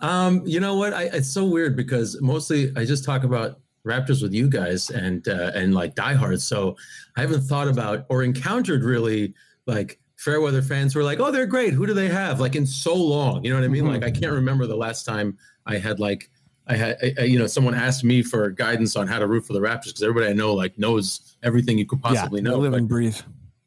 Um, 0.00 0.42
you 0.44 0.60
know 0.60 0.76
what? 0.76 0.92
I, 0.92 1.04
it's 1.04 1.30
so 1.32 1.46
weird 1.46 1.74
because 1.74 2.20
mostly 2.20 2.70
I 2.76 2.84
just 2.84 3.04
talk 3.04 3.24
about 3.24 3.60
Raptors 3.86 4.20
with 4.20 4.34
you 4.34 4.48
guys 4.48 4.90
and 4.90 5.26
uh, 5.28 5.52
and 5.54 5.72
like 5.74 5.94
diehards. 5.94 6.44
So 6.44 6.76
I 7.16 7.22
haven't 7.22 7.42
thought 7.42 7.68
about 7.68 8.04
or 8.10 8.24
encountered 8.24 8.84
really 8.84 9.32
like 9.66 9.98
fair 10.16 10.40
weather 10.40 10.60
fans 10.60 10.92
who 10.92 11.00
are 11.00 11.04
like, 11.04 11.20
oh, 11.20 11.30
they're 11.30 11.46
great. 11.46 11.72
Who 11.72 11.86
do 11.86 11.94
they 11.94 12.08
have? 12.08 12.40
Like 12.40 12.56
in 12.56 12.66
so 12.66 12.94
long, 12.94 13.42
you 13.44 13.50
know 13.50 13.56
what 13.56 13.64
I 13.64 13.68
mean? 13.68 13.84
Mhm. 13.84 13.92
Like 13.92 14.04
I 14.04 14.10
can't 14.10 14.32
remember 14.32 14.66
the 14.66 14.76
last 14.76 15.04
time 15.04 15.38
I 15.66 15.78
had 15.78 15.98
like 15.98 16.28
I 16.66 16.76
had 16.76 16.96
I, 17.02 17.14
I- 17.20 17.24
you 17.24 17.38
know 17.38 17.46
someone 17.46 17.74
asked 17.74 18.04
me 18.04 18.22
for 18.22 18.50
guidance 18.50 18.96
on 18.96 19.06
how 19.06 19.18
to 19.18 19.26
root 19.26 19.46
for 19.46 19.54
the 19.54 19.60
Raptors 19.60 19.86
because 19.86 20.02
everybody 20.02 20.26
I 20.26 20.34
know 20.34 20.52
like 20.52 20.78
knows 20.78 21.36
everything 21.42 21.78
you 21.78 21.86
could 21.86 22.02
possibly 22.02 22.42
yeah, 22.42 22.50
know. 22.50 22.58
live 22.58 22.74
and 22.74 22.86
breathe. 22.86 23.16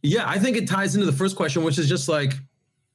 Yeah, 0.01 0.27
I 0.27 0.39
think 0.39 0.57
it 0.57 0.67
ties 0.67 0.95
into 0.95 1.05
the 1.05 1.11
first 1.13 1.35
question, 1.35 1.63
which 1.63 1.77
is 1.77 1.87
just 1.89 2.07
like 2.09 2.33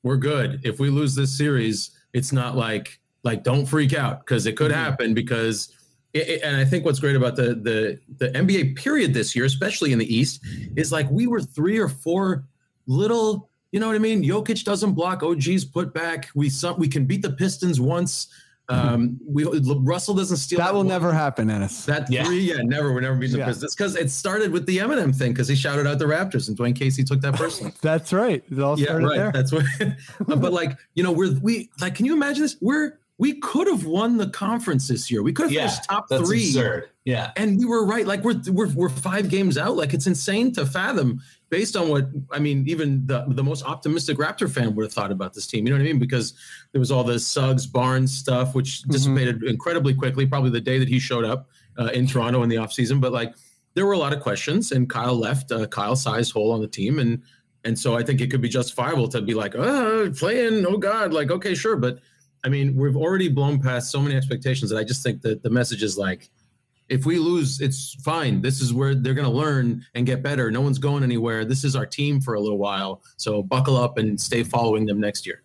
we're 0.02 0.16
good. 0.16 0.60
If 0.64 0.78
we 0.78 0.90
lose 0.90 1.14
this 1.14 1.36
series, 1.36 1.90
it's 2.12 2.32
not 2.32 2.56
like 2.56 2.98
like 3.22 3.42
don't 3.42 3.66
freak 3.66 3.94
out 3.94 4.20
because 4.24 4.46
it 4.46 4.56
could 4.56 4.70
Mhm. 4.70 4.74
happen. 4.74 5.14
Because 5.14 5.70
it, 6.12 6.28
it- 6.28 6.42
and 6.42 6.56
I 6.56 6.64
think 6.64 6.84
what's 6.84 7.00
great 7.00 7.16
about 7.16 7.36
the 7.36 7.54
the 7.54 7.98
the 8.18 8.30
NBA 8.36 8.76
period 8.76 9.12
this 9.14 9.34
year, 9.34 9.44
especially 9.44 9.92
in 9.92 9.98
the 9.98 10.14
East, 10.14 10.40
is 10.76 10.92
like 10.92 11.10
we 11.10 11.26
were 11.26 11.40
three 11.40 11.78
or 11.78 11.88
four 11.88 12.44
little. 12.86 13.50
You 13.72 13.80
know 13.80 13.88
what 13.88 13.96
I 13.96 13.98
mean? 13.98 14.22
Jokic 14.22 14.62
doesn't 14.62 14.92
block. 14.92 15.24
OG's 15.24 15.64
put 15.64 15.92
back. 15.92 16.28
We 16.36 16.48
some, 16.48 16.78
we 16.78 16.86
can 16.86 17.06
beat 17.06 17.22
the 17.22 17.32
Pistons 17.32 17.80
once. 17.80 18.28
Um, 18.68 19.20
we 19.26 19.44
Russell 19.44 20.14
doesn't 20.14 20.38
steal. 20.38 20.58
That 20.58 20.72
will 20.72 20.80
one- 20.80 20.88
never 20.88 21.12
happen, 21.12 21.50
Ennis. 21.50 21.84
that 21.84 22.10
Yeah. 22.10 22.24
three, 22.24 22.40
yeah, 22.40 22.56
never. 22.62 22.92
We're 22.94 23.00
never 23.02 23.16
beating 23.16 23.34
the 23.34 23.38
Yeah. 23.40 23.46
Pistons 23.46 23.74
because 23.74 23.94
it 23.96 24.10
started 24.10 24.52
with 24.52 24.64
the 24.66 24.78
Eminem 24.78 25.14
thing 25.14 25.32
because 25.32 25.48
he 25.48 25.54
shouted 25.54 25.86
out 25.86 25.98
the 25.98 26.06
Raptors 26.06 26.48
and 26.48 26.56
Dwane 26.56 26.74
Casey 26.74 27.04
took 27.04 27.20
that 27.20 27.34
personally 27.34 27.72
That's 27.82 28.12
right. 28.12 28.42
It 28.50 28.58
all 28.60 28.78
yeah, 28.78 28.86
started 28.86 29.06
right. 29.06 29.16
there. 29.16 29.32
That's 29.32 29.52
what. 29.52 29.64
but 30.40 30.52
like, 30.52 30.78
you 30.94 31.02
know, 31.02 31.12
we're 31.12 31.32
we 31.42 31.68
like. 31.80 31.94
Can 31.94 32.06
you 32.06 32.14
imagine 32.14 32.42
this? 32.42 32.56
We're 32.60 32.98
we 33.18 33.34
could 33.40 33.66
have 33.68 33.84
won 33.84 34.16
the 34.16 34.28
conference 34.28 34.88
this 34.88 35.10
year. 35.10 35.22
We 35.22 35.32
could 35.32 35.44
have 35.44 35.52
Yeah, 35.52 35.68
finished 35.68 35.84
top 35.88 36.08
That's 36.08 36.26
three, 36.26 36.46
absurd. 36.48 36.88
Yeah. 37.04 37.30
and 37.36 37.58
we 37.58 37.64
were 37.66 37.84
right. 37.86 38.06
Like 38.06 38.24
we're 38.24 38.40
we're 38.48 38.68
we're 38.68 38.88
five 38.88 39.28
games 39.28 39.56
out. 39.58 39.76
Like 39.76 39.92
it's 39.94 40.06
insane 40.06 40.52
to 40.54 40.64
fathom 40.66 41.20
based 41.54 41.76
on 41.76 41.88
what 41.88 42.04
I 42.36 42.38
mean. 42.46 42.58
Even 42.74 43.06
the 43.06 43.18
the 43.40 43.44
most 43.50 43.62
optimistic 43.64 44.16
Raptor 44.24 44.48
fan 44.50 44.74
would 44.74 44.84
have 44.88 44.92
thought 44.98 45.12
about 45.18 45.32
this 45.34 45.46
team. 45.46 45.60
You 45.64 45.70
know 45.72 45.78
what 45.78 45.88
I 45.88 45.90
mean? 45.92 46.00
Because 46.00 46.34
there 46.72 46.80
was 46.84 46.90
all 46.90 47.04
the 47.04 47.18
Suggs 47.20 47.64
Barnes 47.66 48.12
stuff, 48.24 48.54
which 48.56 48.70
Mhm. 48.82 48.90
dissipated 48.94 49.36
incredibly 49.44 49.94
quickly. 49.94 50.24
Probably 50.26 50.50
the 50.50 50.66
day 50.70 50.78
that 50.80 50.88
he 50.88 50.98
showed 50.98 51.24
up 51.32 51.40
uh, 51.80 51.90
in 51.98 52.06
Toronto 52.06 52.42
in 52.42 52.48
the 52.48 52.56
offseason. 52.56 53.00
But 53.00 53.12
like, 53.12 53.32
there 53.74 53.86
were 53.86 53.92
a 54.00 54.02
lot 54.06 54.12
of 54.12 54.20
questions, 54.20 54.72
and 54.72 54.90
Kyle 54.96 55.18
left 55.28 55.50
a 55.52 55.66
Kyle 55.68 55.96
sized 56.06 56.32
hole 56.32 56.50
on 56.50 56.60
the 56.60 56.72
team, 56.80 56.98
and 56.98 57.22
and 57.66 57.78
so 57.78 57.96
I 57.96 58.02
think 58.02 58.20
it 58.20 58.30
could 58.30 58.42
be 58.42 58.48
justifiable 58.48 59.08
to 59.14 59.22
be 59.22 59.34
like, 59.42 59.54
oh, 59.56 60.10
playing, 60.22 60.66
oh 60.66 60.76
God, 60.76 61.12
like 61.18 61.30
okay, 61.30 61.54
sure, 61.54 61.76
but 61.76 61.94
I 62.44 62.48
mean, 62.54 62.76
we've 62.76 62.96
already 63.04 63.28
blown 63.28 63.56
past 63.60 63.90
so 63.90 64.00
many 64.02 64.16
expectations 64.16 64.70
that 64.70 64.78
I 64.78 64.84
just 64.84 65.02
think 65.04 65.22
that 65.22 65.42
the 65.44 65.50
message 65.50 65.82
is 65.82 65.96
like, 65.96 66.30
if 66.88 67.06
we 67.06 67.18
lose, 67.18 67.60
it's 67.60 67.94
fine. 68.04 68.42
This 68.42 68.60
is 68.60 68.72
where 68.72 68.94
they're 68.94 69.14
going 69.14 69.26
to 69.30 69.32
learn 69.32 69.84
and 69.94 70.04
get 70.06 70.22
better. 70.22 70.50
No 70.50 70.60
one's 70.60 70.78
going 70.78 71.02
anywhere. 71.02 71.44
This 71.44 71.64
is 71.64 71.74
our 71.76 71.86
team 71.86 72.20
for 72.20 72.34
a 72.34 72.40
little 72.40 72.58
while. 72.58 73.02
So 73.16 73.42
buckle 73.42 73.76
up 73.76 73.96
and 73.98 74.20
stay 74.20 74.42
following 74.42 74.84
them 74.86 75.00
next 75.00 75.26
year. 75.26 75.42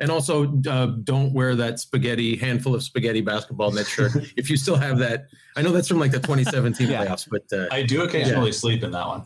And 0.00 0.10
also, 0.10 0.60
uh, 0.68 0.86
don't 1.04 1.32
wear 1.32 1.54
that 1.54 1.78
spaghetti 1.78 2.34
handful 2.36 2.74
of 2.74 2.82
spaghetti 2.82 3.20
basketball 3.20 3.70
net 3.70 3.86
shirt 3.86 4.12
if 4.36 4.50
you 4.50 4.56
still 4.56 4.74
have 4.74 4.98
that. 4.98 5.26
I 5.56 5.62
know 5.62 5.70
that's 5.70 5.86
from 5.86 6.00
like 6.00 6.10
the 6.10 6.18
2017 6.18 6.88
Yeah. 6.88 7.04
playoffs, 7.06 7.28
but 7.30 7.44
uh, 7.56 7.68
I 7.70 7.82
do 7.84 8.02
occasionally 8.02 8.50
sleep 8.50 8.82
in 8.82 8.90
that 8.90 9.06
one. 9.06 9.22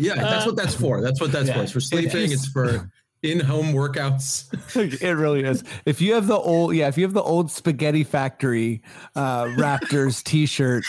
yeah, 0.00 0.14
that's 0.14 0.46
what 0.46 0.54
that's 0.54 0.74
for. 0.74 1.00
That's 1.00 1.20
what 1.20 1.32
that's 1.32 1.48
Yeah. 1.48 1.54
for. 1.56 1.62
It's 1.64 1.72
for 1.72 1.80
sleeping. 1.80 2.30
It's 2.30 2.46
for 2.46 2.88
in-home 3.22 3.72
workouts. 3.74 4.46
it 5.02 5.10
really 5.12 5.42
is. 5.44 5.62
If 5.84 6.00
you 6.00 6.14
have 6.14 6.26
the 6.26 6.36
old, 6.38 6.74
yeah, 6.74 6.88
if 6.88 6.96
you 6.96 7.04
have 7.04 7.12
the 7.12 7.22
old 7.22 7.50
Spaghetti 7.50 8.04
Factory 8.04 8.82
uh, 9.14 9.44
Raptors 9.44 10.22
T-shirt, 10.24 10.84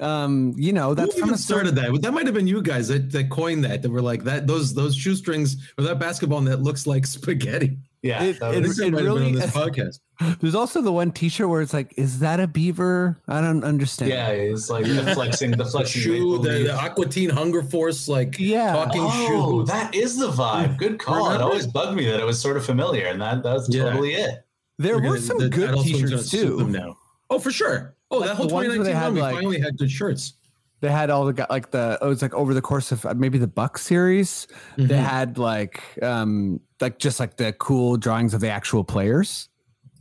um, 0.00 0.52
you 0.56 0.72
know 0.72 0.92
that's 0.94 1.14
Who 1.14 1.20
from 1.20 1.28
even 1.30 1.38
started 1.38 1.76
that? 1.76 2.02
That 2.02 2.12
might 2.12 2.26
have 2.26 2.34
been 2.34 2.46
you 2.48 2.60
guys 2.62 2.88
that, 2.88 3.12
that 3.12 3.30
coined 3.30 3.64
that. 3.64 3.82
That 3.82 3.90
were 3.90 4.02
like 4.02 4.24
that. 4.24 4.46
Those 4.46 4.74
those 4.74 4.96
shoestrings 4.96 5.56
or 5.78 5.84
that 5.84 5.98
basketball 6.00 6.40
net 6.40 6.60
looks 6.62 6.86
like 6.86 7.06
spaghetti. 7.06 7.78
Yeah. 8.02 8.22
It- 8.24 8.40
that 8.40 8.54
it- 8.54 8.56
I 8.56 8.60
was- 8.66 8.76
think 8.78 8.92
that 8.94 9.02
might 9.02 9.04
have 9.04 9.14
been 9.14 9.22
really- 9.24 9.26
on 9.28 9.34
this 9.34 9.50
podcast. 9.52 10.00
There's 10.40 10.54
also 10.54 10.80
the 10.80 10.92
one 10.92 11.10
T-shirt 11.10 11.48
where 11.48 11.60
it's 11.60 11.72
like, 11.72 11.92
is 11.96 12.20
that 12.20 12.38
a 12.40 12.46
beaver? 12.46 13.18
I 13.26 13.40
don't 13.40 13.64
understand. 13.64 14.10
yeah, 14.12 14.28
it's 14.28 14.70
like 14.70 14.84
the 14.84 15.12
flexing, 15.14 15.50
the 15.50 15.56
The 15.58 15.64
flexing 15.70 16.02
shoe, 16.02 16.12
the, 16.12 16.20
maple 16.20 16.42
the 16.42 16.58
leaf. 16.60 16.70
Aqua 16.82 17.06
Teen 17.06 17.30
Hunger 17.30 17.62
Force, 17.62 18.06
like 18.08 18.36
Yeah. 18.38 18.72
talking 18.72 19.00
Oh, 19.04 19.60
shoe. 19.60 19.66
that 19.66 19.94
is 19.94 20.16
the 20.18 20.28
vibe. 20.30 20.78
Good 20.78 20.98
call. 21.00 21.32
It 21.32 21.40
always 21.40 21.66
bugged 21.66 21.96
me 21.96 22.06
that 22.06 22.20
it 22.20 22.24
was 22.26 22.40
sort 22.40 22.56
of 22.56 22.64
familiar, 22.64 23.06
and 23.06 23.20
that 23.20 23.42
that's 23.42 23.68
Yeah. 23.68 23.84
totally 23.84 24.14
it. 24.14 24.44
There 24.78 24.98
We're 25.00 25.10
were 25.10 25.18
some 25.18 25.38
the 25.38 25.48
good 25.48 25.70
Adult 25.70 25.86
Swim's 25.86 26.02
gonna 26.02 26.22
T-shirts 26.22 26.30
sue 26.30 26.56
them 26.58 26.72
too. 26.72 26.78
now. 26.78 26.96
Oh, 27.30 27.38
for 27.38 27.50
sure. 27.50 27.94
Oh, 28.10 28.18
Like 28.18 28.28
that 28.28 28.34
whole 28.36 28.46
the 28.48 28.54
ones 28.54 28.68
where 28.68 28.78
they 28.84 28.92
2019 28.92 28.94
had, 28.96 29.04
run, 29.06 29.14
we 29.14 29.20
like- 29.20 29.34
finally 29.34 29.60
had 29.60 29.78
good 29.78 29.90
shirts. 29.90 30.34
They 30.80 30.90
had 30.90 31.08
all 31.10 31.24
the 31.24 31.32
guy 31.32 31.46
like 31.48 31.70
the 31.70 31.98
it 32.02 32.04
was 32.04 32.20
like 32.20 32.34
over 32.34 32.52
the 32.52 32.60
course 32.60 32.92
of 32.92 33.06
uh, 33.06 33.14
maybe 33.14 33.38
the 33.38 33.46
Buck 33.46 33.78
series. 33.78 34.46
They 34.76 34.84
Mhm. 34.96 35.02
had 35.02 35.38
like 35.38 35.82
um 36.02 36.60
like 36.80 36.98
just 36.98 37.18
like 37.20 37.36
the 37.38 37.52
cool 37.54 37.96
drawings 37.96 38.34
of 38.34 38.40
the 38.42 38.50
actual 38.50 38.84
players. 38.84 39.48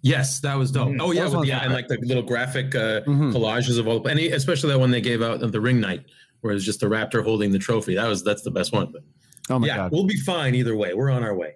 Yes, 0.03 0.41
that 0.41 0.55
was 0.55 0.69
dope. 0.71 0.89
Mhm. 0.89 1.01
Oh 1.01 1.11
yeah, 1.11 1.23
with, 1.23 1.33
ones 1.35 1.47
yeah, 1.47 1.59
are 1.59 1.63
and 1.63 1.73
like 1.73 1.87
the 1.87 1.97
little 2.03 2.21
graphic 2.23 2.75
uh, 2.75 3.01
Mhm. 3.07 3.33
collages 3.33 3.79
of 3.79 3.87
all, 3.87 4.05
and 4.05 4.19
especially 4.19 4.69
that 4.71 4.79
one 4.79 4.91
they 4.91 5.01
gave 5.01 5.21
out 5.21 5.41
at 5.41 5.51
the 5.51 5.61
ring 5.61 5.79
night, 5.79 6.05
where 6.41 6.53
it's 6.53 6.65
just 6.65 6.81
the 6.81 6.87
raptor 6.87 7.23
holding 7.23 7.51
the 7.51 7.57
trophy. 7.59 7.95
That 7.95 8.07
was 8.07 8.21
that's 8.23 8.41
the 8.43 8.51
best 8.51 8.73
one. 8.73 8.91
But 8.91 9.01
Oh 9.49 9.59
my 9.59 9.67
yeah, 9.67 9.77
god. 9.77 9.91
we'll 9.93 10.05
be 10.05 10.17
fine 10.17 10.55
either 10.55 10.75
way. 10.75 10.93
We're 10.93 11.09
on 11.09 11.23
our 11.23 11.33
way. 11.35 11.55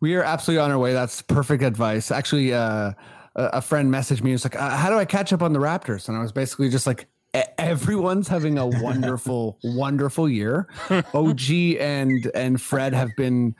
We 0.00 0.14
are 0.16 0.22
absolutely 0.22 0.62
on 0.64 0.70
our 0.70 0.78
way. 0.78 0.92
That's 0.94 1.22
perfect 1.22 1.62
advice. 1.62 2.10
Actually, 2.10 2.52
uh, 2.54 2.92
a 3.36 3.44
a 3.54 3.60
friend 3.62 3.92
messaged 3.92 4.22
me. 4.22 4.30
He 4.30 4.34
was 4.34 4.44
like, 4.44 4.56
uh, 4.56 4.70
"How 4.76 4.88
do 4.90 4.96
I 4.98 5.04
catch 5.04 5.32
up 5.32 5.42
on 5.42 5.52
the 5.52 5.60
Raptors?" 5.60 6.08
And 6.08 6.16
I 6.16 6.22
was 6.22 6.32
basically 6.32 6.70
just 6.70 6.86
like, 6.86 7.02
"E- 7.02 7.06
"Everyone's 7.34 8.28
having 8.28 8.58
a 8.58 8.66
wonderful, 8.66 9.58
wonderful 9.64 10.28
year. 10.28 10.68
OG 11.14 11.50
and 11.80 12.30
and 12.34 12.60
Fred 12.60 12.92
have 12.94 13.10
been, 13.16 13.54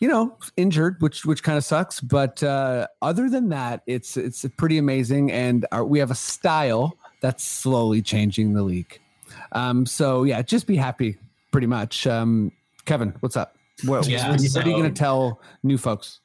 you 0.00 0.08
know, 0.08 0.36
injured, 0.56 0.96
which 1.00 1.24
which 1.26 1.42
kind 1.42 1.58
of 1.58 1.64
sucks. 1.64 2.00
But 2.00 2.42
uh, 2.42 2.86
other 3.02 3.28
than 3.28 3.50
that, 3.50 3.82
it's 3.86 4.16
it's 4.16 4.44
pretty 4.56 4.78
amazing, 4.78 5.30
and 5.32 5.66
our, 5.72 5.84
we 5.84 5.98
have 5.98 6.10
a 6.10 6.16
style 6.16 6.96
that's 7.20 7.44
slowly 7.44 8.02
changing 8.02 8.54
the 8.54 8.62
league. 8.62 9.00
Um, 9.52 9.86
so 9.86 10.24
yeah, 10.24 10.42
just 10.42 10.66
be 10.66 10.76
happy, 10.76 11.18
pretty 11.50 11.66
much. 11.66 12.06
Um, 12.06 12.52
Kevin, 12.84 13.14
what's 13.20 13.36
up? 13.36 13.56
What, 13.84 14.06
Yeah, 14.08 14.30
what 14.30 14.40
are 14.40 14.68
you 14.68 14.76
going 14.76 14.82
to 14.84 14.98
tell 14.98 15.40
new 15.62 15.78
folks? 15.78 16.20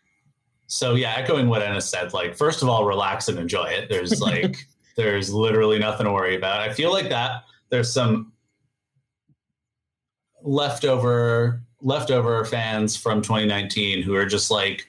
So 0.68 0.96
yeah, 0.96 1.14
echoing 1.16 1.48
what 1.48 1.62
Anna 1.62 1.82
said, 1.82 2.14
like 2.14 2.36
first 2.36 2.62
of 2.62 2.70
all, 2.70 2.86
relax 2.86 3.28
and 3.28 3.38
enjoy 3.38 3.66
it. 3.66 3.90
There's 3.90 4.20
like 4.20 4.68
there's 4.96 5.34
literally 5.34 5.80
nothing 5.80 6.06
to 6.06 6.12
worry 6.12 6.36
about. 6.36 6.62
I 6.62 6.74
feel 6.74 6.92
like 6.92 7.10
that 7.10 7.44
there's 7.70 7.92
some 7.92 8.32
leftover 10.42 11.62
leftover 11.82 12.46
fans 12.46 12.96
from 12.96 13.22
2019 13.22 14.02
who 14.02 14.16
are 14.16 14.26
just 14.26 14.50
like 14.50 14.88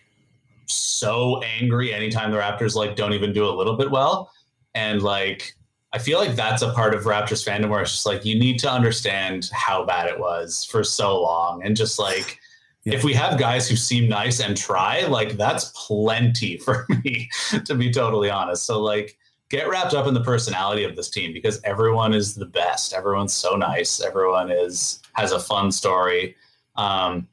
so 0.67 1.41
angry 1.43 1.93
anytime 1.93 2.31
the 2.31 2.39
Raptors 2.39 2.75
like 2.75 2.97
don't 2.97 3.13
even 3.13 3.33
do 3.33 3.45
a 3.47 3.51
little 3.51 3.77
bit 3.77 3.91
well. 3.91 4.31
And 4.75 5.03
like 5.03 5.55
I 5.93 5.99
feel 5.99 6.19
like 6.19 6.37
that's 6.37 6.63
a 6.63 6.73
part 6.73 6.95
of 6.95 7.05
Raptors 7.05 7.47
fandom 7.47 7.71
where 7.71 7.83
it's 7.83 7.93
just 7.93 8.07
like 8.07 8.25
you 8.25 8.39
need 8.39 8.59
to 8.61 8.71
understand 8.71 9.51
how 9.53 9.85
bad 9.85 10.09
it 10.09 10.19
was 10.19 10.65
for 10.65 10.85
so 10.85 11.23
long 11.23 11.63
and 11.65 11.77
just 11.77 11.99
like 11.99 12.39
if 12.85 13.03
we 13.03 13.13
have 13.15 13.37
guys 13.37 13.69
who 13.69 13.75
seem 13.75 14.09
nice 14.09 14.41
and 14.41 14.57
try, 14.57 15.07
like 15.07 15.37
that's 15.37 15.73
plenty 15.75 16.57
for 16.65 16.87
me, 16.89 17.29
to 17.65 17.75
be 17.75 17.91
totally 17.91 18.31
honest. 18.31 18.65
So 18.65 18.81
like 18.81 19.19
get 19.49 19.69
wrapped 19.69 19.95
up 19.95 20.07
in 20.07 20.15
the 20.15 20.21
personality 20.23 20.85
of 20.85 20.97
this 20.97 21.09
team 21.11 21.33
because 21.33 21.61
everyone 21.65 22.13
is 22.15 22.35
the 22.35 22.47
best. 22.47 22.93
Everyone's 22.93 23.33
so 23.33 23.55
nice. 23.57 24.01
Everyone 24.01 24.51
is 24.51 25.01
has 25.13 25.33
a 25.33 25.39
fun 25.41 25.71
story. 25.73 26.35
Um, 26.77 27.29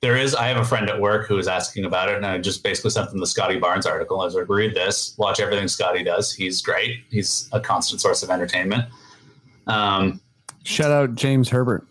there 0.00 0.16
is 0.16 0.34
I 0.34 0.48
have 0.48 0.58
a 0.58 0.64
friend 0.64 0.90
at 0.90 1.00
work 1.00 1.26
who 1.26 1.38
is 1.38 1.48
asking 1.48 1.86
about 1.86 2.10
it, 2.10 2.16
and 2.16 2.26
I 2.26 2.36
just 2.38 2.62
basically 2.62 2.90
sent 2.90 3.10
them 3.10 3.20
the 3.20 3.26
Scotty 3.26 3.58
Barnes 3.58 3.86
article. 3.86 4.20
I 4.20 4.26
was 4.26 4.34
like, 4.34 4.48
read 4.48 4.74
this, 4.74 5.14
watch 5.16 5.40
everything 5.40 5.66
Scotty 5.66 6.04
does. 6.04 6.32
He's 6.34 6.60
great. 6.60 7.00
He's 7.10 7.48
a 7.52 7.60
constant 7.60 8.00
source 8.02 8.22
of 8.22 8.28
entertainment. 8.30 8.84
Um, 9.66 10.20
Shout 10.64 10.90
out 10.90 11.14
James 11.14 11.48
Herbert. 11.48 11.86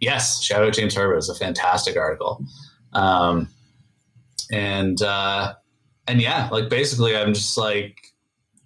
yes, 0.00 0.40
shout 0.42 0.62
out 0.62 0.72
James 0.72 0.94
Herbert. 0.94 1.14
It 1.14 1.16
was 1.16 1.28
a 1.30 1.34
fantastic 1.34 1.96
article. 1.96 2.44
Um, 2.92 3.48
and 4.52 5.00
uh, 5.02 5.54
and 6.06 6.20
yeah, 6.20 6.48
like 6.52 6.68
basically, 6.68 7.16
I'm 7.16 7.34
just 7.34 7.56
like, 7.58 7.96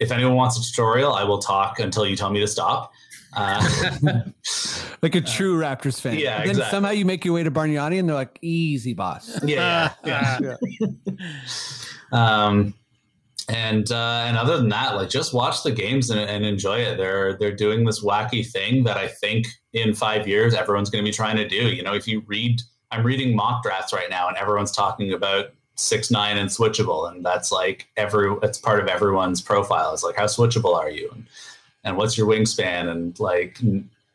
if 0.00 0.10
anyone 0.12 0.34
wants 0.34 0.58
a 0.58 0.62
tutorial, 0.62 1.12
I 1.12 1.24
will 1.24 1.38
talk 1.38 1.78
until 1.78 2.06
you 2.06 2.16
tell 2.16 2.30
me 2.30 2.40
to 2.40 2.48
stop. 2.48 2.92
Uh, 3.36 3.60
Like 5.02 5.14
a 5.14 5.20
true 5.20 5.58
Raptors 5.58 6.00
fan. 6.00 6.18
yeah, 6.18 6.38
then 6.38 6.50
exactly. 6.50 6.70
somehow 6.70 6.90
you 6.92 7.04
make 7.04 7.22
your 7.22 7.34
way 7.34 7.42
to 7.42 7.50
Bargnani 7.50 7.98
and 7.98 8.08
they're 8.08 8.16
like, 8.16 8.38
easy, 8.40 8.94
boss. 8.94 9.38
yeah, 9.44 9.92
yeah, 10.06 10.38
yeah. 10.80 10.86
um, 12.12 12.72
and 13.48 13.90
uh, 13.92 14.24
and 14.26 14.38
other 14.38 14.56
than 14.56 14.70
that, 14.70 14.96
like 14.96 15.10
just 15.10 15.34
watch 15.34 15.62
the 15.62 15.70
games 15.70 16.08
and, 16.08 16.18
and 16.20 16.46
enjoy 16.46 16.78
it. 16.78 16.96
They're 16.96 17.36
they're 17.36 17.54
doing 17.54 17.84
this 17.84 18.02
wacky 18.02 18.44
thing 18.50 18.84
that 18.84 18.96
I 18.96 19.06
think 19.06 19.46
in 19.74 19.92
five 19.94 20.26
years 20.26 20.54
everyone's 20.54 20.88
going 20.88 21.04
to 21.04 21.08
be 21.08 21.14
trying 21.14 21.36
to 21.36 21.46
do. 21.46 21.68
You 21.68 21.82
know, 21.82 21.94
if 21.94 22.08
you 22.08 22.22
read, 22.26 22.60
I'm 22.90 23.04
reading 23.04 23.36
mock 23.36 23.62
drafts 23.62 23.92
right 23.92 24.08
now, 24.10 24.28
and 24.28 24.36
everyone's 24.38 24.72
talking 24.72 25.12
about 25.12 25.46
six 25.76 26.10
nine 26.10 26.38
and 26.38 26.48
switchable, 26.50 27.10
and 27.10 27.24
that's 27.24 27.52
like 27.52 27.86
every 27.96 28.34
it's 28.42 28.58
part 28.58 28.80
of 28.80 28.88
everyone's 28.88 29.40
profile. 29.40 29.92
It's 29.92 30.02
like 30.02 30.16
how 30.16 30.24
switchable 30.24 30.74
are 30.74 30.90
you, 30.90 31.08
and, 31.12 31.26
and 31.84 31.96
what's 31.96 32.16
your 32.18 32.26
wingspan, 32.26 32.88
and 32.90 33.18
like 33.20 33.58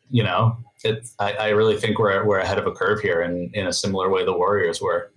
you 0.09 0.23
know, 0.23 0.57
it. 0.83 1.07
I, 1.19 1.33
I 1.33 1.49
really 1.49 1.77
think 1.77 1.97
we're 1.99 2.25
we're 2.25 2.39
ahead 2.39 2.57
of 2.57 2.67
a 2.67 2.71
curve 2.71 2.99
here, 2.99 3.21
in 3.21 3.49
in 3.53 3.67
a 3.67 3.73
similar 3.73 4.09
way 4.09 4.25
the 4.25 4.33
Warriors 4.33 4.81
were, 4.81 5.11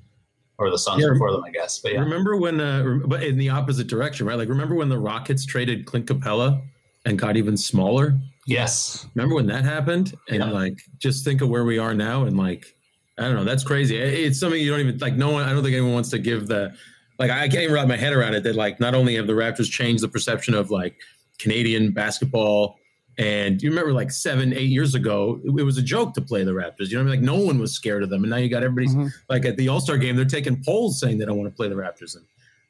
or 0.59 0.71
the 0.71 0.79
Suns 0.79 1.03
Yeah. 1.03 1.11
before 1.13 1.33
them, 1.33 1.43
I 1.45 1.51
guess. 1.51 1.79
But 1.79 1.95
yeah, 1.95 2.01
Remember 2.01 2.37
when, 2.37 2.61
uh, 2.61 2.99
but 3.07 3.23
in 3.23 3.39
the 3.39 3.49
opposite 3.51 3.87
direction, 3.89 4.27
right? 4.27 4.37
Like, 4.39 4.49
remember 4.49 4.75
when 4.75 4.89
the 4.89 4.99
Rockets 4.99 5.45
traded 5.45 5.87
Clint 5.87 6.07
Capela 6.07 6.63
and 7.07 7.19
got 7.19 7.37
even 7.37 7.57
smaller? 7.57 8.19
yes, 8.47 9.07
Remember 9.15 9.35
when 9.35 9.47
that 9.47 9.65
happened? 9.65 10.15
And 10.29 10.39
Yeah. 10.41 10.51
like, 10.51 10.77
just 10.99 11.25
think 11.25 11.41
of 11.41 11.49
where 11.49 11.65
we 11.65 11.79
are 11.79 11.95
now, 11.95 12.25
and 12.25 12.37
like, 12.37 12.77
I 13.19 13.23
don't 13.23 13.37
know, 13.37 13.45
that's 13.45 13.63
crazy. 13.65 13.97
It's 13.97 14.41
something 14.41 14.61
you 14.61 14.71
don't 14.71 14.81
even 14.81 14.99
like. 14.99 15.15
No 15.15 15.31
one, 15.31 15.45
I 15.45 15.53
don't 15.53 15.63
think 15.63 15.75
anyone 15.75 15.95
wants 15.95 16.11
to 16.11 16.19
give 16.19 16.49
the 16.49 16.75
like. 17.19 17.31
I 17.31 17.49
can't 17.49 17.63
even 17.63 17.75
wrap 17.75 17.87
my 17.87 17.97
head 17.97 18.13
around 18.13 18.35
it. 18.35 18.43
That 18.43 18.57
like, 18.57 18.81
not 18.81 18.95
only 18.95 19.15
have 19.17 19.27
the 19.29 19.33
Raptors 19.35 19.71
changed 19.71 20.03
the 20.03 20.09
perception 20.09 20.55
of 20.55 20.71
like 20.71 20.97
Canadian 21.39 21.93
basketball. 21.93 22.77
And 23.17 23.63
you 23.63 23.71
remember, 23.71 23.93
like 23.93 24.11
seven, 24.11 24.53
eight 24.53 24.69
years 24.71 24.97
ago, 24.97 25.41
it, 25.45 25.51
it 25.61 25.63
was 25.63 25.79
a 25.79 25.83
joke 25.83 26.15
to 26.15 26.21
play 26.21 26.43
the 26.43 26.51
Raptors. 26.51 26.89
You 26.91 26.97
know, 26.99 27.05
what 27.05 27.13
I 27.13 27.17
mean? 27.17 27.25
like 27.27 27.37
no 27.37 27.37
one 27.47 27.61
was 27.61 27.73
scared 27.73 28.03
of 28.03 28.11
them, 28.11 28.25
and 28.25 28.31
now 28.31 28.39
you 28.39 28.49
got 28.49 28.65
everybody 28.65 28.89
Mhm. 28.89 29.13
like 29.31 29.45
at 29.45 29.57
the 29.57 29.69
All 29.69 29.81
Star 29.81 29.97
game, 29.97 30.17
they're 30.17 30.25
taking 30.25 30.61
polls 30.65 30.99
saying 30.99 31.19
they 31.19 31.25
don't 31.25 31.39
want 31.39 31.49
to 31.49 31.55
play 31.57 31.69
the 31.69 31.77
Raptors, 31.77 32.17
and 32.17 32.25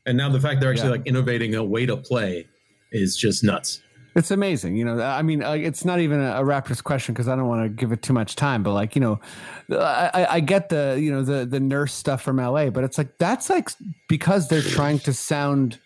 and 0.04 0.18
now 0.18 0.28
the 0.28 0.38
fact 0.38 0.61
they're 0.61 0.70
actually 0.70 0.88
Yeah. 0.88 0.96
like 0.96 1.07
innovating 1.07 1.54
a 1.54 1.64
way 1.64 1.87
to 1.87 1.96
play 1.96 2.46
is 2.92 3.16
just 3.16 3.42
nuts. 3.42 3.80
It's 4.16 4.31
amazing. 4.31 4.77
You 4.77 4.85
know, 4.85 5.00
I 5.03 5.22
mean, 5.22 5.42
uh, 5.42 5.53
it's 5.53 5.85
not 5.85 5.98
even 6.00 6.20
a, 6.20 6.37
a 6.40 6.44
Raptors 6.44 6.83
question 6.83 7.14
because 7.14 7.27
I 7.27 7.35
don't 7.35 7.48
want 7.48 7.64
to 7.64 7.68
give 7.68 7.90
it 7.90 8.00
too 8.03 8.12
much 8.12 8.37
time, 8.37 8.62
but 8.62 8.72
like, 8.72 8.94
you 8.94 9.00
know, 9.00 9.18
I, 9.70 10.11
I- 10.14 10.35
I 10.37 10.40
get 10.40 10.68
the, 10.68 10.96
you 11.00 11.11
know, 11.11 11.22
the, 11.22 11.44
the 11.44 11.59
nurse 11.59 11.92
stuff 11.92 12.22
from 12.22 12.37
LA, 12.37 12.70
but 12.70 12.85
it's 12.85 12.96
like, 12.96 13.18
that's 13.18 13.50
like 13.50 13.70
because 14.09 14.48
they're 14.48 14.62
trying 14.62 15.00
to 15.00 15.12
sound 15.12 15.79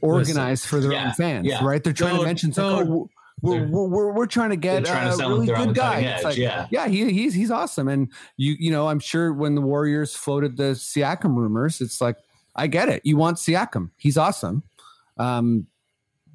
organized 0.00 0.66
for 0.66 0.80
their 0.80 0.92
Yeah, 0.92 1.06
own 1.06 1.12
fans, 1.12 1.46
yeah. 1.46 1.64
right? 1.64 1.82
They're 1.82 1.92
trying 1.92 2.14
No, 2.14 2.20
to 2.22 2.26
mention, 2.26 2.52
no. 2.56 2.76
like, 2.76 2.86
oh, 2.88 3.10
we're, 3.42 3.66
we're, 3.68 3.86
we're, 3.88 4.12
we're 4.12 4.26
trying 4.26 4.50
to 4.50 4.56
get 4.56 4.84
They're 4.84 4.92
trying 4.94 5.16
to 5.16 5.24
a 5.24 5.28
really 5.28 5.40
like 5.40 5.46
they're 5.48 5.56
on 5.56 5.66
good 5.68 5.76
guy. 5.76 6.00
edge, 6.02 6.24
like, 6.24 6.36
yeah. 6.36 6.66
yeah, 6.70 6.88
he, 6.88 7.12
he's, 7.12 7.34
he's 7.34 7.50
awesome. 7.50 7.86
And 7.88 8.10
you, 8.36 8.56
you 8.58 8.70
know, 8.70 8.88
I'm 8.88 8.98
sure 8.98 9.32
when 9.32 9.54
the 9.54 9.60
Warriors 9.60 10.14
floated 10.14 10.56
the 10.56 10.72
Siakam 10.72 11.36
rumors, 11.36 11.80
it's 11.80 12.00
like, 12.00 12.16
I 12.56 12.66
get 12.66 12.88
it. 12.88 13.02
You 13.04 13.16
want 13.16 13.36
Siakam. 13.36 13.90
He's 13.96 14.16
awesome. 14.16 14.64
Um, 15.18 15.66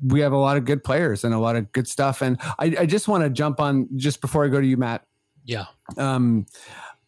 we 0.04 0.20
have 0.20 0.34
a 0.34 0.38
lot 0.38 0.58
of 0.58 0.66
good 0.66 0.84
players 0.84 1.24
and 1.24 1.34
a 1.34 1.40
lot 1.40 1.56
of 1.56 1.72
good 1.72 1.88
stuff. 1.88 2.22
And 2.22 2.38
I, 2.60 2.76
I 2.80 2.86
just 2.86 3.08
want 3.08 3.24
to 3.24 3.30
jump 3.30 3.60
on 3.60 3.88
just 3.96 4.22
before 4.22 4.46
I 4.46 4.50
go 4.50 4.60
to 4.60 4.68
you, 4.68 4.78
Matt. 4.78 5.06
Yeah. 5.46 5.66
Um, 5.98 6.46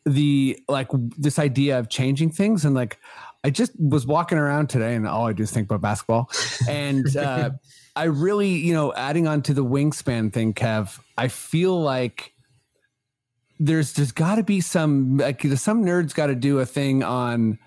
the 0.06 0.60
like 0.68 0.88
this 1.18 1.40
idea 1.40 1.80
of 1.80 1.90
changing 1.90 2.30
things 2.30 2.64
and 2.64 2.76
like 2.76 3.00
I 3.44 3.50
just 3.50 3.72
was 3.80 4.06
walking 4.06 4.38
around 4.38 4.70
today 4.70 4.96
and 4.96 5.08
all 5.08 5.28
I 5.28 5.34
do 5.34 5.44
is 5.44 5.52
think 5.52 5.68
about 5.68 5.82
basketball. 5.82 6.32
And 6.70 7.16
uh, 7.16 7.52
I 7.96 8.06
really, 8.06 8.50
you 8.50 8.74
know, 8.74 8.94
adding 8.94 9.28
on 9.28 9.42
to 9.44 9.54
the 9.54 9.64
wingspan 9.64 10.34
thing, 10.34 10.54
Kev, 10.54 11.00
I 11.18 11.28
feel 11.28 11.80
like 11.80 12.34
there's 13.60 13.94
there's 13.94 14.12
got 14.12 14.36
to 14.36 14.44
be 14.44 14.62
some 14.62 15.18
like 15.18 15.42
some 15.44 15.86
nerds 15.86 16.14
got 16.14 16.28
to 16.28 16.36
do 16.36 16.60
a 16.60 16.66
thing 16.66 17.04
on 17.04 17.60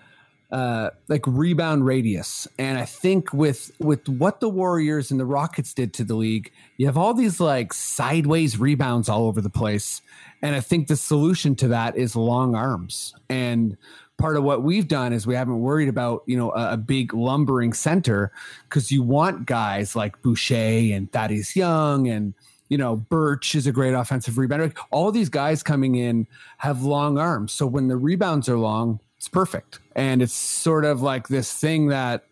uh 0.51 0.89
like 1.07 1.25
rebound 1.27 1.85
radius 1.85 2.47
and 2.57 2.79
i 2.79 2.85
think 2.85 3.31
with 3.33 3.71
with 3.79 4.07
what 4.09 4.39
the 4.39 4.49
warriors 4.49 5.11
and 5.11 5.19
the 5.19 5.25
rockets 5.25 5.73
did 5.73 5.93
to 5.93 6.03
the 6.03 6.15
league 6.15 6.51
you 6.77 6.87
have 6.87 6.97
all 6.97 7.13
these 7.13 7.39
like 7.39 7.71
sideways 7.71 8.59
rebounds 8.59 9.09
all 9.09 9.27
over 9.27 9.41
the 9.41 9.49
place 9.49 10.01
and 10.41 10.55
i 10.55 10.59
think 10.59 10.87
the 10.87 10.95
solution 10.95 11.55
to 11.55 11.67
that 11.67 11.95
is 11.95 12.15
long 12.15 12.55
arms 12.55 13.13
and 13.29 13.77
part 14.17 14.35
of 14.35 14.43
what 14.43 14.63
we've 14.63 14.87
done 14.87 15.13
is 15.13 15.27
we 15.27 15.35
haven't 15.35 15.59
worried 15.59 15.87
about 15.87 16.23
you 16.25 16.35
know 16.35 16.51
a, 16.53 16.73
a 16.73 16.77
big 16.77 17.13
lumbering 17.13 17.71
center 17.71 18.31
because 18.63 18.91
you 18.91 19.03
want 19.03 19.45
guys 19.45 19.95
like 19.95 20.19
boucher 20.23 20.55
and 20.55 21.11
thaddeus 21.11 21.55
young 21.55 22.07
and 22.07 22.33
you 22.69 22.77
know, 22.77 22.95
Birch 22.95 23.55
is 23.55 23.67
a 23.67 23.71
great 23.71 23.93
offensive 23.93 24.35
rebounder. 24.35 24.75
All 24.91 25.11
these 25.11 25.29
guys 25.29 25.63
coming 25.63 25.95
in 25.95 26.27
have 26.59 26.83
long 26.83 27.17
arms. 27.17 27.51
So 27.51 27.65
when 27.65 27.87
the 27.87 27.97
rebounds 27.97 28.47
are 28.47 28.59
long, 28.59 28.99
it's 29.19 29.27
perfect. 29.27 29.79
And 29.97 30.21
it's 30.21 30.33
sort 30.33 30.85
of 30.85 31.01
like 31.01 31.27
this 31.27 31.51
thing 31.53 31.87
that, 31.89 32.23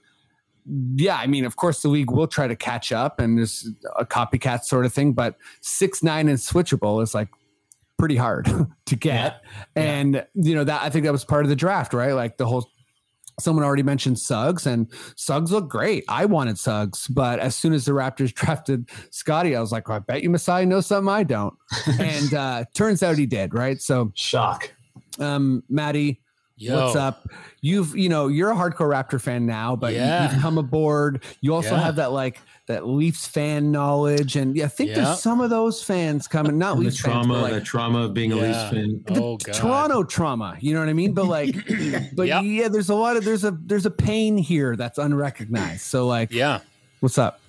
yeah, 0.95 1.17
I 1.17 1.27
mean, 1.27 1.43
of 1.43 1.57
course, 1.57 1.81
the 1.81 1.89
league 1.89 2.09
will 2.09 2.27
try 2.27 2.47
to 2.47 2.55
catch 2.55 2.93
up 2.93 3.19
and 3.19 3.37
there's 3.37 3.69
a 3.99 4.05
copycat 4.05 4.63
sort 4.63 4.85
of 4.85 4.93
thing, 4.93 5.11
but 5.11 5.35
six, 5.59 6.01
nine 6.01 6.29
and 6.29 6.37
switchable 6.37 7.03
is 7.03 7.13
like 7.13 7.27
pretty 7.99 8.15
hard 8.15 8.47
to 8.85 8.95
get. 8.95 9.41
And, 9.75 10.25
you 10.33 10.55
know, 10.55 10.63
that 10.63 10.81
I 10.81 10.89
think 10.89 11.03
that 11.03 11.11
was 11.11 11.25
part 11.25 11.43
of 11.43 11.49
the 11.49 11.57
draft, 11.57 11.93
right? 11.93 12.13
Like 12.13 12.37
the 12.37 12.45
whole 12.45 12.69
someone 13.37 13.65
already 13.65 13.83
mentioned 13.83 14.17
Suggs, 14.17 14.65
and 14.65 14.87
Suggs 15.15 15.51
looked 15.51 15.69
great. 15.69 16.05
I 16.07 16.25
wanted 16.25 16.57
Suggs, 16.57 17.05
but 17.07 17.39
as 17.39 17.55
soon 17.55 17.73
as 17.73 17.83
the 17.83 17.91
Raptors 17.91 18.33
drafted 18.33 18.89
Scotty, 19.11 19.57
I 19.57 19.61
was 19.61 19.73
like, 19.73 19.89
well, 19.89 19.97
I 19.97 19.99
bet 19.99 20.23
you 20.23 20.29
Masai 20.29 20.65
knows 20.65 20.87
something 20.87 21.13
I 21.13 21.23
don't. 21.23 21.53
and 21.99 22.33
uh, 22.33 22.65
turns 22.73 23.03
out 23.03 23.17
he 23.17 23.25
did, 23.25 23.53
right? 23.53 23.81
So, 23.81 24.11
Shock. 24.15 24.73
um, 25.19 25.63
Maddie, 25.69 26.21
Yo. 26.59 26.83
what's 26.85 26.95
up? 26.95 27.29
You've, 27.61 27.95
you 27.95 28.09
know, 28.09 28.27
you're 28.27 28.49
a 28.51 28.55
hardcore 28.55 28.89
Raptor 28.91 29.21
fan 29.21 29.45
now, 29.45 29.75
but 29.75 29.93
you- 29.93 29.99
Yeah. 29.99 30.31
you've 30.33 30.41
come 30.41 30.57
aboard. 30.57 31.23
You 31.39 31.53
also 31.53 31.75
Yeah. 31.75 31.81
have 31.81 31.97
that 31.97 32.11
like 32.11 32.39
that 32.65 32.85
Leafs 32.87 33.25
fan 33.27 33.71
knowledge, 33.71 34.35
and 34.35 34.55
yeah, 34.55 34.65
I 34.65 34.67
think 34.67 34.89
Yeah. 34.89 35.05
there's 35.05 35.21
some 35.21 35.39
of 35.39 35.49
those 35.49 35.81
fans 35.83 36.27
coming, 36.27 36.57
not 36.57 36.73
And 36.73 36.81
the 36.81 36.85
Leafs 36.85 36.99
fans, 36.99 37.13
trauma, 37.13 37.33
but 37.35 37.41
like 37.43 37.53
the 37.53 37.61
trauma 37.61 37.99
of 37.99 38.13
being 38.13 38.31
a 38.33 38.35
Leafs 38.35 38.57
fan. 38.71 39.01
Oh, 39.09 39.13
the 39.13 39.21
Oh, 39.23 39.37
God. 39.37 39.53
Toronto 39.55 40.03
trauma. 40.03 40.57
You 40.59 40.73
know 40.73 40.79
what 40.81 40.89
I 40.89 40.93
mean? 40.93 41.13
But 41.13 41.27
like, 41.27 41.55
but 42.15 42.27
Yep. 42.27 42.41
yeah, 42.43 42.67
there's 42.67 42.89
a 42.89 42.95
lot 42.95 43.15
of 43.17 43.23
there's 43.23 43.43
a 43.43 43.57
there's 43.65 43.85
a 43.85 43.91
pain 43.91 44.37
here 44.37 44.75
that's 44.75 44.97
unrecognized. 44.97 45.81
So 45.81 46.07
like, 46.07 46.31
Yeah. 46.31 46.59
what's 47.01 47.17
up? 47.17 47.39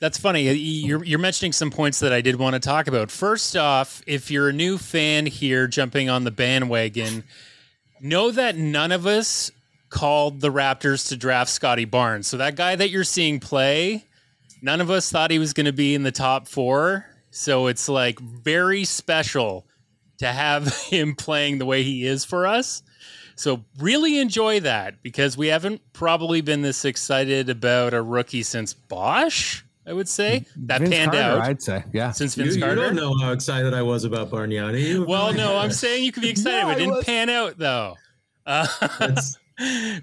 That's 0.00 0.16
funny. 0.16 0.42
You're, 0.52 1.02
you're 1.04 1.18
mentioning 1.18 1.50
some 1.52 1.72
points 1.72 1.98
that 1.98 2.12
I 2.12 2.20
did 2.20 2.36
want 2.36 2.54
to 2.54 2.60
talk 2.60 2.86
about. 2.86 3.10
First 3.10 3.56
off, 3.56 4.00
if 4.06 4.30
you're 4.30 4.48
a 4.48 4.52
new 4.52 4.78
fan 4.78 5.26
here 5.26 5.66
jumping 5.66 6.08
on 6.08 6.22
the 6.22 6.30
bandwagon, 6.30 7.24
know 8.02 8.30
that 8.30 8.56
none 8.56 8.92
of 8.92 9.06
us 9.06 9.50
called 9.90 10.40
the 10.40 10.50
Raptors 10.52 11.08
to 11.08 11.16
draft 11.16 11.50
Scottie 11.50 11.84
Barnes. 11.84 12.26
So 12.26 12.36
that 12.36 12.56
guy 12.56 12.76
that 12.76 12.90
you're 12.90 13.04
seeing 13.04 13.40
play, 13.40 14.04
none 14.62 14.80
of 14.80 14.90
us 14.90 15.10
thought 15.10 15.30
he 15.30 15.38
was 15.38 15.52
going 15.52 15.66
to 15.66 15.72
be 15.72 15.94
in 15.94 16.02
the 16.02 16.12
top 16.12 16.48
four. 16.48 17.06
So 17.30 17.66
it's 17.66 17.88
like 17.88 18.18
very 18.20 18.84
special 18.84 19.66
to 20.18 20.26
have 20.26 20.76
him 20.86 21.14
playing 21.14 21.58
the 21.58 21.66
way 21.66 21.82
he 21.82 22.06
is 22.06 22.24
for 22.24 22.46
us. 22.46 22.82
So 23.36 23.64
really 23.78 24.18
enjoy 24.18 24.60
that 24.60 25.00
because 25.02 25.36
we 25.36 25.46
haven't 25.46 25.80
probably 25.92 26.40
been 26.40 26.62
this 26.62 26.84
excited 26.84 27.48
about 27.48 27.94
a 27.94 28.02
rookie 28.02 28.42
since 28.42 28.74
Bosh. 28.74 29.64
I 29.88 29.92
would 29.94 30.08
say 30.08 30.44
that 30.56 30.80
Vince 30.80 30.90
panned 30.94 31.12
Carter, 31.12 31.38
out 31.40 31.40
I'd 31.40 31.62
say, 31.62 31.82
yeah. 31.92 32.10
since 32.10 32.36
You, 32.36 32.44
Vince 32.44 32.56
you 32.56 32.62
Carter. 32.62 32.76
don't 32.76 32.94
know 32.96 33.16
how 33.18 33.32
excited 33.32 33.72
I 33.72 33.82
was 33.82 34.04
about 34.04 34.30
Bargnani. 34.30 35.06
Well, 35.06 35.32
no, 35.32 35.56
I'm 35.56 35.72
saying 35.72 36.04
you 36.04 36.12
could 36.12 36.22
be 36.22 36.28
excited, 36.30 36.60
No, 36.60 36.66
but 36.66 36.76
it 36.76 36.80
didn't 36.80 36.94
was- 36.96 37.04
pan 37.04 37.30
out 37.30 37.56
though. 37.56 37.96
Uh, 38.46 38.66
That's, 38.98 39.38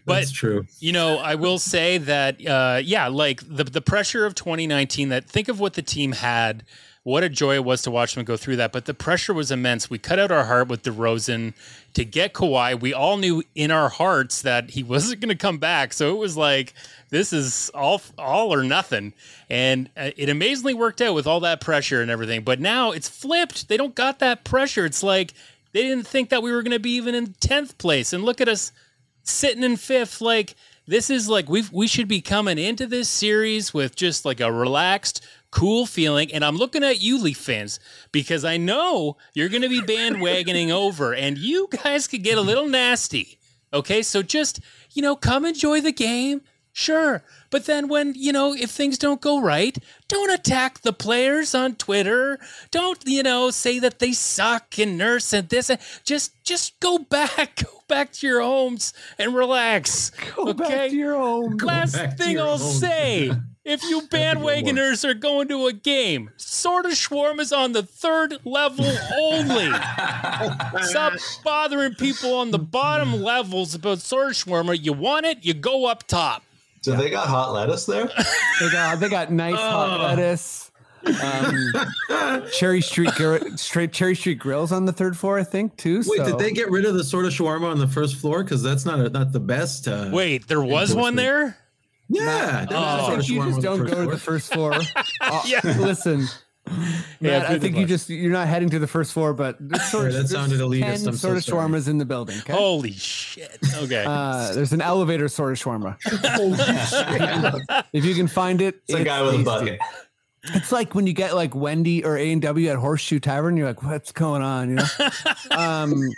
but 0.05 0.15
that's 0.19 0.31
true. 0.31 0.65
you 0.79 0.91
know, 0.91 1.17
I 1.17 1.35
will 1.35 1.59
say 1.59 1.97
that, 1.99 2.45
uh, 2.45 2.81
yeah, 2.83 3.07
like 3.07 3.41
the 3.47 3.63
the 3.63 3.81
pressure 3.81 4.25
of 4.25 4.35
2019. 4.35 5.09
That 5.09 5.25
think 5.25 5.47
of 5.47 5.59
what 5.59 5.73
the 5.75 5.81
team 5.81 6.11
had. 6.11 6.63
What 7.05 7.23
a 7.23 7.29
joy 7.29 7.53
it 7.53 7.63
was 7.63 7.83
to 7.83 7.91
watch 7.91 8.15
them 8.15 8.23
go 8.23 8.35
through 8.35 8.55
that. 8.55 8.71
But 8.71 8.85
the 8.85 8.93
pressure 8.95 9.31
was 9.31 9.51
immense. 9.51 9.91
We 9.91 9.99
cut 9.99 10.17
out 10.17 10.31
our 10.31 10.45
heart 10.45 10.69
with 10.69 10.81
DeRozan 10.81 11.53
to 11.93 12.03
get 12.03 12.33
Kawhi. 12.33 12.81
We 12.81 12.95
all 12.95 13.17
knew 13.17 13.43
in 13.53 13.69
our 13.69 13.89
hearts 13.89 14.41
that 14.41 14.71
he 14.71 14.81
wasn't 14.91 15.21
going 15.21 15.29
to 15.29 15.35
come 15.35 15.59
back. 15.59 15.93
So 15.93 16.15
it 16.15 16.17
was 16.17 16.35
like 16.35 16.73
this 17.11 17.31
is 17.31 17.69
all 17.75 18.01
all 18.17 18.51
or 18.51 18.63
nothing. 18.63 19.13
And 19.51 19.87
uh, 19.95 20.09
it 20.17 20.29
amazingly 20.29 20.73
worked 20.73 20.99
out 20.99 21.13
with 21.13 21.27
all 21.27 21.41
that 21.41 21.61
pressure 21.61 22.01
and 22.01 22.09
everything. 22.09 22.41
But 22.41 22.59
now 22.59 22.89
it's 22.89 23.07
flipped. 23.07 23.67
They 23.67 23.77
don't 23.77 23.93
got 23.93 24.17
that 24.17 24.43
pressure. 24.43 24.83
It's 24.83 25.03
like 25.03 25.35
they 25.73 25.83
didn't 25.83 26.07
think 26.07 26.29
that 26.29 26.41
we 26.41 26.51
were 26.51 26.63
going 26.63 26.71
to 26.71 26.79
be 26.79 26.95
even 26.95 27.13
in 27.13 27.27
10th 27.33 27.77
place. 27.77 28.13
And 28.13 28.23
look 28.23 28.41
at 28.41 28.49
us 28.49 28.71
sitting 29.21 29.63
in 29.63 29.77
fifth 29.77 30.21
like 30.21 30.55
this 30.87 31.11
is 31.11 31.29
like 31.29 31.49
we 31.49 31.65
we 31.71 31.85
should 31.85 32.07
be 32.07 32.21
coming 32.21 32.57
into 32.57 32.87
this 32.87 33.09
series 33.09 33.75
with 33.75 33.95
just 33.95 34.25
like 34.25 34.39
a 34.39 34.51
relaxed 34.51 35.23
cool 35.55 35.85
feeling 35.85 36.29
and 36.33 36.43
i'm 36.43 36.57
looking 36.57 36.83
at 36.83 37.01
you 37.01 37.17
leaf 37.17 37.37
fans 37.37 37.79
because 38.11 38.43
i 38.43 38.57
know 38.57 39.15
you're 39.33 39.47
going 39.47 39.61
to 39.61 39.69
be 39.69 39.79
bandwagoning 39.81 40.69
over 40.69 41.13
and 41.15 41.37
you 41.37 41.69
guys 41.83 42.07
could 42.07 42.23
get 42.23 42.37
a 42.37 42.41
little 42.41 42.67
nasty 42.67 43.39
okay 43.71 44.01
so 44.01 44.21
just 44.21 44.59
you 44.91 45.01
know 45.01 45.15
come 45.15 45.45
enjoy 45.45 45.79
the 45.79 45.93
game 45.93 46.41
sure 46.73 47.23
but 47.51 47.67
then 47.67 47.87
when 47.87 48.13
you 48.17 48.33
know 48.33 48.53
if 48.53 48.69
things 48.69 48.97
don't 48.97 49.21
go 49.21 49.39
right 49.39 49.77
don't 50.09 50.29
attack 50.29 50.81
the 50.81 50.91
players 50.91 51.55
on 51.55 51.73
twitter 51.73 52.37
don't 52.69 52.99
you 53.05 53.23
know 53.23 53.49
say 53.49 53.79
that 53.79 53.99
they 53.99 54.11
suck 54.11 54.77
and 54.77 54.97
nurse 54.97 55.31
and 55.31 55.47
this 55.47 55.69
and 55.69 55.79
just 56.03 56.33
just 56.43 56.77
go 56.81 56.97
back 56.97 57.55
go 57.63 57.79
back 57.87 58.11
to 58.11 58.27
your 58.27 58.41
homes 58.41 58.91
and 59.17 59.33
relax 59.33 60.11
Go 60.35 60.53
back 60.53 60.89
to 60.89 60.95
your 60.95 61.15
home. 61.15 61.55
last 61.63 61.95
thing 62.17 62.37
i'll 62.37 62.57
home. 62.57 62.73
say 62.73 63.31
if 63.65 63.83
you 63.83 64.01
bandwagoners 64.03 65.03
are 65.03 65.13
going 65.15 65.47
to 65.47 65.65
a 65.67 65.73
game 65.73 66.29
sort 66.37 66.85
of 66.85 66.91
is 66.91 67.51
on 67.51 67.71
the 67.73 67.83
third 67.83 68.35
level 68.45 68.85
only 69.19 69.65
Stop 70.83 71.13
bothering 71.43 71.95
people 71.95 72.35
on 72.35 72.51
the 72.51 72.59
bottom 72.59 73.21
levels 73.21 73.73
about 73.75 73.99
sort 73.99 74.27
of 74.27 74.33
shawarma. 74.33 74.81
You 74.81 74.93
want 74.93 75.25
it, 75.25 75.43
you 75.43 75.53
go 75.53 75.85
up 75.85 76.03
top. 76.07 76.43
So 76.81 76.95
they 76.95 77.09
got 77.09 77.27
hot 77.27 77.51
lettuce 77.53 77.85
there? 77.85 78.09
They 78.61 78.69
got 78.71 78.99
they 78.99 79.09
got 79.09 79.31
nice 79.31 79.55
hot 79.55 79.99
Oh. 79.99 80.03
lettuce. 80.03 80.71
Um, 81.21 81.73
Cherry 82.53 82.81
Street 82.81 83.11
Gr- 83.15 83.55
straight 83.57 83.91
Cherry 83.91 84.15
Street 84.15 84.39
Grills 84.39 84.71
on 84.71 84.85
the 84.85 84.93
third 84.93 85.17
floor, 85.17 85.37
I 85.37 85.43
think 85.43 85.75
too. 85.77 85.97
Wait, 86.07 86.17
so. 86.17 86.25
did 86.25 86.39
they 86.39 86.51
get 86.51 86.71
rid 86.71 86.85
of 86.85 86.95
the 86.95 87.03
sort 87.03 87.25
of 87.25 87.31
shawarma 87.33 87.69
on 87.69 87.79
the 87.79 87.87
first 87.87 88.15
floor? 88.15 88.43
Because 88.43 88.63
that's 88.63 88.85
not 88.85 88.99
a, 88.99 89.09
not 89.09 89.31
the 89.31 89.39
best. 89.39 89.87
Uh, 89.87 90.09
Wait, 90.11 90.47
there 90.47 90.61
was 90.63 90.95
one 90.95 91.15
there? 91.15 91.57
Yeah, 92.09 92.65
there 92.69 92.77
was 92.79 92.99
Oh. 93.01 93.13
a 93.13 93.15
I 93.15 93.15
think 93.17 93.29
you 93.29 93.43
just 93.45 93.61
don't 93.61 93.79
first 93.79 93.93
go 93.93 94.05
to 94.05 94.11
the 94.11 94.17
first 94.19 94.53
floor. 94.53 94.73
Uh, 95.21 95.41
Yeah. 95.45 95.61
Listen, 95.63 96.27
Matt, 97.21 97.49
I 97.49 97.59
think 97.59 97.77
you 97.77 97.85
just 97.85 98.09
you're 98.09 98.31
not 98.31 98.47
heading 98.47 98.69
to 98.71 98.79
the 98.79 98.87
first 98.87 99.13
floor, 99.13 99.33
but 99.33 99.55
there's 99.59 99.83
sort 99.85 100.07
of 100.07 100.13
that 100.13 100.27
sounded 100.27 100.59
elitist. 100.59 100.81
ten 100.81 100.91
I'm 100.91 100.97
so 100.97 101.11
sort 101.13 101.37
of 101.37 101.43
sorry. 101.43 101.67
shawarmas 101.69 101.87
in 101.87 101.97
the 101.99 102.05
building. 102.05 102.37
Okay? 102.39 102.53
Holy 102.53 102.91
shit. 102.93 103.57
Okay. 103.75 104.03
Uh, 104.07 104.51
there's 104.53 104.73
an 104.73 104.81
elevator 104.81 105.27
sort 105.27 105.51
of 105.51 105.59
shawarma. 105.59 105.95
if 107.93 108.05
you 108.05 108.15
can 108.15 108.27
find 108.27 108.61
it, 108.61 108.81
It's 108.87 108.99
a 108.99 109.03
guy 109.03 109.21
with 109.21 109.35
a 109.41 109.43
bucket. 109.43 109.79
It's 110.53 110.71
like 110.71 110.95
when 110.95 111.07
you 111.07 111.13
get 111.13 111.35
like 111.35 111.55
Wendy 111.55 112.03
or 112.03 112.17
A 112.17 112.31
and 112.31 112.41
W 112.41 112.69
at 112.69 112.75
Horseshoe 112.75 113.19
Tavern. 113.19 113.57
You're 113.57 113.67
like, 113.67 113.83
what's 113.83 114.11
going 114.11 114.41
on? 114.41 114.69
You 114.69 114.75
know. 114.75 114.85
um, 115.57 116.09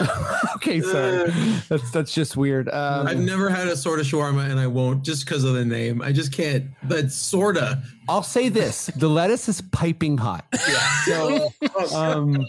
okay, 0.56 0.80
sorry. 0.80 1.30
That's 1.68 1.90
that's 1.90 2.12
just 2.12 2.36
weird. 2.36 2.68
Um, 2.68 3.06
I've 3.06 3.18
never 3.18 3.48
had 3.50 3.68
a 3.68 3.76
sort 3.76 4.00
of 4.00 4.06
shawarma, 4.06 4.50
and 4.50 4.60
I 4.60 4.66
won't 4.66 5.02
just 5.02 5.24
because 5.24 5.44
of 5.44 5.54
the 5.54 5.64
name. 5.64 6.02
I 6.02 6.12
just 6.12 6.32
can't. 6.32 6.66
But 6.82 7.10
sorta. 7.12 7.82
I'll 8.08 8.22
say 8.22 8.48
this: 8.48 8.86
the 8.96 9.08
lettuce 9.08 9.48
is 9.48 9.60
piping 9.60 10.18
hot. 10.18 10.44
So 11.04 11.50
um, 11.94 12.32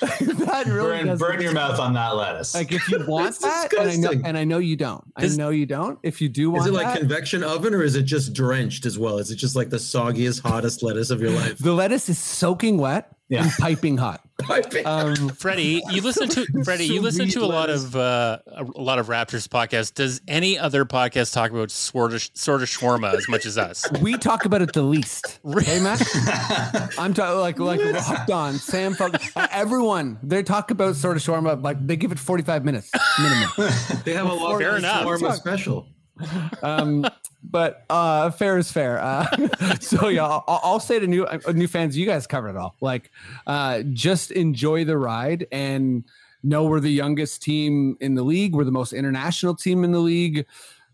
that 0.00 0.66
really 0.68 1.02
Burn, 1.04 1.18
burn 1.18 1.40
your 1.42 1.52
mouth 1.52 1.80
on 1.80 1.94
that 1.94 2.10
lettuce. 2.14 2.54
Like 2.54 2.70
if 2.70 2.88
you 2.88 3.04
want 3.08 3.30
It's 3.30 3.38
that, 3.38 3.72
and 3.72 3.90
I 3.90 3.96
know, 3.96 4.12
and 4.24 4.38
I 4.38 4.44
know 4.44 4.58
you 4.58 4.76
don't. 4.76 5.02
I 5.16 5.22
Does- 5.22 5.36
know 5.36 5.50
you 5.50 5.66
don't. 5.66 5.98
If 6.04 6.20
you 6.20 6.28
do 6.28 6.52
want 6.52 6.62
Is 6.62 6.68
it 6.68 6.74
like 6.74 6.86
that, 6.86 6.98
convection 6.98 7.42
oven, 7.42 7.74
or 7.74 7.82
is 7.82 7.96
it 7.96 8.02
just 8.04 8.32
drenched 8.32 8.86
as 8.86 8.96
well? 9.00 9.18
Is 9.18 9.32
it 9.32 9.36
just 9.36 9.56
like 9.56 9.70
the 9.70 9.78
soggiest, 9.78 10.42
hottest 10.42 10.84
lettuce 10.84 11.10
of 11.10 11.20
your 11.20 11.32
life? 11.32 11.58
the 11.58 11.72
lettuce 11.72 12.08
is 12.08 12.18
soaking 12.18 12.78
wet 12.78 13.13
and 13.30 13.50
piping 13.58 13.96
hot. 13.96 14.20
Piping. 14.40 14.84
Um, 14.84 15.28
Freddie, 15.28 15.80
you 15.90 16.02
listen 16.02 16.28
to 16.28 16.44
Freddie, 16.64 16.86
you 16.86 17.00
listen 17.00 17.28
to 17.28 17.44
a 17.44 17.46
lot 17.46 17.70
of 17.70 17.94
uh, 17.94 18.38
a 18.48 18.64
lot 18.80 18.98
of 18.98 19.06
Raptors 19.06 19.46
podcasts. 19.48 19.94
Does 19.94 20.20
any 20.26 20.58
other 20.58 20.84
podcast 20.84 21.32
talk 21.32 21.52
about 21.52 21.70
sort 21.70 22.12
of 22.12 22.28
sort 22.34 22.60
of 22.62 22.68
shawarma 22.68 23.14
as 23.14 23.28
much 23.28 23.46
as 23.46 23.56
us? 23.56 23.86
we 24.02 24.18
talk 24.18 24.44
about 24.44 24.60
it 24.60 24.72
the 24.72 24.82
least. 24.82 25.38
Okay, 25.46 25.78
Matt. 25.80 26.02
I'm 26.98 27.14
talking 27.14 27.38
like 27.40 27.60
like 27.60 27.80
locked 28.08 28.30
on 28.32 28.54
Sam. 28.54 28.94
Fog- 28.94 29.22
uh, 29.36 29.46
everyone 29.52 30.18
they 30.22 30.42
talk 30.42 30.72
about 30.72 30.96
sort 30.96 31.16
of 31.16 31.22
shawarma 31.22 31.62
like 31.62 31.84
they 31.86 31.94
give 31.96 32.10
it 32.10 32.18
45 32.18 32.64
minutes 32.64 32.90
minimum. 33.20 33.48
they 34.04 34.14
have 34.14 34.26
a 34.28 34.34
lot 34.34 34.58
Fair 34.58 34.70
of 34.72 34.78
enough. 34.78 35.04
shawarma 35.06 35.34
special. 35.34 35.86
Um, 36.62 37.06
but 37.42 37.84
uh, 37.90 38.30
fair 38.30 38.58
is 38.58 38.70
fair. 38.70 39.00
Uh, 39.00 39.26
so 39.80 40.08
yeah, 40.08 40.26
I'll, 40.26 40.60
I'll 40.62 40.80
say 40.80 40.98
to 40.98 41.06
new 41.06 41.24
uh, 41.24 41.38
new 41.52 41.68
fans, 41.68 41.96
you 41.96 42.06
guys 42.06 42.26
covered 42.26 42.50
it 42.50 42.56
all. 42.56 42.76
Like, 42.80 43.10
uh, 43.46 43.82
just 43.92 44.30
enjoy 44.30 44.84
the 44.84 44.96
ride 44.96 45.46
and 45.52 46.04
know 46.42 46.64
we're 46.64 46.80
the 46.80 46.92
youngest 46.92 47.42
team 47.42 47.96
in 48.00 48.14
the 48.14 48.22
league. 48.22 48.54
We're 48.54 48.64
the 48.64 48.70
most 48.70 48.92
international 48.92 49.54
team 49.54 49.82
in 49.84 49.92
the 49.92 49.98
league. 49.98 50.46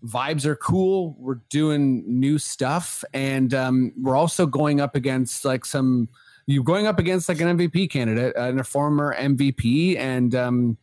Vibes 0.05 0.47
are 0.47 0.57
cool. 0.57 1.15
We're 1.19 1.41
doing 1.51 2.05
new 2.07 2.39
stuff, 2.39 3.05
and 3.13 3.53
um, 3.53 3.93
we're 4.01 4.17
also 4.17 4.47
going 4.47 4.81
up 4.81 4.95
against 4.95 5.45
like 5.45 5.65
some. 5.65 6.09
You're 6.47 6.65
going 6.65 6.87
up 6.87 6.99
against 6.99 7.29
like 7.29 7.41
an 7.41 7.59
MVP 7.59 7.91
candidate 7.91 8.35
and 8.35 8.59
a 8.59 8.65
former 8.65 9.15
MVP, 9.15 9.99
and 9.99 10.35
um, 10.35 10.79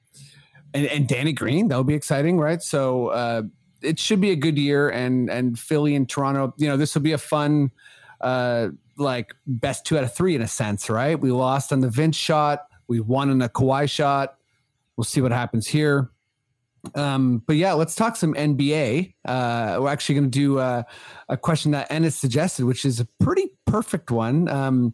and, 0.73 0.85
and 0.85 1.07
Danny 1.07 1.33
Green. 1.33 1.69
That 1.69 1.77
would 1.77 1.87
be 1.87 1.95
exciting, 1.95 2.39
right? 2.39 2.61
So 2.61 3.07
uh, 3.07 3.43
it 3.81 3.99
should 3.99 4.21
be 4.21 4.31
a 4.31 4.35
good 4.35 4.57
year. 4.57 4.89
And 4.89 5.29
and 5.29 5.57
Philly 5.57 5.95
and 5.95 6.07
Toronto, 6.07 6.53
you 6.57 6.67
know, 6.67 6.77
this 6.77 6.95
will 6.95 7.01
be 7.01 7.13
a 7.13 7.17
fun, 7.17 7.71
uh, 8.21 8.69
like 8.97 9.35
best 9.45 9.85
two 9.85 9.97
out 9.97 10.03
of 10.03 10.13
three 10.13 10.35
in 10.35 10.41
a 10.41 10.47
sense, 10.47 10.89
right? 10.89 11.19
We 11.19 11.31
lost 11.31 11.71
on 11.71 11.81
the 11.81 11.89
Vince 11.89 12.17
shot, 12.17 12.67
we 12.87 12.99
won 12.99 13.29
on 13.29 13.39
the 13.39 13.49
Kawhi 13.49 13.89
shot. 13.89 14.35
We'll 14.95 15.05
see 15.05 15.21
what 15.21 15.31
happens 15.31 15.67
here. 15.67 16.09
Um, 16.95 17.43
but 17.45 17.55
yeah, 17.55 17.73
let's 17.73 17.95
talk 17.95 18.15
some 18.15 18.33
NBA. 18.33 19.13
Uh, 19.25 19.77
we're 19.79 19.89
actually 19.89 20.15
going 20.15 20.31
to 20.31 20.39
do 20.39 20.59
uh, 20.59 20.83
a 21.29 21.37
question 21.37 21.71
that 21.71 21.91
Ennis 21.91 22.15
suggested, 22.15 22.65
which 22.65 22.85
is 22.85 22.99
a 22.99 23.05
pretty 23.19 23.49
perfect 23.65 24.11
one. 24.11 24.47
Um, 24.47 24.93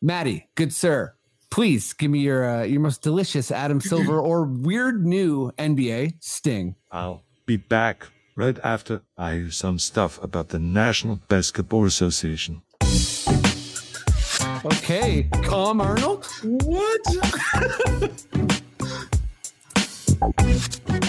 Maddie, 0.00 0.48
good 0.54 0.72
sir, 0.72 1.14
please 1.50 1.92
give 1.92 2.10
me 2.10 2.20
your 2.20 2.48
uh, 2.48 2.62
your 2.62 2.80
most 2.80 3.02
delicious 3.02 3.50
Adam 3.50 3.80
Silver 3.80 4.20
or 4.30 4.44
weird 4.44 5.04
new 5.04 5.50
NBA 5.58 6.14
sting. 6.20 6.76
I'll 6.92 7.24
be 7.46 7.56
back 7.56 8.06
right 8.36 8.56
after 8.62 9.02
I 9.16 9.34
hear 9.34 9.50
some 9.50 9.80
stuff 9.80 10.22
about 10.22 10.50
the 10.50 10.60
National 10.60 11.16
Basketball 11.26 11.84
Association. 11.84 12.62
Okay, 14.64 15.28
Tom 15.42 15.80
Arnold. 15.80 16.26
What? 16.44 17.00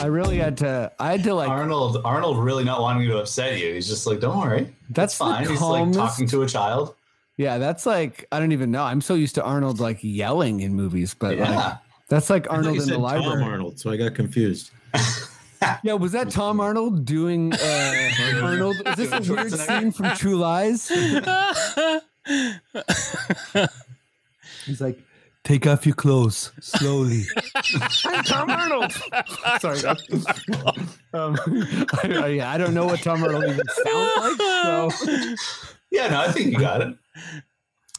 I 0.01 0.05
really 0.05 0.37
had 0.37 0.57
to. 0.57 0.91
I 0.99 1.11
had 1.11 1.23
to 1.25 1.35
like. 1.35 1.49
Arnold 1.49 2.01
Arnold 2.03 2.39
really 2.39 2.63
not 2.63 2.81
wanting 2.81 3.07
to 3.07 3.19
upset 3.19 3.59
you. 3.59 3.75
He's 3.75 3.87
just 3.87 4.07
like, 4.07 4.19
don't 4.19 4.39
worry, 4.39 4.73
That's 4.89 5.15
that's 5.15 5.15
fine. 5.15 5.47
He's 5.47 5.61
like 5.61 5.91
talking 5.91 6.27
to 6.29 6.41
a 6.41 6.47
child. 6.47 6.95
Yeah, 7.39 7.57
that's 7.57 7.85
like 7.85 8.25
I 8.33 8.39
don't 8.39 8.51
even 8.51 8.69
know. 8.69 8.83
I'm 8.83 8.99
so 8.99 9.13
used 9.13 9.35
to 9.35 9.43
Arnold 9.43 9.79
like 9.79 9.99
yelling 10.01 10.59
in 10.59 10.73
movies, 10.73 11.13
but 11.13 11.37
like, 11.37 11.77
that's 12.09 12.29
like 12.29 12.51
I 12.51 12.57
Arnold 12.57 12.75
you 12.75 12.81
in 12.81 12.87
said 12.87 12.95
the 12.95 12.99
library. 12.99 13.41
Tom 13.41 13.43
Arnold, 13.43 13.79
so 13.79 13.89
I 13.89 13.95
got 13.95 14.13
confused. 14.13 14.71
Yeah, 15.83 15.93
was 15.93 16.13
that 16.13 16.29
Tom 16.29 16.61
Arnold 16.61 17.03
doing 17.03 17.53
uh, 17.53 18.09
Arnold? 18.41 18.77
Is 18.85 18.95
this 18.95 19.11
a 19.11 19.33
weird 19.33 19.51
scene 19.51 19.91
from 19.91 20.15
True 20.15 20.37
Lies? 20.37 20.87
He's 24.65 24.79
like, 24.79 24.97
take 25.43 25.67
off 25.67 25.85
your 25.85 25.95
clothes 25.95 26.53
slowly. 26.61 27.23
I'm 28.05 28.23
Tom 28.23 28.49
Arnold. 28.49 28.93
Sorry. 29.59 29.79
um, 31.13 31.37
I, 31.43 31.87
I, 32.03 32.27
yeah, 32.27 32.51
I 32.51 32.57
don't 32.57 32.73
know 32.73 32.85
what 32.85 33.01
Tom 33.01 33.21
Arnold 33.21 33.43
even 33.43 33.67
sounds 33.83 34.39
like. 34.39 34.93
So 34.93 35.35
Yeah, 35.91 36.07
no, 36.09 36.21
I 36.21 36.31
think 36.31 36.51
you 36.51 36.59
got 36.59 36.81
it. 36.81 36.95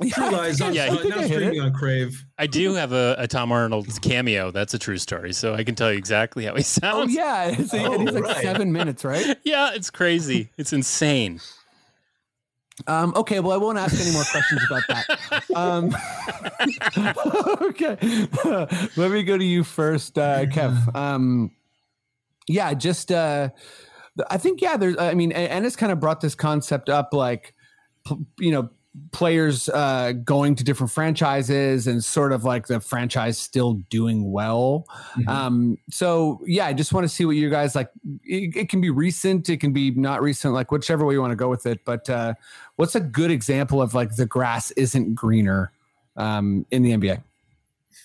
True 0.13 0.31
Lies 0.31 0.61
on, 0.61 0.73
Yeah, 0.73 0.87
uh, 0.87 0.99
I 0.99 1.09
now 1.09 1.23
streaming 1.23 1.61
on 1.61 1.73
Crave. 1.75 2.25
I 2.39 2.47
do 2.47 2.75
have 2.75 2.93
a, 2.93 3.17
a 3.19 3.29
Tom 3.29 3.53
Arnold 3.53 4.01
cameo. 4.01 4.51
That's 4.51 4.73
a 4.73 4.79
true 4.79 4.97
story. 4.97 5.33
So 5.35 5.55
I 5.55 5.63
can 5.63 5.75
tell 5.75 5.93
you 5.93 5.99
exactly 5.99 6.47
how 6.47 6.55
he 6.55 6.63
sounds. 6.63 7.11
Oh 7.11 7.21
yeah, 7.21 7.49
it's, 7.49 7.75
and 7.75 8.03
he's 8.03 8.13
like 8.13 8.25
right. 8.25 8.37
seven 8.39 8.73
minutes, 8.73 9.05
right? 9.05 9.37
Yeah, 9.45 9.73
it's 9.75 9.91
crazy. 9.91 10.51
It's 10.57 10.73
insane. 10.73 11.41
Um, 12.87 13.13
okay, 13.15 13.41
well, 13.41 13.53
I 13.53 13.57
won't 13.59 13.77
ask 13.79 14.01
any 14.01 14.13
more 14.13 14.25
questions 14.25 14.63
about 14.65 14.83
that. 14.89 15.51
Um, 15.55 15.95
okay, 17.69 17.99
let 18.97 19.11
me 19.11 19.23
go 19.23 19.37
to 19.37 19.45
you 19.45 19.65
first, 19.65 20.17
uh, 20.19 20.47
Kev. 20.47 20.95
Um, 20.95 21.51
yeah, 22.49 22.73
just 22.73 23.13
uh, 23.13 23.51
I 24.31 24.39
think 24.39 24.63
yeah. 24.63 24.77
There's, 24.77 24.97
I 24.97 25.15
mean, 25.15 25.33
Ennis 25.33 25.77
kind 25.77 25.93
of 25.93 26.01
brought 26.01 26.21
this 26.21 26.35
concept 26.35 26.89
up, 26.89 27.13
like 27.13 27.49
p- 27.49 27.55
you 28.39 28.51
know, 28.51 28.69
players 29.13 29.69
uh, 29.69 30.13
going 30.25 30.57
to 30.57 30.65
different 30.65 30.91
franchises 30.91 31.87
and 31.87 32.03
sort 32.03 32.33
of 32.33 32.43
like 32.43 32.67
the 32.67 32.81
franchise 32.81 33.39
still 33.39 33.75
doing 33.89 34.33
well. 34.33 34.85
Um, 35.29 35.79
so 35.91 36.41
yeah, 36.45 36.67
I 36.67 36.73
just 36.73 36.93
want 36.93 37.05
to 37.05 37.09
see 37.09 37.25
what 37.25 37.37
you 37.37 37.49
guys 37.51 37.75
like. 37.77 37.89
It, 38.25 38.57
it 38.57 38.69
can 38.69 38.81
be 38.81 38.91
recent, 38.91 39.49
it 39.49 39.59
can 39.59 39.73
be 39.73 39.93
not 39.93 40.23
recent, 40.23 40.55
like 40.55 40.73
whichever 40.73 41.05
way 41.07 41.15
you 41.15 41.21
want 41.21 41.31
to 41.31 41.37
go 41.37 41.49
with 41.49 41.67
it. 41.67 41.85
But 41.85 42.11
uh, 42.11 42.35
what's 42.77 42.97
a 42.97 43.01
good 43.01 43.31
example 43.31 43.81
of 43.81 43.95
like 43.95 44.17
the 44.17 44.27
grass 44.27 44.73
isn't 44.73 45.15
greener 45.15 45.71
um, 46.17 46.67
in 46.73 46.83
the 46.83 46.91
NBA? 46.91 47.23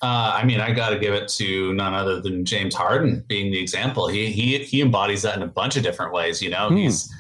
Uh, 0.02 0.34
I 0.36 0.44
mean, 0.44 0.60
I 0.60 0.72
got 0.72 0.90
to 0.90 1.00
give 1.00 1.14
it 1.14 1.28
to 1.30 1.74
none 1.74 1.94
other 1.94 2.22
than 2.22 2.46
James 2.46 2.76
Harden 2.76 3.24
being 3.28 3.52
the 3.52 3.60
example. 3.60 4.08
He 4.08 4.32
he 4.32 4.58
he 4.60 4.82
embodies 4.82 5.24
that 5.24 5.36
in 5.36 5.42
a 5.42 5.48
bunch 5.48 5.78
of 5.78 5.84
different 5.84 6.14
ways. 6.14 6.42
You 6.44 6.52
know, 6.52 6.68
Hmm. 6.70 6.76
he's. 6.78 7.12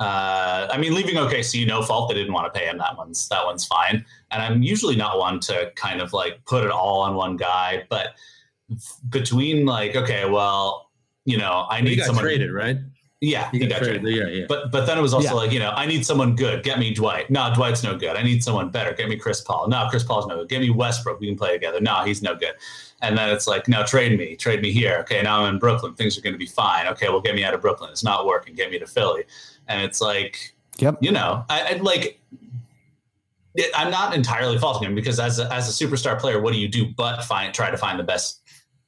Uh, 0.00 0.66
I 0.72 0.78
mean, 0.78 0.94
leaving 0.94 1.16
OKC, 1.16 1.66
no 1.66 1.82
fault. 1.82 2.08
They 2.08 2.14
didn't 2.14 2.32
want 2.32 2.52
to 2.52 2.58
pay 2.58 2.66
him. 2.66 2.78
That 2.78 2.96
one's 2.96 3.28
that 3.28 3.44
one's 3.44 3.66
fine. 3.66 4.04
And 4.30 4.42
I'm 4.42 4.62
usually 4.62 4.96
not 4.96 5.18
one 5.18 5.38
to 5.40 5.70
kind 5.76 6.00
of 6.00 6.12
like 6.14 6.42
put 6.46 6.64
it 6.64 6.70
all 6.70 7.00
on 7.02 7.14
one 7.14 7.36
guy, 7.36 7.84
but 7.90 8.14
between 9.10 9.66
like, 9.66 9.96
okay, 9.96 10.28
well, 10.28 10.90
you 11.24 11.36
know, 11.36 11.66
I 11.68 11.78
He 11.78 11.82
need 11.84 11.96
got 11.96 12.06
someone. 12.06 12.24
traded, 12.24 12.52
right? 12.52 12.78
Yeah, 13.22 13.50
He 13.50 13.66
got 13.66 13.82
traded. 13.82 14.02
Yeah, 14.04 14.26
yeah. 14.28 14.46
But 14.48 14.72
but 14.72 14.86
then 14.86 14.96
it 14.96 15.02
was 15.02 15.12
also 15.12 15.28
Yeah. 15.28 15.34
like, 15.34 15.52
you 15.52 15.58
know, 15.58 15.72
I 15.76 15.84
need 15.84 16.06
someone 16.06 16.34
good. 16.34 16.62
Get 16.64 16.78
me 16.78 16.94
Dwight. 16.94 17.28
No, 17.28 17.52
Dwight's 17.54 17.82
no 17.82 17.94
good. 17.94 18.16
I 18.16 18.22
need 18.22 18.42
someone 18.42 18.70
better. 18.70 18.94
Get 18.94 19.10
me 19.10 19.16
Chris 19.16 19.42
Paul. 19.42 19.68
No, 19.68 19.86
Chris 19.90 20.02
Paul's 20.02 20.26
no 20.26 20.36
good. 20.38 20.48
Get 20.48 20.60
me 20.62 20.70
Westbrook. 20.70 21.20
We 21.20 21.26
can 21.26 21.36
play 21.36 21.52
together. 21.52 21.82
No, 21.82 22.02
he's 22.04 22.22
no 22.22 22.34
good. 22.34 22.54
And 23.02 23.18
then 23.18 23.28
it's 23.28 23.46
like, 23.46 23.68
no, 23.68 23.84
trade 23.84 24.18
me. 24.18 24.36
Trade 24.36 24.62
me 24.62 24.72
here. 24.72 24.96
Okay, 25.00 25.20
now 25.20 25.42
I'm 25.44 25.52
in 25.54 25.58
Brooklyn. 25.58 25.92
Things 25.94 26.16
are 26.16 26.22
going 26.22 26.32
to 26.32 26.38
be 26.38 26.46
fine. 26.46 26.86
Okay, 26.86 27.10
well, 27.10 27.20
get 27.20 27.34
me 27.34 27.44
out 27.44 27.52
of 27.52 27.60
Brooklyn. 27.60 27.90
It's 27.90 28.04
not 28.04 28.24
working. 28.24 28.54
Get 28.54 28.70
me 28.70 28.78
to 28.78 28.86
Philly. 28.86 29.24
And 29.70 29.82
it's 29.82 30.00
like, 30.00 30.54
Yep. 30.78 30.98
you 31.00 31.12
know, 31.12 31.44
I, 31.48 31.74
I 31.74 31.76
like. 31.78 32.20
It, 33.54 33.70
I'm 33.74 33.90
not 33.90 34.14
entirely 34.14 34.58
faulting 34.58 34.88
him 34.88 34.94
because 34.94 35.18
as 35.18 35.38
a, 35.40 35.52
as 35.52 35.68
a 35.68 35.84
superstar 35.86 36.18
player, 36.18 36.40
what 36.40 36.52
do 36.52 36.58
you 36.60 36.68
do 36.68 36.86
but 36.86 37.24
find 37.24 37.52
try 37.52 37.70
to 37.70 37.76
find 37.76 37.98
the 37.98 38.04
best 38.04 38.40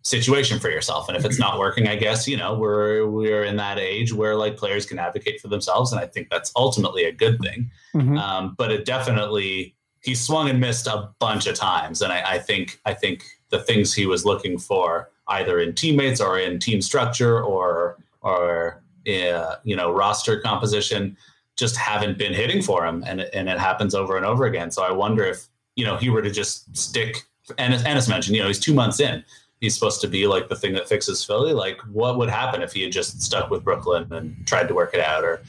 situation 0.03 0.59
for 0.61 0.70
yourself? 0.70 1.09
And 1.09 1.16
if 1.16 1.24
it's 1.24 1.39
not 1.39 1.59
working, 1.59 1.89
I 1.89 1.97
guess 1.97 2.28
you 2.28 2.37
know 2.37 2.55
we're 2.55 3.07
we're 3.07 3.43
in 3.45 3.57
that 3.57 3.78
age 3.78 4.12
where 4.12 4.37
like 4.37 4.57
players 4.57 4.87
can 4.87 4.99
advocate 4.99 5.41
for 5.41 5.49
themselves, 5.49 5.93
and 5.93 6.01
I 6.01 6.07
think 6.07 6.30
that's 6.30 6.53
ultimately 6.57 7.05
a 7.05 7.12
good 7.12 7.41
thing. 7.41 7.70
Mhm. 7.95 8.18
Um, 8.18 8.55
but 8.57 8.70
it 8.70 8.85
definitely 8.85 9.74
he 10.03 10.14
swung 10.14 10.49
and 10.49 10.61
missed 10.61 10.87
a 10.87 11.11
bunch 11.18 11.47
of 11.47 11.55
times, 11.57 12.01
and 12.03 12.12
I, 12.12 12.35
I 12.35 12.39
think 12.39 12.80
I 12.87 12.95
think 12.95 13.24
the 13.51 13.59
things 13.61 13.93
he 13.93 14.07
was 14.07 14.24
looking 14.24 14.59
for 14.59 15.11
either 15.28 15.59
in 15.61 15.74
teammates 15.74 16.20
or 16.20 16.39
in 16.39 16.59
team 16.61 16.80
structure 16.83 17.43
or 17.43 17.99
or 18.20 18.82
uh, 19.09 19.57
you 19.65 19.77
know 19.77 19.93
roster 19.93 20.41
composition 20.41 21.17
just 21.57 21.77
haven't 21.77 22.17
been 22.19 22.33
hitting 22.33 22.63
for 22.63 22.85
him, 22.87 23.05
and 23.07 23.21
it, 23.21 23.31
and 23.35 23.49
it 23.49 23.59
happens 23.59 23.95
over 23.95 24.17
and 24.17 24.25
over 24.25 24.47
again. 24.47 24.71
So 24.71 24.83
I 24.83 24.91
wonder 24.93 25.25
if 25.25 25.47
you 25.77 25.85
know 25.85 25.97
he 25.97 26.11
were 26.11 26.23
to 26.23 26.31
just 26.31 26.75
stick. 26.77 27.23
Ennis, 27.59 27.85
Ennis 27.85 28.09
mentioned, 28.09 28.37
you 28.37 28.43
know, 28.43 28.49
he's 28.49 28.61
two 28.61 28.73
months 28.73 29.01
in. 29.01 29.25
He's 29.61 29.75
supposed 29.75 30.01
to 30.01 30.09
be 30.09 30.27
like 30.27 30.49
the 30.49 30.57
thing 30.57 30.73
that 30.75 30.89
fixes 30.89 31.25
Philly. 31.25 31.53
Like, 31.53 31.79
what 31.93 32.17
would 32.19 32.29
happen 32.31 32.63
if 32.63 32.73
he 32.73 32.83
had 32.83 32.93
just 32.93 33.21
stuck 33.21 33.51
with 33.51 33.63
Brooklyn 33.65 34.11
and 34.13 34.37
tried 34.47 34.69
to 34.69 34.75
work 34.75 34.95
it 34.95 35.01
out, 35.01 35.25
or 35.25 35.43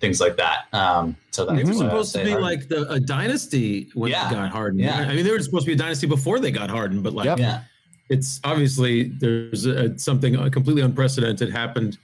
things 0.00 0.20
like 0.20 0.36
that? 0.36 0.64
Um, 0.72 1.16
so 1.30 1.44
that's 1.44 1.58
They 1.58 1.64
were 1.64 1.74
supposed 1.74 2.12
to 2.14 2.18
be 2.24 2.30
Harden. 2.30 2.42
like 2.42 2.68
the, 2.68 2.90
a 2.90 2.98
dynasty 3.00 3.90
when 3.94 4.10
Yeah. 4.10 4.28
they 4.28 4.34
got 4.34 4.50
Harden. 4.50 4.80
Yeah. 4.80 4.96
I 5.00 5.14
mean, 5.14 5.24
they 5.24 5.30
were 5.30 5.40
supposed 5.40 5.64
to 5.66 5.70
be 5.70 5.74
a 5.74 5.78
dynasty 5.78 6.06
before 6.06 6.40
they 6.40 6.50
got 6.50 6.68
Harden, 6.70 7.00
but 7.02 7.12
like, 7.12 7.26
Yep. 7.26 7.38
yeah, 7.38 7.62
it's 8.10 8.40
obviously 8.44 9.04
there's 9.20 9.66
a, 9.66 9.98
something 9.98 10.34
completely 10.50 10.82
unprecedented 10.82 11.50
happened 11.50 11.98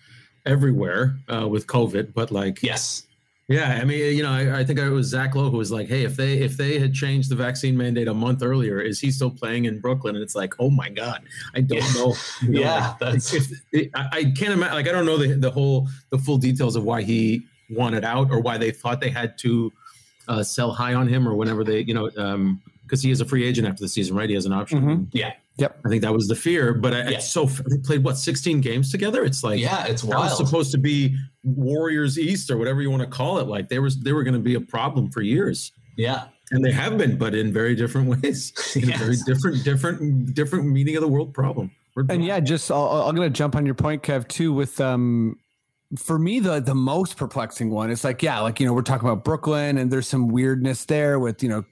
everywhere 0.47 1.19
uh, 1.33 1.49
with 1.49 1.67
COVID. 1.67 2.13
But 2.15 2.31
like, 2.31 2.63
yes, 2.63 3.07
yeah, 3.49 3.79
I 3.81 3.85
mean, 3.85 4.17
you 4.17 4.23
know, 4.23 4.31
I, 4.31 4.61
I 4.61 4.65
think 4.65 4.79
it 4.79 4.89
was 4.91 5.09
Zach 5.09 5.35
Lowe 5.35 5.51
who 5.51 5.57
was 5.59 5.73
like, 5.73 5.89
"Hey, 5.89 6.05
if 6.05 6.17
they 6.17 6.35
if 6.39 6.57
they 6.57 6.79
had 6.79 6.95
changed 6.95 7.31
the 7.31 7.35
vaccine 7.37 7.77
mandate 7.77 8.07
a 8.09 8.15
month 8.15 8.43
earlier, 8.43 8.81
is 8.81 9.01
he 9.01 9.11
still 9.11 9.31
playing 9.31 9.65
in 9.65 9.81
Brooklyn?" 9.81 10.15
And 10.15 10.23
it's 10.23 10.35
like, 10.37 10.55
oh 10.61 10.71
my 10.71 10.89
god, 10.89 11.23
I 11.55 11.61
don't 11.63 11.79
Yeah. 11.79 11.93
know. 11.95 12.15
You 12.43 12.51
know, 12.53 12.61
Yeah, 12.61 12.87
like, 12.91 12.99
that's- 13.01 13.53
it, 13.73 13.91
I, 13.95 14.09
I 14.13 14.25
can't 14.25 14.53
imagine. 14.53 14.75
Like, 14.75 14.89
I 14.89 14.93
don't 14.93 15.07
know 15.07 15.17
the 15.17 15.35
the 15.35 15.51
whole 15.51 15.89
the 16.11 16.19
full 16.19 16.39
details 16.39 16.77
of 16.77 16.85
why 16.85 17.03
he 17.03 17.43
wanted 17.71 18.05
out 18.05 18.31
or 18.31 18.41
why 18.41 18.57
they 18.59 18.71
thought 18.71 19.01
they 19.01 19.11
had 19.11 19.37
to 19.39 19.73
uh, 20.29 20.43
sell 20.43 20.73
high 20.73 20.95
on 20.95 21.09
him 21.09 21.27
or 21.29 21.35
whenever 21.35 21.65
they, 21.65 21.81
you 21.81 21.95
know, 21.95 22.09
because 22.83 23.03
he 23.03 23.11
is 23.11 23.21
a 23.21 23.25
free 23.25 23.45
agent 23.45 23.67
after 23.69 23.83
the 23.83 23.89
season, 23.89 24.17
right? 24.17 24.29
He 24.29 24.35
has 24.35 24.47
an 24.47 24.53
option. 24.53 24.81
Mhm. 24.83 25.07
yeah, 25.13 25.33
Yep. 25.61 25.81
I 25.85 25.89
think 25.89 26.03
that 26.03 26.13
was 26.13 26.27
the 26.27 26.35
fear, 26.35 26.75
but 26.75 26.95
I, 26.95 26.99
Yeah. 26.99 27.11
it's 27.11 27.29
so 27.29 27.45
they 27.47 27.77
played 27.79 28.03
what 28.03 28.17
16 28.17 28.61
games 28.61 28.91
together. 28.91 29.25
It's 29.25 29.45
like 29.45 29.61
yeah. 29.61 29.85
It's 29.87 30.03
that 30.03 30.09
was 30.09 30.33
wild. 30.33 30.47
supposed 30.49 30.73
to 30.73 30.79
be 30.79 31.17
Warriors 31.45 32.19
East 32.19 32.51
or 32.51 32.57
whatever 32.57 32.81
you 32.83 32.91
want 32.91 33.03
to 33.03 33.09
call 33.09 33.39
it. 33.39 33.47
Like 33.47 33.69
they 33.69 33.79
was 33.79 34.01
they 34.01 34.13
were 34.13 34.23
going 34.25 34.35
to 34.35 34.41
be 34.41 34.55
a 34.55 34.61
problem 34.61 35.11
for 35.11 35.23
years, 35.23 35.73
yeah, 35.97 36.25
and 36.51 36.65
they 36.65 36.73
have 36.73 36.97
been, 36.99 37.17
but 37.19 37.35
in 37.35 37.53
very 37.53 37.75
different 37.75 38.09
ways, 38.23 38.53
in 38.75 38.93
a 38.93 38.97
very 38.97 39.17
different, 39.27 39.63
different, 39.65 40.35
different 40.35 40.67
meaning 40.69 40.97
of 40.97 41.03
the 41.03 41.09
world 41.09 41.33
problem. 41.35 41.71
And 42.09 42.25
yeah, 42.25 42.41
just 42.41 42.71
I'll, 42.71 43.05
I'm 43.09 43.15
going 43.17 43.31
to 43.31 43.37
jump 43.37 43.55
on 43.57 43.67
your 43.67 43.75
point, 43.75 44.03
Kev, 44.03 44.27
too. 44.29 44.53
With 44.53 44.81
um, 44.81 45.37
for 45.99 46.19
me, 46.19 46.39
the 46.41 46.61
the 46.61 46.75
most 46.75 47.17
perplexing 47.17 47.69
one 47.71 47.91
is 47.91 48.05
like, 48.05 48.23
yeah, 48.23 48.39
like 48.41 48.61
you 48.61 48.67
know, 48.67 48.73
we're 48.73 48.83
talking 48.83 49.09
about 49.09 49.25
Brooklyn, 49.25 49.77
and 49.77 49.91
there's 49.91 50.09
some 50.09 50.29
weirdness 50.29 50.85
there 50.87 51.19
with 51.19 51.43
you 51.43 51.49
know, 51.49 51.65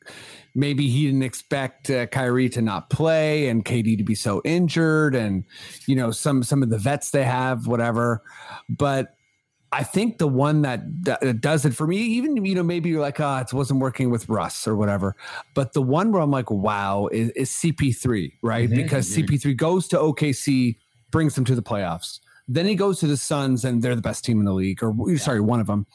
maybe 0.59 0.89
he 0.89 1.07
didn't 1.07 1.23
expect 1.23 1.89
uh, 1.89 2.07
Kyrie 2.07 2.49
to 2.51 2.61
not 2.61 2.91
play 2.91 3.49
and 3.49 3.65
KD 3.65 3.97
to 3.97 4.05
be 4.05 4.17
so 4.17 4.43
injured, 4.45 5.15
and 5.15 5.45
you 5.87 5.95
know, 5.95 6.11
some 6.11 6.43
some 6.43 6.63
of 6.63 6.69
the 6.71 6.79
vets 6.79 7.11
they 7.11 7.25
have, 7.25 7.67
whatever. 7.67 8.23
But 8.69 9.15
I 9.71 9.85
think 9.85 10.19
the 10.19 10.27
one 10.27 10.63
that, 10.63 10.81
that 11.05 11.41
does 11.41 11.65
it 11.65 11.75
for 11.75 11.87
me, 11.87 11.97
even 11.99 12.45
you 12.45 12.55
know, 12.55 12.63
maybe 12.63 12.89
you're 12.89 13.01
like, 13.01 13.21
ah, 13.21 13.41
it 13.41 13.53
wasn't 13.53 13.81
working 13.81 14.11
with 14.11 14.29
Russ 14.29 14.67
or 14.67 14.75
whatever. 14.77 15.15
But 15.55 15.75
the 15.75 15.83
one 15.83 16.11
where 16.11 16.23
I'm 16.23 16.31
like, 16.31 16.51
wow, 16.51 17.09
is, 17.13 17.31
is 17.31 17.51
CP3, 17.51 18.33
right? 18.43 18.69
Mhm, 18.69 18.75
because 18.75 19.15
CP3 19.15 19.57
goes 19.57 19.87
to 19.89 19.97
OKC, 19.97 20.77
brings 21.11 21.35
them 21.35 21.45
to 21.45 21.55
the 21.55 21.63
playoffs. 21.63 22.19
Then 22.49 22.65
he 22.65 22.75
goes 22.75 22.99
to 23.01 23.07
the 23.07 23.19
Suns, 23.19 23.65
and 23.65 23.83
they're 23.83 23.95
the 23.95 24.03
best 24.03 24.25
team 24.25 24.41
in 24.41 24.47
the 24.47 24.55
league, 24.55 24.83
or 24.83 24.95
sorry, 25.19 25.41
one 25.41 25.61
of 25.61 25.67
them. 25.67 25.87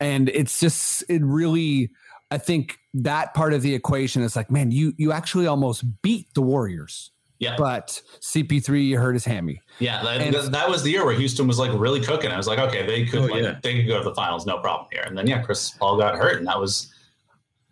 And 0.00 0.28
it's 0.30 0.58
just, 0.58 1.04
it 1.08 1.22
really, 1.22 1.90
I 2.32 2.38
think 2.38 2.80
that 2.94 3.34
part 3.34 3.52
of 3.54 3.62
the 3.62 3.74
equation 3.74 4.22
is 4.22 4.36
like, 4.36 4.50
man, 4.50 4.70
you 4.70 4.92
you 4.98 5.12
actually 5.12 5.46
almost 5.46 5.84
beat 6.02 6.32
the 6.34 6.42
Warriors, 6.42 7.10
Yeah. 7.38 7.54
but 7.56 8.02
CP3 8.20 8.84
you 8.86 8.98
hurt 8.98 9.14
his 9.14 9.24
hammy. 9.24 9.60
Yeah, 9.78 10.02
that, 10.02 10.20
And- 10.20 10.34
that- 10.34 10.52
that 10.52 10.68
was 10.68 10.82
the 10.82 10.90
year 10.90 11.04
where 11.04 11.14
Houston 11.14 11.46
was 11.46 11.58
like 11.58 11.70
really 11.74 12.00
cooking. 12.00 12.30
I 12.30 12.36
was 12.36 12.46
like, 12.46 12.58
okay, 12.58 12.84
they 12.86 13.04
could 13.06 13.20
Oh, 13.22 13.26
like 13.32 13.42
yeah. 13.42 13.58
they 13.62 13.78
could 13.78 13.86
go 13.88 13.98
to 13.98 14.04
the 14.04 14.14
finals, 14.14 14.44
no 14.46 14.58
problem 14.58 14.88
here. 14.92 15.04
And 15.06 15.16
then 15.16 15.26
yeah, 15.26 15.40
Chris 15.42 15.70
Paul 15.70 15.96
got 15.98 16.16
hurt, 16.16 16.36
and 16.38 16.46
that 16.46 16.60
was 16.60 16.92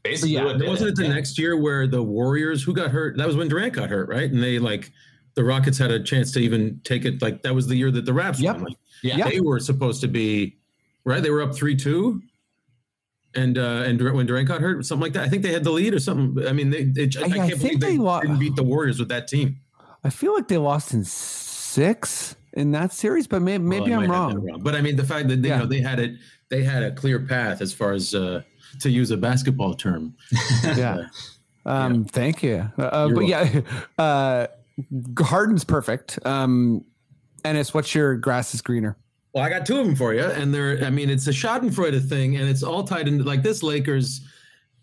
basically 0.03 0.33
Yeah, 0.33 0.45
what 0.45 0.59
did 0.59 0.67
Wasn't 0.69 0.91
it 0.91 0.97
the 0.97 1.03
Yeah. 1.05 1.15
next 1.15 1.39
year 1.39 1.57
where 1.57 1.87
the 1.87 2.03
Warriors 2.03 2.63
who 2.63 2.73
got 2.73 2.91
hurt? 2.91 3.17
That 3.19 3.27
was 3.27 3.37
when 3.37 3.49
Durant 3.49 3.75
got 3.75 3.91
hurt, 3.91 4.09
right? 4.09 4.31
And 4.31 4.43
they 4.43 4.59
like 4.59 4.91
the 5.35 5.45
Rockets 5.45 5.77
had 5.79 5.91
a 5.91 6.03
chance 6.03 6.33
to 6.33 6.41
even 6.41 6.81
take 6.83 7.05
it. 7.05 7.21
Like 7.23 7.43
that 7.43 7.55
was 7.55 7.67
the 7.67 7.77
year 7.77 7.91
that 7.91 8.05
the 8.07 8.13
Raps 8.15 8.41
Yep. 8.41 8.57
won. 8.57 8.65
Like, 8.65 8.77
Yeah. 9.03 9.17
Yep. 9.19 9.29
they 9.31 9.41
were 9.41 9.61
supposed 9.61 10.01
to 10.01 10.09
be 10.09 10.57
right. 11.05 11.23
They 11.23 11.31
were 11.31 11.43
up 11.43 11.55
three 11.55 11.77
two, 11.77 12.23
and 13.35 13.57
uh 13.59 13.83
and 13.87 14.01
when 14.15 14.27
Durant 14.27 14.49
got 14.49 14.61
hurt, 14.61 14.85
something 14.85 15.03
like 15.03 15.13
that. 15.15 15.25
I 15.25 15.29
think 15.29 15.43
they 15.43 15.53
had 15.53 15.65
the 15.65 15.71
lead 15.71 15.95
or 15.95 16.01
something. 16.01 16.47
I 16.47 16.53
mean, 16.53 16.71
they, 16.71 16.85
they 16.85 17.09
I, 17.19 17.23
I- 17.23 17.25
I 17.25 17.29
can't 17.49 17.61
think 17.61 17.81
believe 17.81 17.81
they, 17.81 17.97
they 17.97 18.21
didn't 18.23 18.39
beat 18.39 18.57
the 18.57 18.63
Warriors 18.65 18.99
with 18.99 19.09
that 19.09 19.29
team. 19.29 19.61
I 20.03 20.11
feel 20.11 20.35
like 20.35 20.49
they 20.49 20.59
lost 20.59 20.95
in 20.95 21.05
six 21.05 22.35
in 22.55 22.73
that 22.73 22.93
series, 22.93 23.27
but 23.29 23.43
maybe, 23.43 23.63
maybe 23.63 23.93
I 23.93 23.99
I'm 23.99 24.03
that 24.05 24.09
wrong. 24.11 24.61
But 24.63 24.75
I 24.75 24.81
mean, 24.81 24.97
the 24.97 25.05
fact 25.05 25.29
that 25.29 25.43
they, 25.43 25.49
Yeah. 25.49 25.57
you 25.57 25.61
know 25.63 25.67
they 25.69 25.81
had 25.81 26.01
it, 26.01 26.13
they 26.49 26.63
had 26.65 26.83
a 26.83 26.91
clear 26.93 27.21
path 27.21 27.61
as 27.61 27.73
far 27.73 27.93
as 27.93 28.15
uh 28.15 28.43
to 28.81 28.91
use 28.91 29.11
a 29.11 29.17
basketball 29.17 29.75
term. 29.75 30.15
Yeah. 30.65 31.07
Um, 31.67 32.05
Thank 32.07 32.43
you. 32.43 32.71
Uh, 32.79 33.07
You're 33.09 33.15
but 33.17 33.27
yeah, 33.27 33.61
uh, 33.99 34.47
Harden's 35.19 35.63
perfect. 35.65 36.19
Um, 36.25 36.85
Ennis, 37.45 37.75
what's 37.75 37.95
your 37.95 38.17
grass 38.17 38.55
is 38.55 38.63
greener? 38.63 38.97
Well, 39.33 39.45
I 39.45 39.49
got 39.49 39.65
two 39.65 39.79
of 39.79 39.87
them 39.87 39.95
for 39.95 40.13
you, 40.13 40.25
and 40.25 40.53
they're. 40.53 40.83
I 40.85 40.91
mean, 40.91 41.09
it's 41.09 41.27
a 41.29 41.31
Schadenfreude 41.31 42.09
thing, 42.09 42.37
and 42.37 42.49
it's 42.49 42.63
all 42.63 42.83
tied 42.83 43.07
into 43.07 43.25
like 43.25 43.43
this. 43.43 43.63
Lakers. 43.63 44.21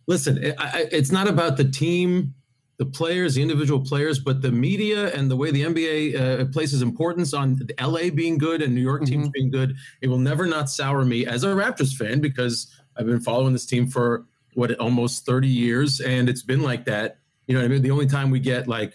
Listen, 0.07 0.41
it, 0.41 0.55
I, 0.57 0.87
it's 0.89 1.11
not 1.11 1.27
about 1.27 1.57
the 1.57 1.65
team, 1.65 2.33
the 2.77 2.85
players, 2.85 3.35
the 3.35 3.41
individual 3.41 3.81
players, 3.81 4.19
but 4.19 4.41
the 4.41 4.51
media 4.51 5.13
and 5.13 5.29
the 5.29 5.35
way 5.35 5.51
the 5.51 5.63
NBA 5.63 6.15
uh, 6.15 6.45
places 6.45 6.81
importance 6.81 7.33
on 7.33 7.57
the 7.57 7.73
LA 7.85 8.09
being 8.09 8.37
good 8.37 8.61
and 8.61 8.73
New 8.73 8.81
York 8.81 9.03
teams 9.03 9.27
being 9.29 9.51
good. 9.51 9.75
It 10.01 10.07
will 10.07 10.17
never 10.17 10.45
not 10.45 10.69
sour 10.69 11.03
me 11.03 11.25
as 11.25 11.43
a 11.43 11.47
Raptors 11.47 11.93
fan 11.93 12.21
because 12.21 12.73
I've 12.95 13.05
been 13.05 13.19
following 13.19 13.51
this 13.51 13.65
team 13.65 13.87
for 13.87 14.25
what 14.53 14.73
almost 14.79 15.25
thirty 15.25 15.49
years, 15.49 15.99
and 15.99 16.29
it's 16.29 16.43
been 16.43 16.63
like 16.63 16.85
that. 16.85 17.17
You 17.47 17.55
know 17.55 17.61
what 17.61 17.65
I 17.65 17.69
mean? 17.69 17.81
The 17.81 17.91
only 17.91 18.07
time 18.07 18.31
we 18.31 18.39
get 18.39 18.69
like 18.69 18.93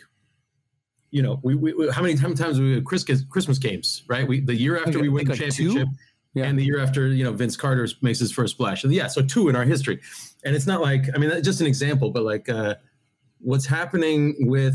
you 1.13 1.23
know, 1.23 1.39
we, 1.45 1.55
we, 1.55 1.73
we 1.75 1.89
how 1.91 2.03
many 2.03 2.15
time- 2.17 2.35
times 2.35 2.59
we 2.59 2.75
have 2.75 2.85
Christmas 2.85 3.23
Christmas 3.29 3.59
games, 3.59 4.03
right? 4.09 4.27
We 4.27 4.41
the 4.41 4.55
year 4.55 4.77
after 4.83 4.99
we 4.99 5.09
win 5.09 5.27
the 5.29 5.35
two? 5.37 5.45
championship, 5.51 5.89
Yeah. 6.35 6.45
and 6.47 6.59
the 6.59 6.65
year 6.65 6.81
after, 6.81 7.07
you 7.09 7.23
know, 7.23 7.33
Vince 7.33 7.57
Carter 7.57 7.87
makes 8.01 8.19
his 8.19 8.33
first 8.33 8.55
splash, 8.55 8.83
and 8.83 8.93
yeah, 8.93 9.07
so 9.07 9.23
two 9.23 9.49
in 9.49 9.55
our 9.55 9.65
history, 9.65 10.01
and 10.45 10.57
it's 10.57 10.67
not 10.67 10.81
like 10.81 11.05
I 11.15 11.19
mean, 11.19 11.31
that's 11.31 11.45
just 11.45 11.61
an 11.61 11.67
example, 11.69 12.11
but 12.11 12.25
like 12.25 12.49
uh, 12.49 12.75
what's 13.41 13.67
happening 13.67 14.35
with. 14.49 14.75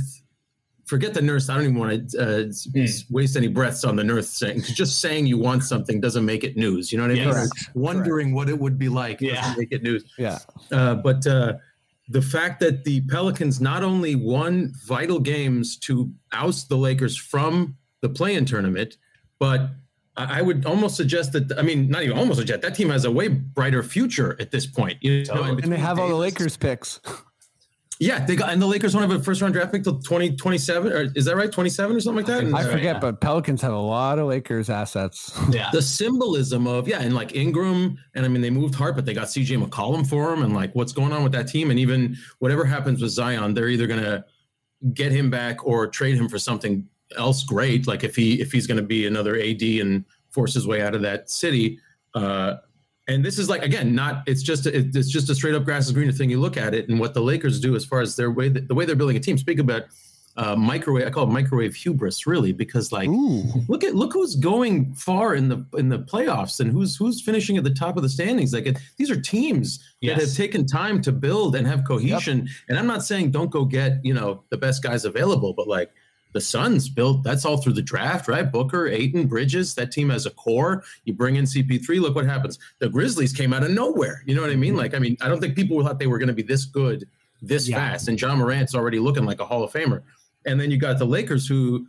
Forget 0.85 1.13
the 1.13 1.21
nurse. 1.21 1.49
I 1.49 1.55
don't 1.55 1.63
even 1.63 1.75
want 1.79 2.11
to 2.11 2.17
uh, 2.17 2.47
s- 2.47 2.65
Hmm. 2.73 3.13
waste 3.13 3.35
any 3.35 3.49
breaths 3.49 3.83
on 3.83 3.97
the 3.97 4.05
nurse 4.05 4.29
saying. 4.29 4.61
'cause 4.61 4.69
Just 4.69 5.01
saying 5.01 5.25
you 5.27 5.38
want 5.38 5.65
something 5.65 5.99
doesn't 5.99 6.25
make 6.25 6.45
it 6.45 6.55
news. 6.55 6.93
You 6.93 6.97
know 6.97 7.03
what 7.03 7.11
I 7.11 7.15
mean? 7.15 7.23
Yes. 7.27 7.35
Correct. 7.35 7.69
Wondering 7.75 8.33
what 8.33 8.47
it 8.47 8.57
would 8.57 8.79
be 8.79 8.88
like 8.88 9.19
Yeah. 9.19 9.35
doesn't 9.41 9.57
make 9.59 9.73
it 9.73 9.83
news. 9.83 10.05
Yeah. 10.17 10.39
Uh, 10.71 10.95
but 10.95 11.27
uh, 11.27 11.55
the 12.10 12.22
fact 12.22 12.60
that 12.62 12.84
the 12.84 13.01
Pelicans 13.01 13.60
not 13.60 13.84
only 13.84 14.16
won 14.16 14.74
vital 14.86 15.20
games 15.20 15.78
to 15.80 16.12
oust 16.32 16.70
the 16.70 16.78
Lakers 16.78 17.18
from 17.18 17.76
the 18.01 18.10
play-in 18.10 18.45
tournament, 18.45 18.97
but 19.39 19.72
I 20.16 20.41
would 20.41 20.66
almost 20.66 20.95
suggest 20.95 21.34
that 21.34 21.53
I 21.58 21.62
mean, 21.62 21.89
not 21.89 22.03
even 22.03 22.18
almost 22.18 22.39
suggest 22.39 22.62
that 22.62 22.74
team 22.74 22.89
has 22.89 23.05
a 23.05 23.12
way 23.12 23.28
brighter 23.28 23.84
future 23.84 24.36
at 24.39 24.49
this 24.51 24.66
point. 24.66 24.97
You 25.01 25.26
know. 25.26 25.43
And 25.43 25.72
they 25.72 25.78
have 25.78 25.99
all 25.99 26.08
the 26.08 26.16
Lakers 26.16 26.58
picks. 26.58 26.99
Yeah, 27.99 28.23
they 28.23 28.35
got 28.35 28.51
and 28.51 28.61
the 28.61 28.67
Lakers 28.67 28.93
don't 28.93 29.01
have 29.01 29.11
a 29.11 29.23
first 29.23 29.41
round 29.41 29.53
draft 29.53 29.71
pick 29.71 29.83
till 29.83 29.99
2027 29.99 30.91
or 30.91 31.11
is 31.15 31.25
that 31.25 31.35
right? 31.35 31.51
27 31.51 31.95
or 31.95 31.99
something 31.99 32.17
like 32.17 32.25
that? 32.27 32.43
And, 32.43 32.55
I 32.55 32.61
uh, 32.61 32.71
forget, 32.71 32.95
yeah. 32.95 32.99
but 32.99 33.21
Pelicans 33.21 33.61
have 33.61 33.73
a 33.73 33.79
lot 33.79 34.19
of 34.19 34.27
Lakers 34.27 34.69
assets. 34.69 35.37
Yeah. 35.49 35.69
the 35.71 35.81
symbolism 35.81 36.67
of 36.67 36.87
yeah, 36.87 37.01
and 37.01 37.15
like 37.15 37.35
Ingram, 37.35 37.97
and 38.13 38.25
I 38.25 38.27
mean 38.27 38.41
they 38.41 38.49
moved 38.49 38.75
hard, 38.75 38.95
but 38.95 39.05
they 39.05 39.13
got 39.13 39.27
CJ 39.27 39.63
McCollum 39.63 40.07
for 40.07 40.33
him, 40.33 40.43
and 40.43 40.53
like 40.53 40.73
what's 40.75 40.91
going 40.91 41.11
on 41.11 41.23
with 41.23 41.31
that 41.31 41.47
team, 41.47 41.71
and 41.71 41.79
even 41.79 42.15
whatever 42.39 42.65
happens 42.65 43.01
with 43.01 43.11
Zion, 43.11 43.53
they're 43.53 43.69
either 43.69 43.87
gonna 43.87 44.25
get 44.93 45.11
him 45.11 45.31
back 45.31 45.65
or 45.65 45.87
trade 45.87 46.15
him 46.15 46.29
for 46.29 46.37
something 46.37 46.87
else 47.17 47.43
great, 47.43 47.87
like 47.87 48.03
if 48.03 48.15
he 48.15 48.39
if 48.39 48.51
he's 48.51 48.67
gonna 48.67 48.81
be 48.81 49.07
another 49.07 49.39
AD 49.39 49.61
and 49.61 50.05
force 50.29 50.53
his 50.53 50.67
way 50.67 50.81
out 50.81 50.93
of 50.93 51.01
that 51.01 51.29
city. 51.29 51.79
Uh, 52.13 52.57
and 53.08 53.24
this 53.24 53.39
is 53.39 53.49
like 53.49 53.64
again, 53.64 53.95
not 53.95 54.24
it's 54.28 54.41
just 54.41 54.66
a, 54.66 54.78
it's 54.78 55.10
just 55.10 55.30
a 55.30 55.36
straight 55.36 55.55
up 55.55 55.64
grass 55.64 55.88
is 55.88 55.93
greener 55.93 56.12
thing. 56.12 56.30
You 56.30 56.39
look 56.39 56.58
at 56.58 56.74
it 56.74 56.89
and 56.89 56.99
what 56.99 57.14
the 57.14 57.22
Lakers 57.22 57.60
do 57.60 57.76
as 57.76 57.86
far 57.86 58.01
as 58.01 58.16
their 58.16 58.32
way 58.32 58.49
the 58.49 58.76
way 58.76 58.86
they're 58.86 58.95
building 58.95 59.18
a 59.18 59.20
team. 59.20 59.38
Speak 59.38 59.60
about 59.60 59.84
uh, 60.38 60.55
microwave. 60.55 61.08
I 61.08 61.10
call 61.10 61.24
it 61.24 61.32
microwave 61.32 61.74
hubris, 61.74 62.28
really, 62.28 62.51
because 62.51 62.91
like 62.91 63.10
Ooh. 63.10 63.43
look 63.68 63.84
at 63.84 63.95
look 63.95 64.14
who's 64.14 64.36
going 64.36 64.93
far 64.93 65.36
in 65.36 65.49
the 65.49 65.66
in 65.78 65.89
the 65.89 65.99
playoffs 65.99 66.60
and 66.60 66.72
who's 66.72 66.95
who's 66.95 67.22
finishing 67.22 67.58
at 67.58 67.64
the 67.64 67.74
top 67.74 67.97
of 67.97 68.03
the 68.03 68.10
standings 68.10 68.53
like 68.53 68.68
it, 68.68 68.78
these 68.97 69.10
are 69.10 69.20
teams 69.20 69.84
that 70.03 70.20
have 70.20 70.34
taken 70.34 70.66
time 70.66 71.01
to 71.01 71.12
build 71.12 71.55
and 71.55 71.66
have 71.66 71.84
cohesion 71.86 72.47
and 72.70 72.78
i'm 72.78 72.86
not 72.86 73.03
saying 73.03 73.32
don't 73.32 73.49
go 73.49 73.66
get 73.66 73.99
you 74.03 74.14
know 74.14 74.43
the 74.49 74.58
best 74.58 74.84
guys 74.84 75.05
available 75.05 75.53
but 75.53 75.68
like 75.68 75.91
the 76.34 76.41
Suns 76.41 76.89
built 76.89 77.23
that's 77.23 77.45
all 77.45 77.57
through 77.57 77.73
the 77.73 77.82
draft, 77.82 78.28
right? 78.28 78.51
Booker, 78.51 78.88
Ayton, 78.88 79.28
Bridges, 79.28 79.73
that 79.75 79.91
team 79.91 80.09
has 80.09 80.25
a 80.25 80.32
core. 80.32 80.84
You 81.05 81.13
bring 81.13 81.36
in 81.38 81.45
CP3, 81.45 81.99
look 82.01 82.15
what 82.15 82.25
happens. 82.25 82.59
The 82.80 82.89
Grizzlies 82.89 83.34
came 83.34 83.53
out 83.53 83.63
of 83.63 83.71
nowhere. 83.71 84.23
You 84.25 84.36
know 84.36 84.41
what 84.41 84.51
I 84.51 84.55
mean? 84.55 84.71
Mm-hmm. 84.71 84.80
Like, 84.80 84.93
I 84.93 84.99
mean, 84.99 85.17
I 85.21 85.28
don't 85.30 85.39
think 85.39 85.55
people 85.55 85.82
thought 85.84 85.99
they 85.99 86.07
were 86.07 86.19
going 86.19 86.28
to 86.28 86.34
be 86.34 86.43
this 86.43 86.65
good 86.65 87.07
this 87.41 87.67
Yeah. 87.67 87.78
fast. 87.78 88.07
And 88.07 88.19
Ja 88.19 88.36
Morant's 88.36 88.75
already 88.75 88.99
looking 88.99 89.25
like 89.25 89.39
a 89.39 89.45
Hall 89.45 89.63
of 89.63 89.71
Famer. 89.71 90.01
And 90.45 90.59
then 90.59 90.71
you 90.71 90.78
got 90.78 90.97
the 90.99 91.05
Lakers 91.05 91.47
who 91.47 91.88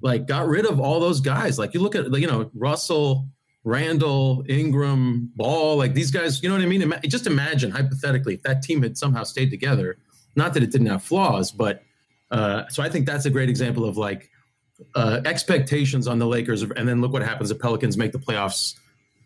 like 0.00 0.26
got 0.26 0.48
rid 0.48 0.66
of 0.66 0.80
all 0.80 1.00
those 1.00 1.20
guys. 1.20 1.58
Like 1.58 1.74
you 1.74 1.80
look 1.80 1.94
at 1.94 2.12
you 2.12 2.26
know 2.26 2.50
Russell, 2.54 3.26
Randle, 3.64 4.44
Ingram, 4.48 5.30
Ball, 5.36 5.76
like 5.76 5.94
these 5.94 6.10
guys. 6.10 6.42
You 6.42 6.48
know 6.48 6.56
what 6.56 6.62
I 6.62 6.66
mean? 6.66 6.92
Just 7.04 7.26
imagine 7.26 7.70
hypothetically 7.70 8.34
if 8.34 8.42
that 8.42 8.62
team 8.62 8.82
had 8.82 8.98
somehow 8.98 9.22
stayed 9.22 9.50
together. 9.50 9.98
Not 10.34 10.54
that 10.54 10.62
it 10.62 10.70
didn't 10.72 10.88
have 10.88 11.02
flaws, 11.02 11.50
but 11.50 11.82
uh, 12.32 12.66
so 12.68 12.82
I 12.82 12.88
think 12.88 13.06
that's 13.06 13.26
a 13.26 13.30
great 13.30 13.50
example 13.50 13.84
of 13.84 13.96
like 13.96 14.30
uh, 14.94 15.20
expectations 15.26 16.08
on 16.08 16.18
the 16.18 16.26
Lakers, 16.26 16.62
and 16.62 16.88
then 16.88 17.00
look 17.00 17.12
what 17.12 17.22
happens. 17.22 17.50
The 17.50 17.54
Pelicans 17.54 17.96
make 17.96 18.12
the 18.12 18.18
playoffs. 18.18 18.74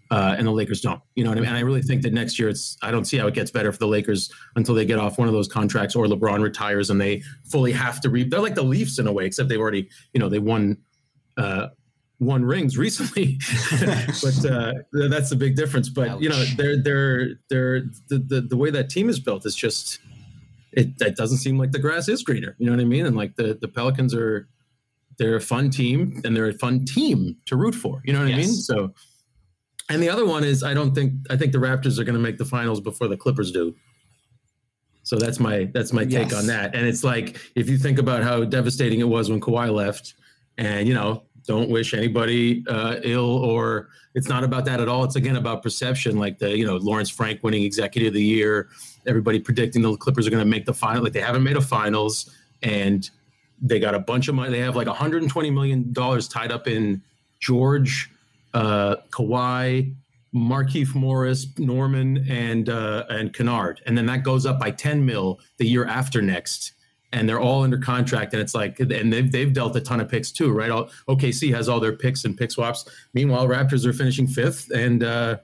Uh, 0.09 0.37
and 0.39 0.47
the 0.47 0.53
Lakers 0.53 0.81
don't. 0.81 1.01
You 1.17 1.25
know 1.25 1.31
what 1.31 1.39
I 1.39 1.41
mean? 1.41 1.49
And 1.49 1.59
I 1.59 1.63
really 1.63 1.83
think 1.83 2.03
that 2.03 2.13
next 2.13 2.39
year 2.39 2.49
it's 2.49 2.77
I 2.81 2.93
don't 2.93 3.07
see 3.07 3.17
how 3.17 3.27
it 3.27 3.35
gets 3.35 3.51
better 3.51 3.73
for 3.73 3.79
the 3.79 3.89
Lakers 3.89 4.33
until 4.55 4.73
they 4.73 4.85
get 4.85 5.01
off 5.01 5.19
one 5.19 5.27
of 5.27 5.35
those 5.35 5.49
contracts 5.49 5.97
or 5.97 6.07
LeBron 6.07 6.45
retires 6.45 6.91
and 6.91 7.01
they 7.01 7.25
fully 7.51 7.73
have 7.73 8.01
to 8.03 8.09
reap. 8.09 8.31
they're 8.31 8.39
like 8.39 8.55
the 8.55 8.63
Leafs 8.63 9.01
in 9.01 9.09
a 9.09 9.13
way, 9.13 9.27
except 9.27 9.49
they've 9.49 9.59
already, 9.59 9.89
you 10.15 10.21
know, 10.21 10.29
they 10.29 10.39
won 10.39 10.79
uh 11.39 11.71
won 12.21 12.45
rings 12.45 12.79
recently. 12.87 13.37
but 14.23 14.47
uh 14.49 14.75
that's 15.09 15.31
the 15.31 15.37
big 15.37 15.57
difference. 15.57 15.89
But 15.89 16.23
you 16.23 16.29
know, 16.29 16.41
they're 16.57 16.81
they're 16.81 17.29
they're 17.51 17.81
the, 18.07 18.19
the 18.19 18.41
the 18.43 18.57
way 18.57 18.71
that 18.71 18.89
team 18.89 19.09
is 19.09 19.19
built 19.19 19.45
is 19.45 19.57
just 19.57 19.99
it 20.77 20.99
that 20.99 21.17
doesn't 21.17 21.39
seem 21.39 21.59
like 21.59 21.73
the 21.73 21.79
grass 21.79 22.09
is 22.09 22.23
greener. 22.23 22.55
You 22.59 22.67
know 22.67 22.73
what 22.73 22.81
I 22.81 22.85
mean? 22.85 23.07
And 23.07 23.17
like 23.17 23.35
the 23.37 23.59
the 23.61 23.69
Pelicans 23.69 24.15
are 24.15 24.49
they're 25.19 25.37
a 25.37 25.41
fun 25.41 25.71
team 25.71 26.21
and 26.25 26.37
they're 26.37 26.49
a 26.49 26.53
fun 26.53 26.85
team 26.85 27.37
to 27.47 27.57
root 27.57 27.75
for. 27.75 28.03
You 28.05 28.13
know 28.13 28.21
what 28.21 28.29
I 28.29 28.37
mean? 28.37 28.49
So 28.53 28.95
and 29.89 30.03
the 30.03 30.11
other 30.11 30.27
one 30.27 30.45
is 30.45 30.63
I 30.63 30.75
don't 30.75 30.95
think 30.95 31.13
I 31.31 31.37
think 31.37 31.53
the 31.53 31.59
Raptors 31.59 31.99
are 31.99 32.05
going 32.05 32.15
to 32.15 32.21
make 32.21 32.39
the 32.39 32.45
finals 32.45 32.81
before 32.81 33.09
the 33.09 33.17
Clippers 33.17 33.51
do. 33.51 33.75
So 35.03 35.17
that's 35.17 35.39
my 35.41 35.71
that's 35.73 35.93
my 35.93 36.05
take 36.05 36.31
Yes. 36.31 36.35
on 36.35 36.47
that. 36.49 36.75
And 36.75 36.87
it's 36.87 37.05
like 37.05 37.39
if 37.55 37.71
you 37.71 37.79
think 37.79 37.99
about 37.99 38.23
how 38.23 38.45
devastating 38.45 39.01
it 39.01 39.09
was 39.09 39.31
when 39.31 39.41
Kawhi 39.41 39.73
left, 39.73 40.15
and 40.59 40.87
you 40.89 40.95
know, 40.95 41.23
don't 41.47 41.71
wish 41.71 41.95
anybody 41.95 42.65
uh, 42.69 42.97
ill 43.03 43.39
or 43.39 43.89
it's 44.15 44.29
not 44.29 44.45
about 44.45 44.65
that 44.65 44.81
at 44.81 44.89
all. 44.89 45.05
It's 45.05 45.17
again 45.17 45.37
about 45.37 45.63
perception. 45.63 46.19
Like 46.19 46.39
the 46.39 46.57
you 46.57 46.67
know 46.67 46.77
Lawrence 46.77 47.11
Frank 47.11 47.43
winning 47.43 47.63
Executive 47.65 48.09
of 48.09 48.15
the 48.15 48.23
Year, 48.23 48.69
everybody 49.07 49.39
predicting 49.39 49.83
the 49.83 49.97
Clippers 49.97 50.27
are 50.27 50.31
going 50.31 50.43
to 50.43 50.49
make 50.49 50.65
the 50.65 50.75
final. 50.75 51.03
Like 51.05 51.13
they 51.13 51.21
haven't 51.21 51.43
made 51.43 51.57
a 51.57 51.61
finals, 51.61 52.35
and 52.63 53.09
they 53.61 53.79
got 53.79 53.95
a 53.95 53.99
bunch 53.99 54.29
of 54.29 54.35
money. 54.35 54.51
They 54.51 54.61
have 54.61 54.75
like 54.75 54.87
120 54.87 55.51
million 55.51 55.93
dollars 55.93 56.29
tied 56.29 56.51
up 56.51 56.67
in 56.67 57.03
George, 57.41 58.11
uh, 58.55 58.97
Kawhi, 59.11 59.95
Marcus 60.33 60.95
Morris, 60.95 61.47
Norman, 61.59 62.25
and 62.29 62.69
uh, 62.69 63.05
and 63.11 63.35
Kennard, 63.35 63.83
and 63.87 63.97
then 63.97 64.07
that 64.07 64.23
goes 64.23 64.47
up 64.47 64.59
by 64.59 64.71
10 64.71 65.05
mil 65.05 65.41
the 65.59 65.67
year 65.67 65.85
after 65.85 66.23
next. 66.23 66.73
And 67.13 67.29
they're 67.29 67.41
all 67.41 67.63
under 67.63 67.79
contract. 67.79 68.33
And 68.33 68.43
it's 68.43 68.55
like, 68.55 68.81
and 68.81 69.13
they've, 69.13 69.31
they've 69.31 69.53
dealt 69.53 69.77
a 69.77 69.81
ton 69.81 70.01
of 70.01 70.09
picks 70.09 70.31
too, 70.33 70.53
right? 70.53 70.71
All, 70.71 70.91
OKC 71.09 71.55
has 71.55 71.69
all 71.69 71.81
their 71.81 71.97
picks 71.97 72.25
and 72.25 72.37
pick 72.37 72.51
swaps. 72.51 72.89
Meanwhile, 73.15 73.47
Raptors 73.47 73.87
are 73.87 73.93
finishing 73.93 74.27
fifth. 74.27 74.71
And 74.71 75.05
uh, 75.05 75.39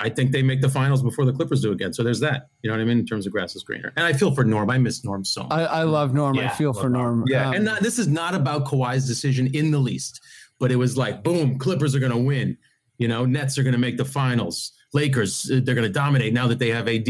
I 0.00 0.08
think 0.08 0.32
they 0.32 0.42
make 0.42 0.60
the 0.60 0.68
finals 0.68 1.02
before 1.02 1.24
the 1.24 1.32
Clippers 1.32 1.60
do 1.60 1.72
again. 1.72 1.92
So 1.92 2.02
there's 2.02 2.20
that. 2.20 2.48
You 2.62 2.70
know 2.70 2.76
what 2.76 2.82
I 2.82 2.84
mean? 2.84 2.98
In 2.98 3.06
terms 3.06 3.26
of 3.26 3.32
grass 3.32 3.54
is 3.56 3.62
greener. 3.62 3.92
And 3.96 4.06
I 4.06 4.12
feel 4.12 4.34
for 4.34 4.44
Norm. 4.44 4.70
I 4.70 4.78
miss 4.78 5.04
Norm 5.04 5.24
so 5.24 5.42
much. 5.42 5.52
I, 5.52 5.64
I 5.64 5.82
love 5.82 6.14
Norm. 6.14 6.38
I 6.38 6.42
Yeah, 6.42 6.48
feel 6.50 6.72
for 6.72 6.88
Norm. 6.88 7.24
Yeah, 7.26 7.48
Um, 7.48 7.54
and 7.54 7.64
not, 7.64 7.80
this 7.80 7.98
is 7.98 8.08
not 8.08 8.34
about 8.34 8.64
Kawhi's 8.64 9.06
decision 9.06 9.48
in 9.54 9.70
the 9.70 9.78
least, 9.78 10.20
but 10.58 10.72
it 10.72 10.76
was 10.76 10.96
like, 10.96 11.22
boom, 11.22 11.58
Clippers 11.58 11.94
are 11.94 12.00
going 12.00 12.12
to 12.12 12.18
win. 12.18 12.56
You 12.98 13.08
know, 13.08 13.24
Nets 13.24 13.58
are 13.58 13.62
going 13.62 13.72
to 13.72 13.78
make 13.78 13.96
the 13.96 14.04
finals. 14.04 14.72
Lakers, 14.92 15.50
uh, 15.50 15.60
they're 15.62 15.74
going 15.74 15.86
to 15.86 15.92
dominate 15.92 16.32
now 16.32 16.46
that 16.46 16.58
they 16.58 16.70
have 16.70 16.88
AD, 16.88 17.08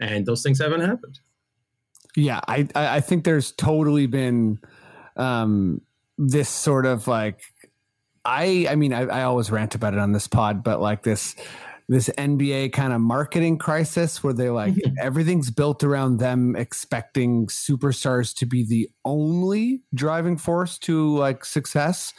and 0.00 0.24
those 0.24 0.42
things 0.42 0.58
haven't 0.60 0.80
happened. 0.80 1.20
Yeah, 2.18 2.40
I, 2.48 2.66
I 2.74 3.00
think 3.00 3.24
there's 3.24 3.52
totally 3.52 4.06
been 4.06 4.58
um, 5.16 5.82
this 6.16 6.48
sort 6.48 6.84
of 6.84 7.06
like 7.06 7.40
I 8.24 8.66
I 8.68 8.74
mean 8.74 8.92
I, 8.92 9.02
I 9.02 9.22
always 9.22 9.50
rant 9.50 9.74
about 9.74 9.94
it 9.94 10.00
on 10.00 10.12
this 10.12 10.26
pod, 10.26 10.64
but 10.64 10.80
like 10.80 11.04
this 11.04 11.36
this 11.88 12.10
NBA 12.18 12.72
kind 12.72 12.92
of 12.92 13.00
marketing 13.00 13.56
crisis 13.56 14.22
where 14.22 14.34
they 14.34 14.50
like 14.50 14.74
everything's 15.00 15.50
built 15.50 15.82
around 15.82 16.18
them 16.18 16.54
expecting 16.54 17.46
superstars 17.46 18.34
to 18.36 18.46
be 18.46 18.62
the 18.64 18.88
only 19.06 19.80
driving 19.94 20.36
force 20.36 20.76
to 20.80 21.16
like 21.16 21.44
success. 21.46 22.12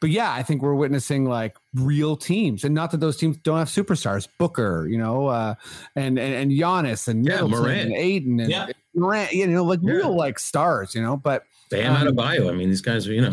But 0.00 0.10
yeah, 0.10 0.32
I 0.32 0.42
think 0.42 0.60
we're 0.62 0.74
witnessing 0.74 1.24
like 1.24 1.56
real 1.74 2.16
teams, 2.16 2.64
and 2.64 2.74
not 2.74 2.90
that 2.90 3.00
those 3.00 3.16
teams 3.16 3.36
don't 3.38 3.58
have 3.58 3.68
superstars. 3.68 4.28
Booker, 4.38 4.86
you 4.90 4.98
know, 4.98 5.28
uh, 5.28 5.54
and 5.96 6.18
and 6.18 6.34
and 6.34 6.50
Giannis 6.52 7.08
and 7.08 7.24
Yeah, 7.26 7.42
Middleton 7.42 7.60
Morant. 7.62 7.80
and 7.80 7.92
Ayton 7.96 8.40
and 8.40 8.50
Yeah. 8.50 8.66
Morant, 8.94 9.32
you 9.32 9.46
know, 9.46 9.64
like 9.64 9.80
Yeah. 9.82 9.92
real 9.94 10.16
like 10.16 10.38
stars, 10.38 10.94
you 10.94 11.00
know. 11.02 11.16
But 11.16 11.44
Bam 11.70 11.96
Um, 11.96 12.14
Adebayo. 12.14 12.50
I 12.50 12.52
mean, 12.52 12.68
these 12.68 12.82
guys 12.82 13.08
are, 13.08 13.12
you 13.14 13.22
know, 13.22 13.32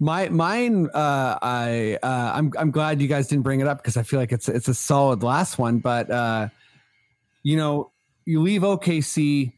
my 0.00 0.30
mine, 0.30 0.88
uh, 0.94 1.38
I 1.42 1.98
uh, 2.02 2.32
I'm 2.34 2.52
I'm 2.58 2.70
glad 2.70 3.02
you 3.02 3.06
guys 3.06 3.28
didn't 3.28 3.44
bring 3.44 3.60
it 3.60 3.68
up 3.68 3.78
because 3.78 3.98
I 3.98 4.02
feel 4.02 4.18
like 4.18 4.32
it's 4.32 4.48
it's 4.48 4.66
a 4.66 4.74
solid 4.74 5.22
last 5.22 5.58
one. 5.58 5.78
But 5.78 6.10
uh, 6.10 6.48
you 7.42 7.56
know, 7.56 7.92
you 8.24 8.40
leave 8.40 8.62
OKC 8.62 9.52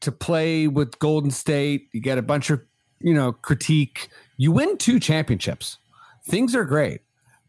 to 0.00 0.12
play 0.12 0.68
with 0.68 0.98
Golden 1.00 1.32
State. 1.32 1.88
You 1.92 2.00
get 2.00 2.16
a 2.16 2.22
bunch 2.22 2.48
of 2.48 2.62
you 3.00 3.12
know 3.12 3.32
critique. 3.32 4.08
You 4.36 4.52
win 4.52 4.78
two 4.78 5.00
championships. 5.00 5.78
Things 6.24 6.54
are 6.54 6.64
great, 6.64 7.00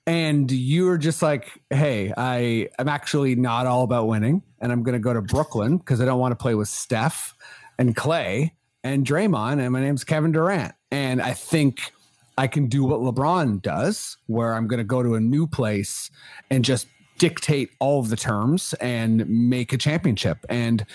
and 0.07 0.51
you're 0.51 0.97
just 0.97 1.21
like, 1.21 1.61
hey, 1.69 2.11
I 2.17 2.69
I'm 2.79 2.89
actually 2.89 3.35
not 3.35 3.67
all 3.67 3.83
about 3.83 4.07
winning, 4.07 4.41
and 4.59 4.71
I'm 4.71 4.81
going 4.81 4.93
to 4.93 4.99
go 4.99 5.13
to 5.13 5.21
Brooklyn 5.21 5.77
because 5.77 6.01
I 6.01 6.05
don't 6.05 6.19
want 6.19 6.31
to 6.31 6.35
play 6.35 6.55
with 6.55 6.67
Steph 6.67 7.35
and 7.77 7.95
Clay 7.95 8.55
and 8.83 9.05
Draymond, 9.05 9.61
and 9.61 9.71
my 9.71 9.81
name's 9.81 10.03
Kevin 10.03 10.31
Durant, 10.31 10.73
and 10.89 11.21
I 11.21 11.33
think. 11.33 11.91
I 12.37 12.47
can 12.47 12.67
do 12.67 12.83
what 12.83 12.99
LeBron 12.99 13.61
does, 13.61 14.17
where 14.27 14.53
I'm 14.53 14.67
going 14.67 14.79
to 14.79 14.83
go 14.83 15.03
to 15.03 15.15
a 15.15 15.19
new 15.19 15.47
place 15.47 16.09
and 16.49 16.65
just 16.65 16.87
dictate 17.17 17.71
all 17.79 17.99
of 17.99 18.09
the 18.09 18.15
terms 18.15 18.73
and 18.81 19.27
make 19.29 19.71
a 19.71 19.77
championship. 19.77 20.45
And 20.49 20.85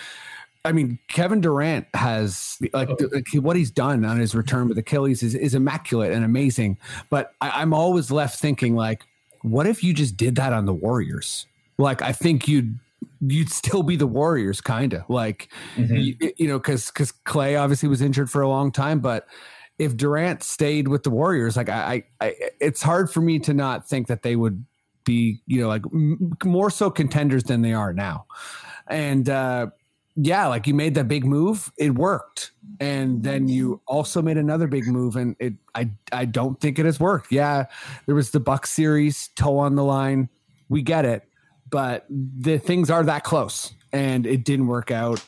I 0.65 0.73
mean, 0.73 0.99
Kevin 1.09 1.41
Durant 1.41 1.87
has 1.95 2.59
like, 2.73 2.91
oh. 2.91 2.97
like 3.13 3.27
what 3.35 3.57
he's 3.57 3.71
done 3.71 4.05
on 4.05 4.19
his 4.19 4.35
return 4.35 4.69
with 4.69 4.77
Achilles 4.79 5.23
is, 5.23 5.35
is 5.35 5.55
immaculate 5.55 6.13
and 6.13 6.25
amazing. 6.25 6.77
But 7.09 7.35
I, 7.41 7.51
I'm 7.51 7.73
always 7.73 8.11
left 8.11 8.39
thinking, 8.39 8.75
like, 8.75 9.05
what 9.43 9.67
if 9.67 9.85
you 9.85 9.95
just 9.95 10.17
did 10.17 10.35
that 10.37 10.53
on 10.53 10.67
the 10.67 10.75
Warriors? 10.75 11.47
Like, 11.79 12.03
I 12.03 12.13
think 12.13 12.49
you'd 12.49 12.79
you'd 13.21 13.51
still 13.51 13.83
be 13.83 13.97
the 13.97 14.07
Warriors, 14.07 14.61
kind 14.61 14.93
of 14.93 15.09
like 15.09 15.49
mm-hmm. 15.77 15.97
you, 15.97 16.17
you 16.37 16.49
know, 16.49 16.59
because 16.59 16.91
because 16.91 17.13
Clay 17.13 17.57
obviously 17.57 17.89
was 17.89 18.03
injured 18.03 18.31
for 18.31 18.43
a 18.43 18.49
long 18.49 18.73
time, 18.73 19.01
but 19.01 19.27
if 19.79 19.97
Durant 19.97 20.43
stayed 20.43 20.89
with 20.89 21.03
the 21.05 21.11
Warriors, 21.11 21.57
like 21.57 21.69
I, 21.69 22.05
I, 22.21 22.27
I 22.27 22.35
it's 22.61 22.83
hard 22.83 23.11
for 23.11 23.21
me 23.21 23.39
to 23.41 23.55
not 23.55 23.89
think 23.89 24.09
that 24.09 24.23
they 24.23 24.37
would 24.37 24.65
be, 25.05 25.41
you 25.47 25.61
know, 25.61 25.69
like 25.69 25.83
m- 25.93 26.37
more 26.45 26.71
so 26.71 26.91
contenders 26.91 27.45
than 27.45 27.63
they 27.63 27.73
are 27.73 27.93
now. 27.93 28.27
And 28.89 29.29
uh, 29.29 29.69
yeah, 30.17 30.47
like 30.47 30.67
you 30.67 30.75
made 30.75 30.95
that 30.97 31.07
big 31.07 31.25
move, 31.25 31.73
it 31.79 31.95
worked, 31.95 32.51
and 32.81 33.23
then 33.23 33.49
you 33.49 33.81
also 33.87 34.21
made 34.21 34.37
another 34.37 34.67
big 34.67 34.87
move, 34.87 35.15
and 35.15 35.37
it, 35.39 35.55
I, 35.75 35.91
I 36.13 36.25
don't 36.25 36.61
think 36.61 36.79
it 36.79 36.87
has 36.87 36.99
worked. 36.99 37.31
Yeah, 37.31 37.67
there 38.07 38.15
was 38.15 38.31
the 38.31 38.41
Buck 38.41 38.67
series, 38.67 39.29
toe 39.37 39.59
on 39.59 39.77
the 39.77 39.85
line, 39.85 40.29
we 40.69 40.83
get 40.83 41.05
it, 41.05 41.23
but 41.71 42.05
the 42.09 42.59
things 42.59 42.91
are 42.91 43.05
that 43.05 43.23
close, 43.23 43.73
and 43.93 44.27
it 44.27 44.45
didn't 44.45 44.67
work 44.67 44.91
out. 44.91 45.25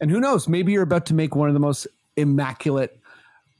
And 0.00 0.10
who 0.10 0.20
knows? 0.20 0.48
Maybe 0.48 0.72
you're 0.72 0.82
about 0.82 1.06
to 1.06 1.14
make 1.14 1.36
one 1.36 1.48
of 1.48 1.54
the 1.54 1.60
most 1.60 1.86
immaculate 2.16 2.98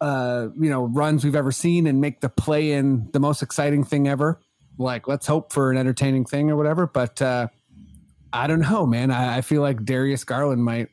uh, 0.05 0.48
you 0.61 0.68
know, 0.70 0.84
runs 0.84 1.24
we've 1.24 1.34
ever 1.36 1.50
seen 1.52 1.86
and 1.86 2.00
make 2.00 2.20
the 2.20 2.28
play 2.28 2.72
in 2.72 3.09
the 3.12 3.20
most 3.20 3.42
exciting 3.42 3.84
thing 3.84 4.07
ever. 4.07 4.38
Like, 4.76 5.09
let's 5.09 5.26
hope 5.26 5.52
for 5.52 5.70
an 5.70 5.78
entertaining 5.78 6.24
thing 6.26 6.50
or 6.50 6.57
whatever. 6.57 6.86
But 6.86 7.22
uh, 7.22 7.48
I 8.32 8.46
don't 8.46 8.61
know, 8.61 8.84
man. 8.86 9.11
I, 9.11 9.38
I 9.38 9.40
feel 9.40 9.62
like 9.62 9.84
Darius 9.84 10.24
Garland 10.24 10.62
might 10.64 10.88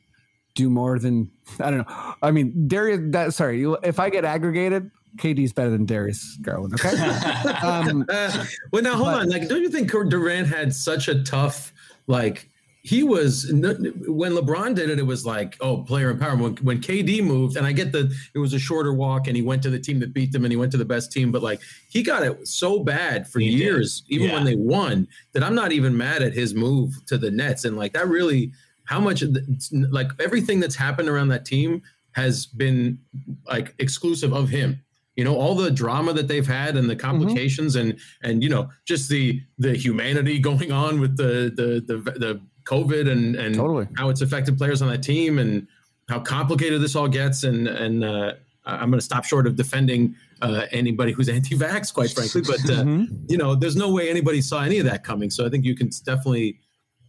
do 0.54 0.70
more 0.70 0.98
than 0.98 1.30
I 1.60 1.70
don't 1.70 1.78
know. 1.88 2.14
I 2.22 2.30
mean, 2.30 2.68
Darius. 2.68 3.00
That 3.10 3.34
sorry, 3.34 3.60
you- 3.60 3.76
if 3.82 3.98
I 4.00 4.08
get 4.10 4.24
aggregated, 4.24 4.90
KD's 5.18 5.52
better 5.52 5.70
than 5.70 5.84
Darius 5.84 6.38
Garland. 6.40 6.74
Okay. 6.74 6.96
um, 7.62 8.06
Uh, 8.08 8.44
well, 8.72 8.82
now 8.82 8.94
hold 8.94 9.06
But- 9.08 9.20
on. 9.22 9.28
Like, 9.28 9.48
don't 9.48 9.62
you 9.62 9.68
think 9.70 9.90
Durant 9.90 10.48
had 10.48 10.72
such 10.74 11.08
a 11.08 11.22
tough, 11.22 11.72
like, 12.06 12.48
he 12.84 13.04
was 13.04 13.48
when 13.52 14.32
LeBron 14.32 14.74
did 14.74 14.90
it, 14.90 14.98
it 14.98 15.06
was 15.06 15.24
like, 15.24 15.56
oh, 15.60 15.78
player 15.84 16.12
empowerment. 16.12 16.40
When, 16.40 16.56
when 16.56 16.80
KD 16.80 17.22
moved, 17.22 17.56
and 17.56 17.64
I 17.64 17.70
get 17.70 17.92
that 17.92 18.12
it 18.34 18.38
was 18.38 18.54
a 18.54 18.58
shorter 18.58 18.92
walk, 18.92 19.28
and 19.28 19.36
he 19.36 19.42
went 19.42 19.62
to 19.62 19.70
the 19.70 19.78
team 19.78 20.00
that 20.00 20.12
beat 20.12 20.32
them, 20.32 20.44
and 20.44 20.50
he 20.52 20.56
went 20.56 20.72
to 20.72 20.78
the 20.78 20.84
best 20.84 21.12
team, 21.12 21.30
but 21.30 21.42
like, 21.42 21.60
he 21.88 22.02
got 22.02 22.24
it 22.24 22.48
so 22.48 22.80
bad 22.80 23.28
for 23.28 23.38
He 23.38 23.50
did. 23.50 23.58
years, 23.58 24.02
even 24.08 24.28
Yeah. 24.28 24.34
when 24.34 24.44
they 24.44 24.56
won, 24.56 25.06
that 25.32 25.44
I'm 25.44 25.54
not 25.54 25.70
even 25.70 25.96
mad 25.96 26.22
at 26.22 26.32
his 26.32 26.54
move 26.54 26.94
to 27.06 27.16
the 27.16 27.30
Nets, 27.30 27.64
and 27.64 27.76
like 27.76 27.92
that 27.92 28.08
really, 28.08 28.50
how 28.84 28.98
much, 28.98 29.22
like 29.70 30.10
everything 30.18 30.58
that's 30.58 30.74
happened 30.74 31.08
around 31.08 31.28
that 31.28 31.44
team 31.44 31.82
has 32.12 32.46
been 32.46 32.98
like 33.46 33.74
exclusive 33.78 34.32
of 34.32 34.48
him 34.48 34.82
you 35.16 35.24
know 35.24 35.36
all 35.36 35.54
the 35.54 35.70
drama 35.70 36.12
that 36.12 36.28
they've 36.28 36.46
had 36.46 36.76
and 36.76 36.88
the 36.88 36.96
mm-hmm. 36.96 37.06
complications 37.06 37.76
and 37.76 37.98
and 38.22 38.42
you 38.42 38.48
know 38.48 38.68
just 38.84 39.08
the 39.08 39.40
the 39.58 39.74
humanity 39.74 40.38
going 40.50 40.72
on 40.72 41.00
with 41.00 41.16
the 41.16 41.52
the 41.54 41.80
the, 41.86 42.10
the 42.18 42.40
covid 42.64 43.10
and 43.10 43.36
and 43.36 43.54
Totally. 43.54 43.86
how 43.96 44.08
it's 44.08 44.20
affected 44.20 44.56
players 44.58 44.82
on 44.82 44.88
that 44.88 45.02
team 45.02 45.38
and 45.38 45.66
how 46.08 46.20
complicated 46.20 46.80
this 46.80 46.94
all 46.96 47.08
gets 47.08 47.44
and 47.44 47.66
and 47.68 48.04
uh 48.04 48.32
i'm 48.66 48.90
going 48.90 48.98
to 49.00 49.04
stop 49.04 49.24
short 49.24 49.46
of 49.46 49.56
defending 49.56 50.14
uh 50.42 50.66
anybody 50.72 51.12
who's 51.12 51.28
anti-vax 51.38 51.92
quite 51.92 52.10
frankly 52.10 52.42
but 52.42 52.60
uh, 52.70 52.82
mhm. 52.84 53.30
you 53.30 53.36
know 53.38 53.54
there's 53.54 53.76
no 53.76 53.90
way 53.92 54.08
anybody 54.10 54.40
saw 54.40 54.62
any 54.62 54.78
of 54.78 54.84
that 54.84 55.02
coming 55.04 55.30
so 55.30 55.44
i 55.46 55.48
think 55.48 55.64
you 55.64 55.74
can 55.74 55.88
definitely 56.04 56.58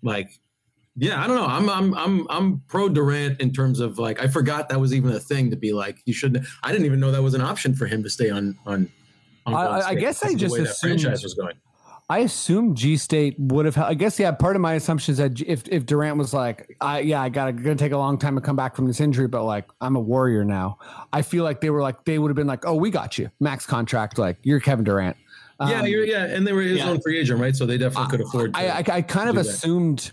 like 0.01 0.39
yeah 0.95 1.23
i 1.23 1.27
don't 1.27 1.35
know 1.35 1.45
i'm 1.45 1.69
i'm 1.69 1.93
i'm 1.95 2.27
i'm 2.29 2.61
pro 2.67 2.87
durant 2.89 3.39
in 3.41 3.51
terms 3.51 3.79
of 3.79 3.97
like 3.99 4.21
i 4.21 4.27
forgot 4.27 4.69
that 4.69 4.79
was 4.79 4.93
even 4.93 5.11
a 5.11 5.19
thing 5.19 5.49
to 5.49 5.55
be 5.55 5.73
like 5.73 5.97
you 6.05 6.13
shouldn't 6.13 6.45
i 6.63 6.71
didn't 6.71 6.85
even 6.85 6.99
know 6.99 7.11
that 7.11 7.21
was 7.21 7.33
an 7.33 7.41
option 7.41 7.73
for 7.75 7.85
him 7.87 8.03
to 8.03 8.09
stay 8.09 8.29
on 8.29 8.57
on, 8.65 8.89
on 9.45 9.53
I- 9.55 9.89
I 9.89 9.95
guess 9.95 10.23
I 10.23 10.33
because 10.33 10.43
of 10.43 10.49
the 10.51 10.63
just 10.65 10.77
assumed- 10.77 11.01
franchise 11.01 11.23
was 11.23 11.33
going 11.33 11.55
I 12.13 12.19
assume 12.19 12.75
G 12.75 12.95
State 12.95 13.35
would 13.39 13.65
have. 13.65 13.75
I 13.75 13.95
guess 13.95 14.19
yeah. 14.19 14.31
Part 14.31 14.55
of 14.55 14.61
my 14.61 14.75
assumption 14.75 15.13
is 15.13 15.17
that 15.17 15.41
if 15.41 15.67
if 15.67 15.87
Durant 15.87 16.15
was 16.15 16.31
like, 16.31 16.77
I 16.79 16.99
yeah, 16.99 17.19
I 17.19 17.29
got 17.29 17.45
to 17.45 17.53
gonna 17.53 17.73
take 17.73 17.91
a 17.91 17.97
long 17.97 18.19
time 18.19 18.35
to 18.35 18.41
come 18.41 18.55
back 18.55 18.75
from 18.75 18.85
this 18.85 19.01
injury, 19.01 19.27
but 19.27 19.45
like 19.45 19.65
I'm 19.81 19.95
a 19.95 19.99
warrior 19.99 20.45
now. 20.45 20.77
I 21.11 21.23
feel 21.23 21.43
like 21.43 21.59
they 21.59 21.71
were 21.71 21.81
like 21.81 22.05
they 22.05 22.19
would 22.19 22.29
have 22.29 22.35
been 22.35 22.45
like, 22.45 22.67
oh, 22.67 22.75
we 22.75 22.91
got 22.91 23.17
you, 23.17 23.31
max 23.39 23.65
contract, 23.65 24.19
like 24.19 24.37
you're 24.43 24.59
Kevin 24.59 24.85
Durant. 24.85 25.17
yeah 25.59 25.79
Um, 25.79 25.87
you're 25.87 26.05
yeah 26.05 26.25
and 26.25 26.45
they 26.45 26.53
were 26.53 26.61
his 26.61 26.77
yeah. 26.77 26.89
own 26.89 27.01
free 27.01 27.17
agent 27.17 27.39
right 27.39 27.55
so 27.55 27.65
they 27.65 27.79
definitely 27.79 28.11
could 28.11 28.21
afford 28.21 28.53
to 28.53 28.59
I, 28.59 28.77
I, 28.77 28.83
I 28.97 29.01
kind 29.01 29.27
of 29.27 29.37
assumed, 29.37 30.11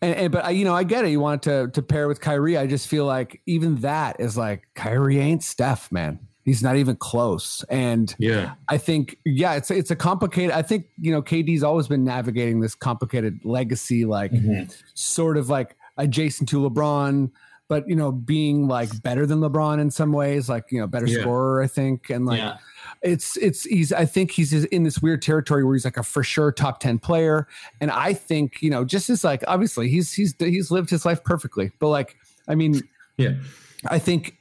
and, 0.00 0.16
and 0.16 0.32
but 0.32 0.46
I, 0.46 0.50
you 0.52 0.64
know, 0.64 0.74
I 0.74 0.84
get 0.84 1.04
it. 1.04 1.10
You 1.10 1.20
want 1.20 1.42
to 1.42 1.68
to 1.68 1.82
pair 1.82 2.08
with 2.08 2.22
Kyrie. 2.22 2.56
I 2.56 2.66
just 2.66 2.88
feel 2.88 3.04
like 3.04 3.42
even 3.44 3.76
that 3.82 4.20
is 4.20 4.38
like 4.38 4.62
Kyrie 4.74 5.18
ain't 5.18 5.42
Steph, 5.42 5.92
man. 5.92 6.18
He's 6.44 6.62
not 6.62 6.76
even 6.76 6.96
close. 6.96 7.64
And 7.68 8.14
yeah 8.18 8.54
I 8.68 8.78
think, 8.78 9.16
yeah, 9.24 9.54
it's 9.54 9.70
it's 9.70 9.90
a 9.90 9.96
complicated. 9.96 10.50
I 10.50 10.62
think 10.62 10.86
you 11.00 11.12
know, 11.12 11.22
KD's 11.22 11.62
always 11.62 11.88
been 11.88 12.04
navigating 12.04 12.60
this 12.60 12.74
complicated 12.74 13.40
legacy, 13.44 14.04
like 14.04 14.32
mm-hmm. 14.32 14.70
sort 14.94 15.36
of 15.36 15.48
like 15.48 15.76
adjacent 15.98 16.48
to 16.48 16.56
LeBron, 16.68 17.30
but 17.68 17.88
you 17.88 17.94
know, 17.94 18.10
being 18.10 18.66
like 18.66 19.02
better 19.02 19.24
than 19.24 19.40
LeBron 19.40 19.80
in 19.80 19.90
some 19.90 20.12
ways, 20.12 20.48
like 20.48 20.72
you 20.72 20.80
know, 20.80 20.86
better 20.86 21.06
Yeah. 21.06 21.20
scorer, 21.20 21.62
I 21.62 21.66
think, 21.68 22.10
and 22.10 22.26
like 22.26 22.38
Yeah. 22.38 22.56
it's 23.02 23.36
it's 23.36 23.62
he's 23.64 23.92
I 23.92 24.04
think 24.04 24.30
he's 24.32 24.52
in 24.52 24.82
this 24.82 25.00
weird 25.00 25.22
territory 25.22 25.64
where 25.64 25.74
he's 25.74 25.84
like 25.84 25.96
a 25.96 26.02
for 26.02 26.24
sure 26.24 26.50
top 26.52 26.80
10 26.80 26.98
player 26.98 27.46
and 27.80 27.90
I 27.90 28.14
think 28.14 28.62
you 28.62 28.70
know 28.70 28.84
just 28.84 29.10
as 29.10 29.24
like 29.24 29.42
obviously 29.48 29.88
he's 29.88 30.12
he's 30.12 30.34
he's 30.38 30.70
lived 30.70 30.90
his 30.90 31.04
life 31.04 31.22
perfectly 31.24 31.72
but 31.78 31.88
like 31.88 32.16
I 32.48 32.54
mean 32.54 32.80
yeah 33.16 33.34
I 33.88 33.98
think 33.98 34.36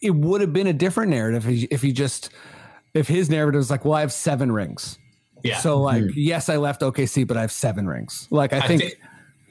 it, 0.00 0.08
it 0.08 0.14
would 0.14 0.40
have 0.40 0.52
been 0.52 0.66
a 0.66 0.72
different 0.72 1.10
narrative 1.10 1.46
if 1.46 1.54
he, 1.54 1.64
if 1.70 1.82
he 1.82 1.92
just 1.92 2.30
if 2.94 3.06
his 3.08 3.30
narrative 3.30 3.58
was 3.58 3.70
like 3.70 3.84
well 3.84 3.94
I 3.94 4.00
have 4.00 4.12
seven 4.12 4.50
rings 4.52 4.98
Yeah. 5.42 5.58
so 5.58 5.78
like 5.80 6.04
yes 6.14 6.48
I 6.48 6.56
left 6.56 6.80
OKC 6.82 7.26
but 7.26 7.36
I 7.36 7.40
have 7.42 7.52
seven 7.52 7.86
rings 7.86 8.26
like 8.30 8.52
I 8.52 8.56
Hmm. 8.58 8.62
I 8.62 8.66
think, 8.68 8.80
think 8.82 8.94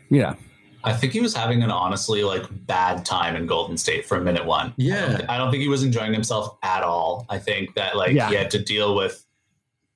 yeah 0.10 0.36
I 0.84 0.94
think 0.94 1.12
he 1.12 1.20
was 1.20 1.36
having 1.36 1.62
an 1.62 1.72
honestly 1.72 2.24
like 2.24 2.44
bad 2.66 3.06
time 3.06 3.36
in 3.36 3.46
Golden 3.46 3.76
State 3.78 4.06
from 4.06 4.24
minute 4.24 4.46
one. 4.46 4.68
I 4.68 4.70
don't, 4.70 4.78
Yeah. 4.80 5.26
I 5.28 5.38
don't 5.38 5.52
think 5.52 5.62
he 5.62 5.68
was 5.68 5.84
enjoying 5.84 6.14
himself 6.14 6.58
at 6.64 6.84
all. 6.84 7.26
I 7.30 7.38
think 7.38 7.76
that 7.76 7.98
like 7.98 8.14
Yeah. 8.14 8.30
he 8.30 8.36
had 8.36 8.50
to 8.52 8.60
deal 8.64 8.96
with 8.96 9.26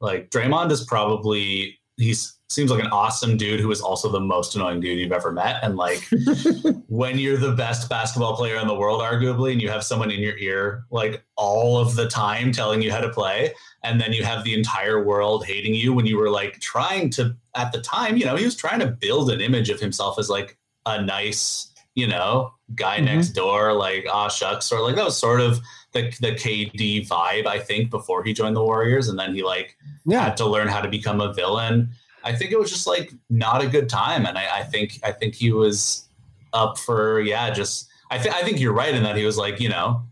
like 0.01 0.29
Draymond 0.29 0.71
is 0.71 0.83
probably 0.83 1.79
he's 1.95 2.37
seems 2.53 2.71
like 2.71 2.83
an 2.83 2.91
awesome 2.91 3.35
dude 3.37 3.59
who 3.59 3.71
is 3.71 3.81
also 3.81 4.09
the 4.09 4.19
most 4.19 4.55
annoying 4.55 4.79
dude 4.79 4.99
you've 4.99 5.11
ever 5.11 5.31
met. 5.31 5.57
And 5.63 5.75
like 5.75 6.07
when 6.87 7.17
you're 7.17 7.37
the 7.37 7.51
best 7.53 7.89
basketball 7.89 8.35
player 8.35 8.57
in 8.57 8.67
the 8.67 8.75
world, 8.75 9.01
arguably, 9.01 9.51
and 9.51 9.61
you 9.61 9.69
have 9.69 9.83
someone 9.83 10.11
in 10.11 10.19
your 10.19 10.37
ear 10.37 10.85
like 10.91 11.23
all 11.35 11.77
of 11.77 11.95
the 11.95 12.07
time 12.07 12.51
telling 12.51 12.81
you 12.81 12.91
how 12.91 12.99
to 13.01 13.09
play, 13.09 13.53
and 13.83 13.99
then 13.99 14.13
you 14.13 14.23
have 14.23 14.43
the 14.43 14.53
entire 14.53 15.03
world 15.03 15.45
hating 15.45 15.73
you 15.73 15.93
when 15.93 16.05
you 16.05 16.17
were 16.17 16.29
like 16.29 16.59
trying 16.59 17.09
to 17.11 17.35
at 17.55 17.71
the 17.71 17.81
time, 17.81 18.17
you 18.17 18.25
know, 18.25 18.35
he 18.35 18.45
was 18.45 18.55
trying 18.55 18.79
to 18.79 18.87
build 18.87 19.29
an 19.31 19.41
image 19.41 19.69
of 19.69 19.79
himself 19.79 20.17
as 20.17 20.29
like 20.29 20.57
a 20.85 21.01
nice, 21.01 21.71
you 21.95 22.07
know, 22.07 22.51
guy 22.75 22.99
Mhm. 22.99 23.05
next 23.05 23.29
door, 23.29 23.73
like 23.73 24.05
ah 24.11 24.27
shucks, 24.27 24.71
or 24.71 24.79
like 24.81 24.95
that 24.95 25.05
was 25.05 25.17
sort 25.17 25.41
of 25.41 25.59
the 25.91 26.03
the 26.21 26.31
KD 26.31 27.07
vibe, 27.07 27.45
I 27.47 27.59
think, 27.59 27.89
before 27.89 28.23
he 28.23 28.33
joined 28.33 28.55
the 28.55 28.63
Warriors, 28.63 29.07
and 29.09 29.17
then 29.19 29.33
he 29.35 29.43
like 29.43 29.75
Yeah. 30.05 30.21
had 30.23 30.37
to 30.37 30.45
learn 30.45 30.67
how 30.67 30.81
to 30.81 30.89
become 30.89 31.21
a 31.21 31.33
villain. 31.33 31.89
I 32.23 32.33
think 32.33 32.51
it 32.51 32.59
was 32.59 32.69
just 32.69 32.87
like 32.87 33.13
not 33.29 33.63
a 33.63 33.67
good 33.67 33.89
time, 33.89 34.25
and 34.25 34.37
I, 34.37 34.59
I 34.59 34.63
think 34.63 34.99
I 35.03 35.11
think 35.11 35.35
he 35.35 35.51
was 35.51 36.07
up 36.53 36.77
for 36.77 37.21
yeah, 37.21 37.49
just 37.49 37.89
I 38.09 38.17
think 38.17 38.35
I 38.35 38.43
think 38.43 38.59
you're 38.59 38.73
right 38.73 38.93
in 38.93 39.03
that 39.03 39.17
he 39.17 39.25
was 39.25 39.37
like 39.37 39.59
you 39.59 39.69
know 39.69 40.03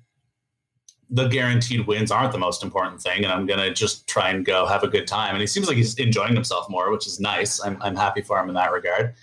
the 1.09 1.27
guaranteed 1.27 1.85
wins 1.87 2.09
aren't 2.09 2.31
the 2.31 2.37
most 2.37 2.63
important 2.63 3.01
thing, 3.01 3.23
and 3.23 3.31
I'm 3.31 3.45
gonna 3.45 3.73
just 3.73 4.07
try 4.07 4.29
and 4.29 4.45
go 4.45 4.65
have 4.65 4.83
a 4.83 4.87
good 4.87 5.07
time. 5.07 5.31
And 5.31 5.41
he 5.41 5.47
seems 5.47 5.67
like 5.67 5.77
he's 5.77 5.95
enjoying 5.95 6.33
himself 6.33 6.69
more, 6.69 6.91
which 6.91 7.05
is 7.05 7.19
nice. 7.19 7.63
I'm 7.63 7.77
I'm 7.81 7.95
happy 7.95 8.21
for 8.21 8.39
him 8.39 8.49
in 8.49 8.55
that 8.55 8.71
regard. 8.71 9.13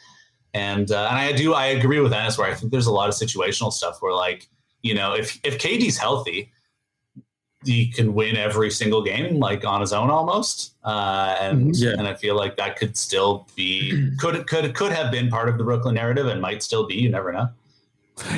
And 0.55 0.91
uh, 0.91 1.09
and 1.11 1.19
I 1.19 1.33
do 1.33 1.55
I 1.55 1.67
agree 1.67 2.01
with 2.01 2.13
Ennis 2.13 2.39
where 2.39 2.51
I 2.51 2.55
think 2.55 2.73
there's 2.73 2.87
a 2.87 2.93
lot 2.93 3.09
of 3.09 3.15
situational 3.15 3.73
stuff 3.73 4.01
where 4.01 4.15
like 4.15 4.49
you 4.83 4.95
know 4.95 5.15
if 5.15 5.39
if 5.45 5.59
KD's 5.59 5.99
healthy, 5.99 6.53
he 7.65 7.89
can 7.89 8.15
win 8.15 8.37
every 8.37 8.71
single 8.71 9.03
game 9.03 9.39
like 9.39 9.65
on 9.65 9.81
his 9.81 9.93
own 9.93 10.11
almost. 10.11 10.75
Uh, 10.85 11.37
and 11.41 11.73
Mhm. 11.73 11.81
Yeah. 11.83 11.91
and 11.99 12.07
I 12.07 12.15
feel 12.15 12.37
like 12.37 12.57
that 12.57 12.77
could 12.77 12.97
still 12.97 13.47
be 13.57 14.11
could 14.19 14.47
could 14.47 14.75
could 14.75 14.93
have 14.93 15.11
been 15.11 15.29
part 15.29 15.49
of 15.49 15.59
the 15.59 15.65
Brooklyn 15.65 15.97
narrative 15.97 16.27
and 16.27 16.41
might 16.41 16.63
still 16.63 16.87
be. 16.87 16.95
You 16.95 17.11
never 17.11 17.33
know. 17.33 17.49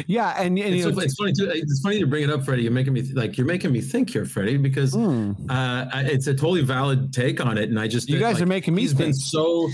Yeah, 0.06 0.34
and, 0.36 0.58
and 0.58 0.74
It's, 0.74 0.76
you 0.76 0.82
so, 0.82 0.90
know, 0.90 0.98
it's 1.00 1.14
funny 1.14 1.32
too. 1.32 1.50
It's 1.50 1.80
funny 1.80 2.00
to 2.00 2.06
bring 2.06 2.24
it 2.24 2.30
up, 2.30 2.44
Freddie. 2.44 2.62
You're 2.64 2.72
making 2.72 2.92
me 2.92 3.00
th- 3.00 3.14
like 3.14 3.38
you're 3.38 3.46
making 3.46 3.72
me 3.72 3.80
think 3.80 4.10
here, 4.10 4.26
Freddie, 4.26 4.58
because 4.58 4.92
mm, 4.92 5.34
uh, 5.48 5.86
it's 6.04 6.26
a 6.26 6.34
totally 6.34 6.60
valid 6.60 7.14
take 7.14 7.40
on 7.44 7.56
it, 7.56 7.70
and 7.70 7.80
I 7.80 7.88
just 7.88 8.08
you 8.10 8.18
guys 8.18 8.34
like, 8.34 8.42
are 8.42 8.46
making 8.46 8.74
me 8.74 8.82
He's 8.82 8.92
been 8.92 9.14
so. 9.14 9.70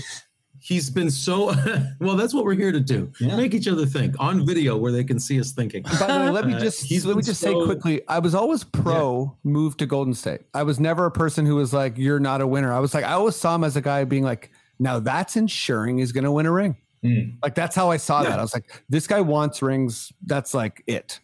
He's 0.67 0.89
been 0.89 1.09
so 1.09 1.53
well. 2.01 2.17
That's 2.17 2.33
what 2.33 2.43
we're 2.43 2.53
here 2.55 2.73
to 2.73 2.79
do. 2.81 3.09
Yeah. 3.21 3.37
Make 3.37 3.53
each 3.53 3.69
other 3.69 3.85
think 3.85 4.15
on 4.19 4.45
video 4.45 4.75
where 4.75 4.91
they 4.91 5.05
can 5.05 5.17
see 5.17 5.39
us 5.39 5.53
thinking. 5.53 5.83
By 5.83 5.91
the 5.91 6.05
way, 6.25 6.29
let 6.29 6.45
me 6.45 6.55
Uh, 6.55 6.59
just 6.59 6.83
he's 6.83 7.05
let 7.05 7.15
me 7.15 7.23
just 7.23 7.39
say 7.39 7.53
quickly. 7.53 8.01
I 8.09 8.19
was 8.19 8.35
always 8.35 8.65
pro 8.65 9.33
move 9.45 9.77
to 9.77 9.85
Golden 9.85 10.13
State. 10.13 10.41
I 10.53 10.63
was 10.63 10.77
never 10.77 11.05
a 11.05 11.11
person 11.11 11.45
who 11.45 11.55
was 11.55 11.71
like, 11.73 11.97
"You're 11.97 12.19
not 12.19 12.41
a 12.41 12.47
winner." 12.47 12.73
I 12.73 12.79
was 12.79 12.93
like, 12.93 13.05
I 13.05 13.13
always 13.13 13.37
saw 13.37 13.55
him 13.55 13.63
as 13.63 13.77
a 13.77 13.81
guy 13.81 14.03
being 14.03 14.23
like, 14.23 14.51
"Now 14.77 14.99
that's 14.99 15.37
ensuring 15.37 15.99
he's 15.99 16.11
going 16.11 16.25
to 16.25 16.31
win 16.33 16.45
a 16.45 16.51
ring." 16.51 16.75
Mm. 17.01 17.37
Like 17.41 17.55
that's 17.55 17.73
how 17.75 17.89
I 17.89 17.95
saw 17.95 18.23
Yeah. 18.23 18.31
that. 18.31 18.39
I 18.39 18.41
was 18.41 18.53
like, 18.53 18.83
"This 18.89 19.07
guy 19.07 19.21
wants 19.21 19.61
rings. 19.61 20.11
That's 20.25 20.53
like 20.53 20.83
it." 20.85 21.21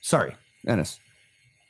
Sorry, 0.00 0.34
Ennis. 0.66 0.98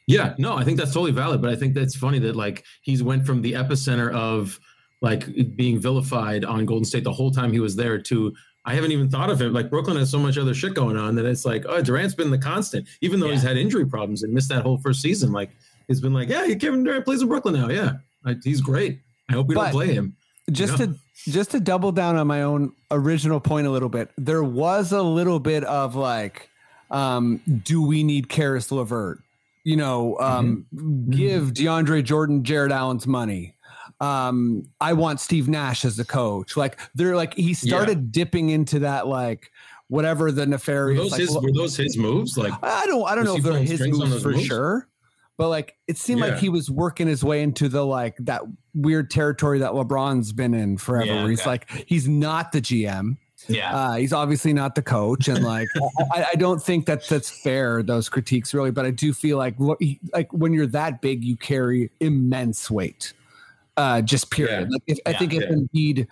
Yeah, 0.07 0.34
no, 0.38 0.57
I 0.57 0.64
think 0.64 0.78
that's 0.78 0.92
totally 0.92 1.12
valid, 1.12 1.42
but 1.42 1.50
I 1.50 1.57
think 1.57 1.74
that's 1.74 1.96
funny 1.96 2.18
that 2.20 2.34
like 2.34 2.64
he's 2.82 3.02
went 3.02 3.26
from 3.26 3.42
the 3.42 3.52
epicenter 3.52 4.11
of 4.12 4.59
like 5.05 5.57
being 5.57 5.78
vilified 5.78 6.44
on 6.44 6.64
Golden 6.64 6.84
State 6.84 7.05
the 7.05 7.12
whole 7.12 7.30
time 7.30 7.52
he 7.52 7.61
was 7.61 7.76
there 7.76 7.98
to 8.02 8.34
I 8.66 8.74
haven't 8.74 8.92
even 8.92 9.11
thought 9.11 9.28
of 9.28 9.40
him. 9.42 9.52
Like 9.52 9.68
Brooklyn 9.68 9.98
has 9.98 10.11
so 10.11 10.18
much 10.18 10.38
other 10.38 10.55
shit 10.55 10.72
going 10.72 10.96
on 10.96 11.14
that 11.16 11.26
it's 11.26 11.44
like, 11.44 11.66
oh, 11.68 11.82
Durant's 11.82 12.14
been 12.14 12.30
the 12.30 12.38
constant, 12.38 12.88
even 13.02 13.20
though 13.20 13.28
he's 13.30 13.42
had 13.42 13.59
injury 13.59 13.84
problems 13.86 14.22
and 14.22 14.32
missed 14.32 14.48
that 14.48 14.62
whole 14.62 14.78
first 14.78 15.02
season. 15.02 15.32
Like 15.32 15.50
he's 15.86 16.00
been 16.00 16.14
like, 16.14 16.30
yeah, 16.30 16.46
Kevin 16.55 16.82
Durant 16.82 17.05
plays 17.05 17.20
in 17.20 17.28
Brooklyn 17.28 17.55
now. 17.55 17.68
Yeah, 17.68 17.92
like, 18.24 18.38
he's 18.42 18.62
great. 18.62 19.00
I 19.28 19.34
hope 19.34 19.48
we 19.48 19.55
But- 19.55 19.64
don't 19.64 19.72
play 19.72 19.92
him. 19.92 20.16
just 20.50 20.78
Yeah. 20.78 20.86
to 20.86 20.94
just 21.26 21.50
to 21.52 21.61
double 21.61 21.92
down 21.92 22.16
on 22.16 22.26
my 22.26 22.42
own 22.42 22.72
original 22.90 23.38
point 23.40 23.66
a 23.66 23.70
little 23.70 23.88
bit 23.88 24.11
there 24.18 24.44
was 24.44 24.92
a 24.92 25.00
little 25.02 25.40
bit 25.40 25.64
of 25.64 25.94
like 25.94 26.50
um 26.90 27.40
do 27.64 27.80
we 27.82 28.02
need 28.05 28.28
Caris 28.28 28.70
LeVert 28.70 29.20
you 29.64 29.74
know 29.76 30.18
um 30.20 30.66
give 31.09 31.52
DeAndre 31.55 32.05
Jordan 32.05 32.44
Jarrett 32.44 32.72
Allen's 32.72 33.07
money 33.07 33.55
um 34.01 34.64
I 34.80 34.92
want 34.92 35.20
Steve 35.20 35.49
Nash 35.49 35.84
as 35.84 35.97
the 35.97 36.05
coach 36.05 36.57
like 36.57 36.78
they're 36.95 37.16
like 37.16 37.34
he 37.34 37.55
started 37.55 38.12
dipping 38.12 38.51
into 38.51 38.80
that 38.80 39.07
like 39.07 39.51
whatever 39.88 40.32
the 40.32 40.42
Were 40.42 40.47
nefarious 40.47 41.01
those 41.01 41.12
like, 41.12 41.20
his 41.20 41.34
were 41.34 41.53
those 41.53 41.76
his 41.76 41.97
moves? 41.97 42.36
Like 42.36 42.53
I 42.62 42.86
don't 42.86 43.07
I 43.07 43.14
don't 43.14 43.24
know 43.24 43.36
if 43.36 43.42
they're 43.42 43.59
his 43.59 43.80
moves 43.80 44.22
for 44.22 44.30
moves? 44.30 44.47
sure 44.47 44.88
but 45.36 45.49
like 45.49 45.76
it 45.88 45.97
seemed 45.97 46.20
like 46.20 46.38
he 46.38 46.49
was 46.49 46.70
working 46.70 47.09
his 47.09 47.24
way 47.24 47.42
into 47.42 47.68
the 47.68 47.84
like 47.84 48.16
that 48.18 48.42
weird 48.74 49.11
territory 49.11 49.59
that 49.59 49.72
LeBron's 49.72 50.32
been 50.32 50.55
in 50.55 50.78
forever. 50.78 51.07
Yeah, 51.07 51.22
where 51.22 51.30
he's 51.30 51.40
okay. 51.40 51.51
like 51.51 51.70
he's 51.86 52.09
not 52.09 52.53
the 52.53 52.61
GM. 52.61 53.16
Yeah. 53.49 53.76
Uh, 53.76 53.95
he's 53.97 54.12
obviously 54.12 54.53
not 54.53 54.74
the 54.74 54.82
coach, 54.82 55.28
and 55.28 55.45
like 55.45 55.68
I, 56.12 56.26
I 56.32 56.34
don't 56.36 56.62
think 56.62 56.86
that 56.86 57.07
that's 57.09 57.30
fair. 57.30 57.82
Those 57.82 58.09
critiques 58.09 58.55
really, 58.55 58.70
but 58.70 58.86
I 58.86 58.90
do 58.90 59.12
feel 59.12 59.36
like 59.36 59.57
like 60.12 60.32
when 60.32 60.53
you're 60.53 60.68
that 60.68 61.01
big, 61.01 61.24
you 61.24 61.36
carry 61.36 61.90
immense 62.01 62.70
weight. 62.70 63.12
Uh, 63.77 64.01
just 64.03 64.31
period. 64.31 64.68
Yeah. 64.68 64.72
Like 64.72 64.83
if, 64.87 64.99
I 65.07 65.11
Yeah, 65.11 65.18
think 65.18 65.35
if. 65.35 65.45
Embiid 65.51 66.07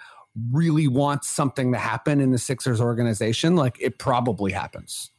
really 0.50 0.88
wants 0.88 1.28
something 1.28 1.72
to 1.72 1.78
happen 1.78 2.20
in 2.20 2.30
the 2.30 2.38
Sixers 2.38 2.80
organization, 2.80 3.54
like 3.54 3.76
it 3.78 3.98
probably 3.98 4.50
happens. 4.50 5.10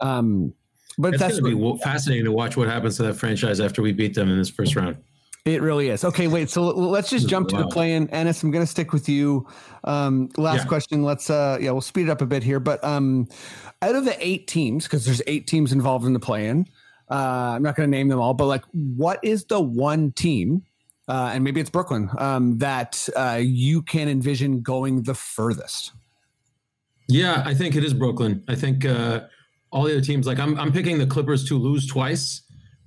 Um, 0.00 0.54
but 0.96 1.14
it's 1.14 1.20
that's 1.20 1.40
going 1.40 1.58
to 1.58 1.74
be 1.74 1.78
fascinating 1.82 2.24
to 2.24 2.32
watch 2.32 2.56
what 2.56 2.68
happens 2.68 2.96
to 2.98 3.02
that 3.02 3.14
franchise 3.14 3.60
after 3.60 3.82
we 3.82 3.92
beat 3.92 4.14
them 4.14 4.30
in 4.30 4.38
this 4.38 4.48
first 4.48 4.76
round. 4.76 4.96
It 5.44 5.60
really 5.60 5.88
is. 5.90 6.04
Okay, 6.04 6.26
wait. 6.26 6.50
So 6.50 6.62
let's 6.62 7.10
just 7.10 7.28
jump 7.28 7.48
to 7.48 7.56
the 7.56 7.66
play 7.66 7.94
in. 7.94 8.08
Ennis, 8.10 8.42
I'm 8.42 8.50
going 8.50 8.64
to 8.64 8.70
stick 8.70 8.92
with 8.92 9.08
you. 9.08 9.46
Um, 9.84 10.28
last 10.36 10.62
Yeah. 10.62 10.66
question. 10.66 11.02
Let's, 11.02 11.30
uh, 11.30 11.58
yeah, 11.60 11.70
we'll 11.72 11.80
speed 11.80 12.08
it 12.08 12.10
up 12.10 12.20
a 12.20 12.26
bit 12.26 12.42
here. 12.42 12.60
But 12.60 12.82
um, 12.82 13.28
out 13.82 13.94
of 13.94 14.04
the 14.04 14.16
eight 14.24 14.46
teams, 14.46 14.84
because 14.84 15.04
there's 15.04 15.22
eight 15.26 15.46
teams 15.46 15.72
involved 15.72 16.04
in 16.04 16.12
the 16.12 16.20
play 16.20 16.48
in, 16.48 16.66
uh, 17.10 17.54
I'm 17.54 17.62
not 17.62 17.76
going 17.76 17.88
to 17.88 17.96
name 17.96 18.08
them 18.08 18.18
all, 18.18 18.34
but 18.34 18.46
like, 18.46 18.64
what 18.72 19.20
is 19.22 19.44
the 19.44 19.60
one 19.60 20.12
team, 20.12 20.62
uh, 21.08 21.30
and 21.32 21.44
maybe 21.44 21.60
it's 21.60 21.70
Brooklyn, 21.70 22.10
um, 22.18 22.58
that 22.58 23.08
uh, 23.16 23.38
you 23.40 23.82
can 23.82 24.08
envision 24.08 24.60
going 24.60 25.02
the 25.02 25.14
furthest? 25.14 25.92
Yeah, 27.08 27.42
I 27.46 27.54
think 27.54 27.76
it 27.76 27.84
is 27.84 27.94
Brooklyn. 27.94 28.42
I 28.48 28.54
think 28.56 28.84
uh, 28.84 29.20
all 29.70 29.84
the 29.84 29.92
other 29.92 30.00
teams, 30.00 30.26
like 30.26 30.38
I'm, 30.38 30.58
I'm 30.58 30.72
picking 30.72 30.98
the 30.98 31.06
Clippers 31.06 31.44
to 31.48 31.56
lose 31.58 31.86
twice 31.86 32.42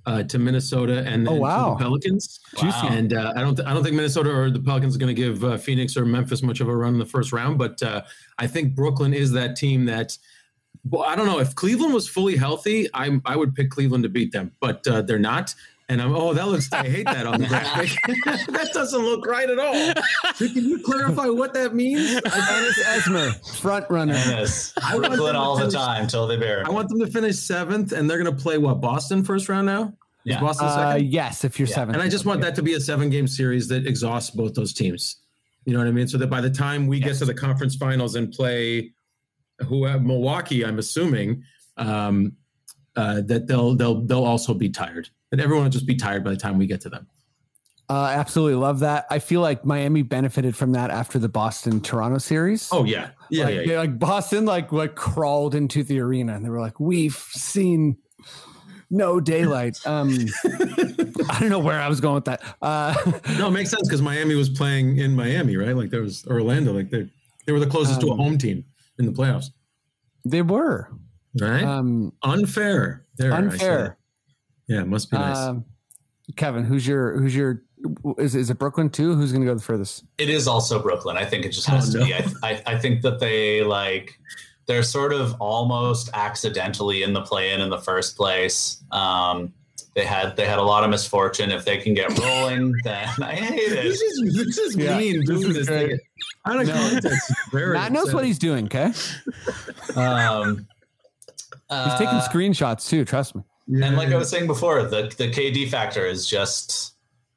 uh, 0.06 0.22
to 0.24 0.38
Minnesota 0.38 0.98
and 1.06 1.26
then 1.26 1.34
Oh, 1.34 1.36
wow. 1.36 1.74
to 1.74 1.78
the 1.78 1.84
Pelicans. 1.88 2.40
Juicy. 2.58 2.86
And 2.88 3.12
uh, 3.14 3.32
I 3.36 3.40
don't, 3.40 3.56
th- 3.56 3.66
I 3.66 3.72
don't 3.72 3.82
think 3.82 3.96
Minnesota 3.96 4.30
or 4.30 4.50
the 4.50 4.60
Pelicans 4.60 4.94
are 4.96 4.98
going 4.98 5.14
to 5.14 5.20
give 5.20 5.42
uh, 5.44 5.56
Phoenix 5.56 5.96
or 5.96 6.04
Memphis 6.04 6.42
much 6.42 6.60
of 6.60 6.68
a 6.68 6.76
run 6.76 6.92
in 6.94 6.98
the 6.98 7.06
first 7.06 7.32
round. 7.32 7.58
But 7.58 7.82
uh, 7.82 8.02
I 8.38 8.46
think 8.46 8.74
Brooklyn 8.74 9.14
is 9.14 9.30
that 9.32 9.56
team 9.56 9.86
that. 9.86 10.16
Well, 10.88 11.02
I 11.02 11.14
don't 11.14 11.26
know 11.26 11.40
if 11.40 11.54
Cleveland 11.54 11.92
was 11.92 12.08
fully 12.08 12.36
healthy. 12.36 12.88
I 12.94 13.20
I 13.26 13.36
would 13.36 13.54
pick 13.54 13.68
Cleveland 13.70 14.02
to 14.04 14.08
beat 14.08 14.32
them, 14.32 14.52
but 14.60 14.86
uh, 14.88 15.02
they're 15.02 15.18
not. 15.18 15.54
And 15.90 16.00
I'm 16.00 16.14
oh 16.14 16.32
that 16.34 16.46
looks 16.46 16.72
I 16.72 16.88
hate 16.88 17.06
that 17.06 17.26
on 17.26 17.40
the 17.40 17.48
graphic. 17.48 17.90
that 18.24 18.70
doesn't 18.72 19.02
look 19.02 19.26
right 19.26 19.50
at 19.50 19.58
all. 19.58 19.74
So 20.36 20.46
can 20.46 20.64
you 20.64 20.78
clarify 20.78 21.26
what 21.26 21.52
that 21.54 21.74
means? 21.74 22.14
Ennis 22.14 22.78
Esmer, 22.84 23.56
front 23.58 23.90
runner. 23.90 24.14
Ennis. 24.14 24.72
I 24.80 24.92
want 24.94 25.02
them 25.02 25.10
Brooklyn 25.10 25.34
to 25.34 25.40
all 25.40 25.56
the 25.58 25.68
time 25.68 26.06
till 26.06 26.28
they 26.28 26.36
bury. 26.36 26.62
I 26.64 26.70
want 26.70 26.88
them 26.90 27.00
to 27.00 27.08
finish 27.08 27.40
seventh, 27.40 27.90
and 27.90 28.08
they're 28.08 28.22
going 28.22 28.34
to 28.34 28.40
play 28.40 28.56
what 28.56 28.80
Boston 28.80 29.24
first 29.24 29.48
round 29.48 29.66
now. 29.66 29.86
Is 30.24 30.34
Yeah. 30.34 30.40
Boston 30.40 30.68
Uh, 30.68 30.98
yes, 31.02 31.42
if 31.44 31.58
you're 31.58 31.66
Yeah. 31.66 31.74
seven. 31.74 31.94
And 31.96 32.02
I 32.02 32.08
just 32.08 32.24
want 32.24 32.40
that 32.42 32.54
to 32.54 32.62
be 32.62 32.74
a 32.74 32.80
seven 32.80 33.10
game 33.10 33.26
series 33.26 33.66
that 33.68 33.84
exhausts 33.84 34.30
both 34.30 34.54
those 34.54 34.72
teams. 34.72 35.16
You 35.66 35.72
know 35.72 35.80
what 35.80 35.88
I 35.88 35.92
mean? 35.92 36.06
So 36.06 36.18
that 36.18 36.28
by 36.30 36.40
the 36.40 36.50
time 36.50 36.86
we 36.86 37.00
get 37.00 37.16
to 37.16 37.24
the 37.24 37.34
conference 37.34 37.74
finals 37.74 38.14
and 38.14 38.30
play 38.32 38.92
who 39.66 39.86
have 39.86 40.02
Milwaukee, 40.02 40.64
I'm 40.64 40.78
assuming 40.78 41.42
um, 41.76 42.36
uh, 42.96 43.20
that 43.22 43.46
they'll 43.46 43.74
they'll 43.74 44.00
they'll 44.02 44.24
also 44.24 44.54
be 44.54 44.68
tired. 44.68 45.08
That 45.30 45.40
everyone 45.40 45.64
will 45.64 45.70
just 45.70 45.86
be 45.86 45.94
tired 45.96 46.24
by 46.24 46.30
the 46.30 46.36
time 46.36 46.58
we 46.58 46.66
get 46.66 46.80
to 46.82 46.88
them. 46.88 47.06
Uh, 47.88 48.06
absolutely 48.14 48.54
love 48.54 48.80
that. 48.80 49.04
I 49.10 49.18
feel 49.18 49.40
like 49.40 49.64
Miami 49.64 50.02
benefited 50.02 50.54
from 50.56 50.72
that 50.72 50.90
after 50.90 51.18
the 51.18 51.28
Boston 51.28 51.80
Toronto 51.80 52.18
series. 52.18 52.68
Oh 52.72 52.84
yeah, 52.84 53.10
yeah, 53.30 53.44
like, 53.44 53.54
yeah. 53.54 53.62
they- 53.66 53.76
like 53.78 53.98
Boston, 53.98 54.44
like 54.44 54.70
like 54.72 54.94
crawled 54.94 55.54
into 55.54 55.82
the 55.82 55.98
arena, 56.00 56.34
and 56.34 56.44
they 56.44 56.50
were 56.50 56.60
like, 56.60 56.78
"We've 56.78 57.14
seen 57.16 57.96
no 58.90 59.20
daylight." 59.20 59.78
Um, 59.86 60.16
I 60.44 61.38
don't 61.40 61.48
know 61.50 61.58
where 61.58 61.80
I 61.80 61.88
was 61.88 62.00
going 62.00 62.14
with 62.14 62.24
that. 62.26 62.42
Uh, 62.62 62.94
No, 63.38 63.48
it 63.48 63.52
makes 63.52 63.70
sense 63.70 63.88
because 63.88 64.02
Miami 64.02 64.34
was 64.36 64.48
playing 64.50 64.98
in 64.98 65.14
Miami, 65.16 65.56
right? 65.56 65.76
Like 65.76 65.90
there 65.90 66.02
was 66.02 66.24
Orlando, 66.26 66.72
like 66.72 66.90
they 66.90 67.08
they 67.46 67.52
were 67.52 67.60
the 67.60 67.66
closest 67.66 68.00
to 68.02 68.08
a 68.08 68.12
Um, 68.12 68.18
home 68.18 68.38
team 68.38 68.64
in 68.98 69.06
the 69.06 69.12
playoffs, 69.12 69.46
they 70.24 70.42
were 70.42 70.90
right? 71.40 71.62
um, 71.64 72.12
unfair. 72.22 73.04
There, 73.16 73.32
I 73.32 73.36
said 73.36 73.44
it. 73.44 73.52
unfair. 73.52 73.98
Yeah, 74.68 74.80
it 74.82 74.86
must 74.88 75.10
be 75.10 75.18
nice. 75.18 75.36
Um, 75.36 75.64
Kevin, 76.36 76.64
who's 76.64 76.86
your 76.86 77.18
who's 77.18 77.34
your 77.34 77.62
is 78.18 78.34
is 78.36 78.50
it 78.50 78.58
Brooklyn 78.58 78.88
too? 78.90 79.14
Who's 79.16 79.32
going 79.32 79.42
to 79.42 79.46
go 79.46 79.54
the 79.54 79.60
furthest? 79.62 80.04
It 80.18 80.30
is 80.30 80.46
also 80.46 80.80
Brooklyn. 80.80 81.16
I 81.16 81.24
think 81.24 81.44
it 81.44 81.50
just 81.50 81.66
has 81.66 81.88
Oh, 81.88 81.92
to 81.92 81.98
no. 81.98 82.04
be. 82.06 82.14
I, 82.14 82.24
I, 82.42 82.62
I 82.66 82.78
think 82.78 83.02
that 83.02 83.18
they 83.18 83.62
like 83.64 84.18
they're 84.66 84.82
sort 84.84 85.12
of 85.12 85.34
almost 85.40 86.10
accidentally 86.14 87.02
in 87.02 87.12
the 87.12 87.22
play-in 87.22 87.60
in 87.60 87.68
the 87.70 87.78
first 87.80 88.16
place. 88.16 88.84
Um, 88.92 89.52
they 89.96 90.04
had 90.04 90.36
they 90.36 90.46
had 90.46 90.60
a 90.60 90.62
lot 90.62 90.84
of 90.84 90.90
misfortune. 90.90 91.50
If 91.50 91.64
they 91.64 91.78
can 91.78 91.94
get 91.94 92.16
rolling, 92.16 92.72
then 92.84 93.08
I 93.20 93.34
hate 93.34 93.72
it. 93.72 93.82
This 93.82 94.00
is 94.00 94.34
this 94.46 94.58
is 94.58 94.76
Yeah, 94.76 94.96
mean 94.98 95.18
this 95.20 95.28
doing 95.40 95.50
is 95.50 95.56
this 95.56 95.66
great. 95.66 95.88
thing. 95.90 95.98
Out 96.46 96.60
of 96.60 96.68
No. 96.68 96.74
context. 96.74 97.30
it's 97.30 97.50
Very 97.50 97.72
Matt 97.74 97.90
knows 97.90 98.14
what 98.14 98.24
he's 98.24 98.38
doing. 98.38 98.66
Okay, 98.66 98.92
Um, 99.96 100.66
he's 101.70 101.92
taking 101.94 102.08
uh, 102.08 102.28
screenshots 102.28 102.88
too. 102.88 103.04
Trust 103.04 103.34
me. 103.34 103.42
And 103.82 103.96
like 103.96 104.08
I 104.08 104.16
was 104.16 104.28
saying 104.28 104.46
before, 104.46 104.82
the 104.82 105.02
the 105.16 105.30
KD 105.30 105.68
factor 105.68 106.04
is 106.04 106.26
just 106.26 106.94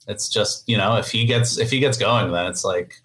it's 0.08 0.30
just 0.30 0.68
you 0.68 0.78
know 0.78 0.96
if 0.98 1.12
he 1.12 1.26
gets 1.26 1.58
if 1.58 1.70
he 1.70 1.80
gets 1.80 1.98
going, 1.98 2.32
then 2.32 2.48
it's 2.48 2.66
like 2.66 2.96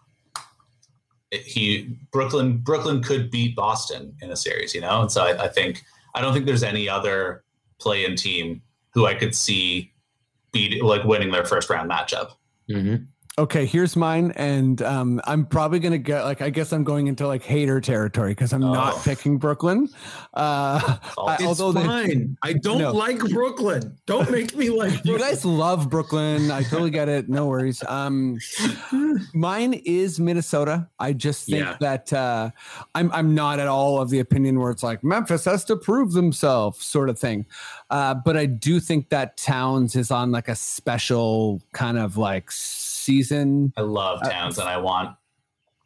he 1.30 1.96
Brooklyn 2.10 2.58
Brooklyn 2.58 3.02
could 3.02 3.30
beat 3.30 3.54
Boston 3.54 4.14
in 4.22 4.30
a 4.30 4.36
series, 4.36 4.74
you 4.74 4.80
know. 4.80 5.02
And 5.02 5.12
so 5.12 5.24
I, 5.24 5.44
I 5.44 5.48
think 5.48 5.82
I 6.14 6.20
don't 6.22 6.32
think 6.32 6.46
there's 6.46 6.62
any 6.62 6.88
other 6.88 7.44
play-in 7.78 8.16
team 8.16 8.62
who 8.94 9.06
I 9.06 9.14
could 9.14 9.34
see 9.34 9.92
beat 10.52 10.82
like 10.82 11.04
winning 11.04 11.30
their 11.30 11.44
first 11.44 11.68
round 11.68 11.90
matchup. 11.90 12.30
Mhm. 12.70 13.06
Okay, 13.38 13.66
here's 13.66 13.94
mine, 13.94 14.32
and 14.34 14.82
um, 14.82 15.20
I'm 15.24 15.46
probably 15.46 15.78
gonna 15.78 15.96
get 15.96 16.24
like 16.24 16.42
I 16.42 16.50
guess 16.50 16.72
I'm 16.72 16.82
going 16.82 17.06
into 17.06 17.24
like 17.24 17.44
hater 17.44 17.80
territory 17.80 18.32
because 18.32 18.52
I'm 18.52 18.60
not 18.60 18.94
Oh. 18.96 19.00
picking 19.04 19.38
Brooklyn. 19.38 19.88
Uh, 20.34 20.96
I- 21.16 21.38
although 21.44 21.70
they- 21.70 22.26
I 22.42 22.52
don't 22.54 22.78
No. 22.78 22.90
like 22.92 23.20
Brooklyn. 23.20 23.96
Don't 24.06 24.28
make 24.32 24.56
me 24.56 24.70
like 24.70 24.92
you 25.04 25.12
Brooklyn. 25.12 25.18
guys 25.30 25.44
love 25.44 25.88
Brooklyn. 25.88 26.50
I 26.50 26.64
totally 26.64 26.90
get 26.90 27.08
it. 27.08 27.28
No 27.28 27.46
worries. 27.46 27.80
Um, 27.86 28.38
mine 29.32 29.74
is 29.84 30.18
Minnesota. 30.18 30.88
I 30.98 31.12
just 31.12 31.46
think 31.46 31.60
Yeah. 31.60 31.76
that 31.80 32.12
uh, 32.12 32.50
I'm 32.96 33.12
I'm 33.12 33.36
not 33.36 33.60
at 33.60 33.68
all 33.68 34.00
of 34.00 34.10
the 34.10 34.18
opinion 34.18 34.58
where 34.58 34.72
it's 34.72 34.82
like 34.82 35.04
Memphis 35.04 35.44
has 35.44 35.64
to 35.66 35.76
prove 35.76 36.12
themselves 36.12 36.84
sort 36.84 37.08
of 37.08 37.16
thing. 37.18 37.46
Uh, 37.90 38.14
but 38.14 38.36
I 38.36 38.46
do 38.46 38.80
think 38.80 39.10
that 39.10 39.36
Towns 39.36 39.94
is 39.94 40.10
on 40.10 40.32
like 40.32 40.48
a 40.48 40.56
special 40.56 41.62
kind 41.72 41.98
of 41.98 42.16
like 42.16 42.50
season. 43.08 43.72
I 43.76 43.80
love 43.80 44.22
Towns, 44.22 44.58
and 44.58 44.68
I 44.68 44.76
want 44.76 45.16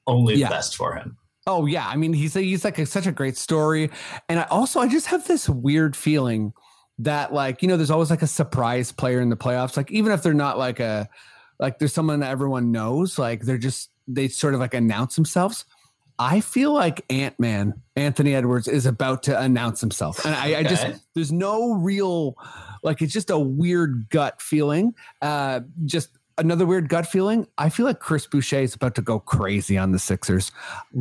only 0.09 0.35
yeah. 0.35 0.49
the 0.49 0.55
best 0.55 0.77
for 0.77 0.97
him. 0.97 1.16
Oh 1.47 1.66
yeah, 1.66 1.87
I 1.87 1.97
mean 1.97 2.12
he's 2.12 2.35
he's 2.35 2.64
like 2.64 2.79
a, 2.79 2.87
such 2.87 3.07
a 3.07 3.12
great 3.12 3.37
story, 3.37 3.91
and 4.29 4.41
I 4.41 4.45
also 4.45 4.81
I 4.81 4.89
just 4.89 5.07
have 5.07 5.27
this 5.27 5.49
weird 5.49 5.97
feeling 5.97 6.53
that 6.99 7.33
like 7.33 7.62
you 7.62 7.68
know 7.68 7.77
there's 7.77 7.91
always 7.91 8.11
like 8.11 8.23
a 8.23 8.27
surprise 8.27 8.91
player 8.91 9.20
in 9.20 9.29
the 9.29 9.37
playoffs. 9.37 9.77
Like 9.77 9.91
even 9.91 10.12
if 10.12 10.23
they're 10.23 10.35
not 10.35 10.59
like 10.59 10.81
a 10.81 11.09
like 11.59 11.79
there's 11.79 11.93
someone 11.93 12.20
that 12.20 12.31
everyone 12.31 12.73
knows, 12.73 13.18
like 13.18 13.43
they're 13.43 13.59
just 13.59 13.91
they 14.09 14.29
sort 14.29 14.55
of 14.55 14.61
like 14.61 14.75
announce 14.75 15.14
themselves. 15.14 15.64
I 16.18 16.41
feel 16.41 16.73
like 16.73 17.05
Ant 17.11 17.39
Man 17.41 17.75
Anthony 17.97 18.35
Edwards 18.35 18.68
is 18.68 18.87
about 18.87 19.25
to 19.25 19.41
announce 19.41 19.81
himself, 19.81 20.25
and 20.25 20.35
I, 20.35 20.59
I 20.61 20.62
just 20.62 20.87
there's 21.14 21.33
no 21.33 21.75
real 21.75 22.37
like 22.83 23.03
it's 23.03 23.12
just 23.12 23.31
a 23.31 23.39
weird 23.39 24.09
gut 24.11 24.41
feeling. 24.41 24.95
Uh, 25.20 25.61
just 25.85 26.11
another 26.39 26.66
weird 26.66 26.89
gut 26.89 27.07
feeling. 27.07 27.47
I 27.59 27.68
feel 27.68 27.87
like 27.87 28.01
Chris 28.01 28.26
Boucher 28.26 28.61
is 28.61 28.74
about 28.74 28.95
to 28.97 29.03
go 29.03 29.18
crazy 29.18 29.76
on 29.78 29.93
the 29.93 29.99
Sixers. 29.99 30.53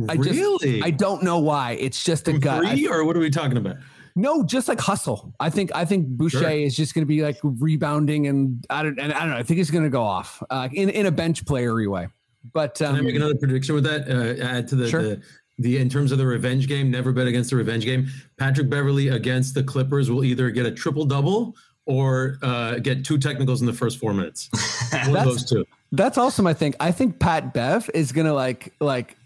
I 0.08 0.16
just- 0.16 0.30
really? 0.30 0.82
I 0.82 0.90
don't 0.90 1.22
know 1.22 1.38
why. 1.38 1.72
It's 1.72 2.02
just 2.04 2.28
a 2.28 2.32
From 2.32 2.40
gut. 2.40 2.64
I- 2.66 2.74
three, 2.74 2.88
or 2.88 3.04
what 3.04 3.16
are 3.16 3.20
we 3.20 3.30
talking 3.30 3.56
about? 3.56 3.76
no, 4.14 4.42
just 4.44 4.68
like 4.68 4.78
hustle. 4.80 5.34
I 5.40 5.48
think 5.50 5.70
I 5.74 5.84
think 5.86 6.06
Boucher 6.06 6.40
Sure. 6.40 6.50
is 6.50 6.76
just 6.76 6.94
going 6.94 7.02
to 7.02 7.06
be 7.06 7.22
like 7.22 7.38
rebounding 7.42 8.26
and 8.26 8.64
I 8.68 8.82
don't 8.82 8.98
and 8.98 9.12
I 9.12 9.20
don't 9.20 9.30
know. 9.30 9.36
I 9.36 9.42
think 9.42 9.56
he's 9.58 9.70
going 9.70 9.84
to 9.84 9.90
go 9.90 10.02
off 10.02 10.42
uh, 10.50 10.68
in 10.72 10.90
in 10.90 11.06
a 11.06 11.10
bench 11.10 11.44
playery 11.46 11.88
way. 11.90 12.08
But 12.52 12.74
Can 12.74 12.94
I 12.94 12.98
um, 12.98 13.04
make 13.04 13.14
another 13.14 13.36
prediction 13.36 13.74
with 13.74 13.84
that? 13.84 14.08
Uh, 14.08 14.42
add 14.44 14.68
to 14.68 14.74
the, 14.76 14.88
Sure. 14.88 15.02
the 15.02 15.22
the 15.58 15.78
in 15.78 15.88
terms 15.88 16.12
of 16.12 16.18
the 16.18 16.26
revenge 16.26 16.66
game. 16.68 16.90
Never 16.90 17.12
bet 17.12 17.26
against 17.26 17.50
the 17.50 17.56
revenge 17.56 17.84
game. 17.84 18.08
Patrick 18.36 18.68
Beverley 18.68 19.08
against 19.08 19.54
the 19.54 19.62
Clippers 19.62 20.10
will 20.10 20.24
either 20.24 20.50
get 20.50 20.66
a 20.66 20.72
triple 20.72 21.04
double 21.06 21.54
or 21.86 22.38
uh, 22.42 22.78
get 22.78 23.04
two 23.04 23.18
technicals 23.18 23.60
in 23.60 23.66
the 23.66 23.72
first 23.72 23.98
four 23.98 24.14
minutes. 24.14 24.48
One 24.92 25.00
of 25.02 25.12
That's- 25.12 25.24
those 25.24 25.44
two. 25.44 25.64
that's 25.92 26.18
also 26.18 26.42
my 26.42 26.54
thing. 26.54 26.74
I 26.80 26.92
think 26.92 27.18
Pat 27.18 27.52
Bev 27.52 27.90
is 27.94 28.12
going 28.12 28.26
to 28.26 28.34
like 28.34 28.72
like 28.80 29.16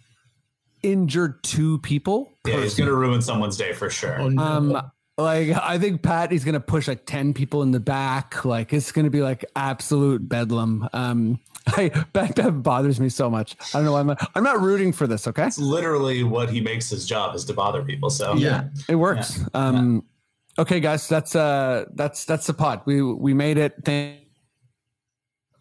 injure 0.83 1.39
two 1.43 1.79
people. 1.79 2.33
Yeah, 2.47 2.61
he's 2.61 2.75
going 2.75 2.89
to 2.89 2.97
ruin 2.97 3.23
someone's 3.23 3.57
day 3.57 3.73
for 3.73 3.91
sure. 3.91 4.21
Oh, 4.21 4.29
no. 4.29 4.43
Um, 4.43 4.83
like 5.19 5.51
I 5.51 5.79
think 5.79 6.03
Pat 6.03 6.31
he's 6.31 6.45
gonna 6.45 6.61
push 6.61 6.87
like 6.87 7.07
ten 7.07 7.33
people 7.33 7.63
in 7.63 7.71
the 7.71 7.81
back. 7.81 8.45
Like 8.45 8.73
it's 8.75 8.93
gonna 8.93 9.09
be 9.09 9.23
like 9.23 9.45
absolute 9.57 10.29
bedlam. 10.29 10.89
Um, 10.93 11.41
I 11.69 11.89
Pat 11.89 12.37
Bev 12.37 12.63
bothers 12.63 13.01
me 13.01 13.09
so 13.09 13.31
much. 13.31 13.57
I 13.73 13.79
don't 13.79 13.87
know 13.87 13.93
why 13.93 14.01
I'm. 14.01 14.07
Not, 14.09 14.31
I'm 14.35 14.45
not 14.45 14.61
rooting 14.61 14.93
for 14.93 15.07
this. 15.07 15.27
Okay, 15.27 15.47
It's 15.47 15.59
literally 15.59 16.23
what 16.23 16.51
he 16.51 16.61
makes 16.61 16.91
his 16.91 17.07
job 17.07 17.35
is 17.35 17.47
to 17.47 17.55
bother 17.55 17.83
people. 17.83 18.11
So 18.11 18.35
yeah. 18.35 18.69
it 18.89 18.97
works. 18.97 19.41
Um, 19.55 20.05
okay, 20.59 20.81
guys, 20.81 21.09
that's 21.09 21.35
uh, 21.37 21.85
that's 21.95 22.25
that's 22.25 22.47
the 22.47 22.55
pod. 22.55 22.83
We 22.87 23.03
we 23.03 23.35
made 23.35 23.59
it. 23.59 23.75
Thank 23.85 24.21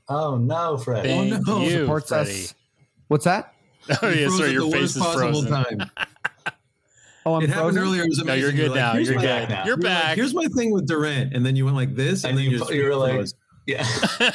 Oh 0.07 0.37
no, 0.37 0.77
Fred. 0.77 1.03
Thank 1.03 1.45
no. 1.47 1.61
you, 1.61 1.69
supports 1.81 2.09
Freddie. 2.09 2.29
us. 2.31 2.55
What's 3.07 3.25
that? 3.25 3.51
Oh 4.01 4.09
yeah, 4.09 4.29
sorry, 4.29 4.51
your 4.51 4.71
face 4.71 4.95
is 4.95 5.03
frozen. 5.03 5.51
Time. 5.51 5.91
Oh, 7.27 7.33
I'm 7.33 7.41
it 7.41 7.47
frozen? 7.47 7.57
happened 7.63 7.77
earlier. 7.79 8.03
It 8.03 8.09
was 8.09 8.19
amazing. 8.19 8.41
No, 8.41 8.45
you're 8.47 8.51
good 8.51 8.69
like, 8.69 8.79
now. 8.79 8.93
"Here's 8.93 9.09
You're 9.09 9.19
back 9.19 9.47
good. 9.47 9.49
now. 9.55 9.65
You're 9.65 9.77
you 9.77 9.81
were 9.81 9.89
like, 9.89 10.03
back. 10.03 10.15
Here's 10.15 10.33
my 10.35 10.45
thing 10.55 10.71
with 10.71 10.85
Durant, 10.87 11.33
and 11.33 11.43
then 11.43 11.55
you 11.55 11.65
went 11.65 11.75
like 11.75 11.95
this, 11.95 12.23
and, 12.23 12.29
And 12.31 12.37
then 12.37 12.45
you, 12.45 12.51
you, 12.51 12.57
just 12.59 12.71
you 12.71 12.83
were 12.83 12.95
like, 12.95 13.25
yeah. 13.65 13.83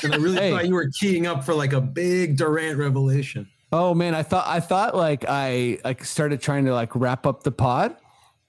and 0.02 0.12
I 0.12 0.16
really 0.16 0.38
Hey. 0.38 0.50
thought 0.50 0.66
you 0.66 0.74
were 0.74 0.90
keying 0.98 1.28
up 1.28 1.44
for 1.44 1.54
like 1.54 1.72
a 1.72 1.80
big 1.80 2.36
Durant 2.36 2.78
revelation. 2.78 3.48
Oh 3.72 3.94
man, 3.94 4.12
I 4.16 4.24
thought 4.24 4.44
I 4.48 4.58
thought 4.58 4.96
like 4.96 5.24
I 5.28 5.78
like 5.84 6.04
started 6.04 6.40
trying 6.40 6.64
to 6.64 6.74
like 6.74 6.96
wrap 6.96 7.28
up 7.28 7.44
the 7.44 7.52
pod, 7.52 7.94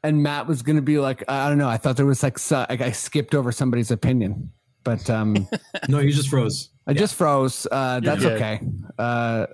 and 0.03 0.23
Matt 0.23 0.47
was 0.47 0.61
gonna 0.61 0.81
be 0.81 0.99
like 0.99 1.23
I 1.27 1.49
don't 1.49 1.57
know. 1.57 1.69
I 1.69 1.77
thought 1.77 1.97
there 1.97 2.05
was 2.05 2.23
like, 2.23 2.39
so, 2.39 2.65
like 2.69 2.81
I 2.81 2.91
skipped 2.91 3.35
over 3.35 3.51
somebody's 3.51 3.91
opinion, 3.91 4.51
but 4.83 5.09
um. 5.09 5.47
No, 5.89 5.99
you 5.99 6.11
just 6.11 6.29
froze. 6.29 6.69
I 6.87 6.93
just 6.93 7.15
froze. 7.15 7.67
Uh, 7.71 7.99
that's 7.99 8.21
good. 8.21 8.33
okay. 8.33 8.61
Uh, 8.97 9.47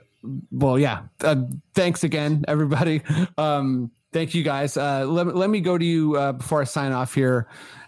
well, 0.52 0.78
yeah. 0.78 1.04
Uh, 1.22 1.44
thanks 1.74 2.04
again, 2.04 2.44
everybody. 2.48 3.02
Um, 3.38 3.92
thank 4.12 4.34
you 4.34 4.44
guys. 4.44 4.78
Uh, 4.78 5.06
let, 5.06 5.36
let 5.36 5.50
me 5.50 5.62
go 5.62 5.78
to 5.78 5.86
you 5.86 6.16
uh, 6.16 6.32
before 6.34 6.60
I 6.62 6.64
sign 6.64 6.92
off 6.92 7.14
here. 7.14 7.48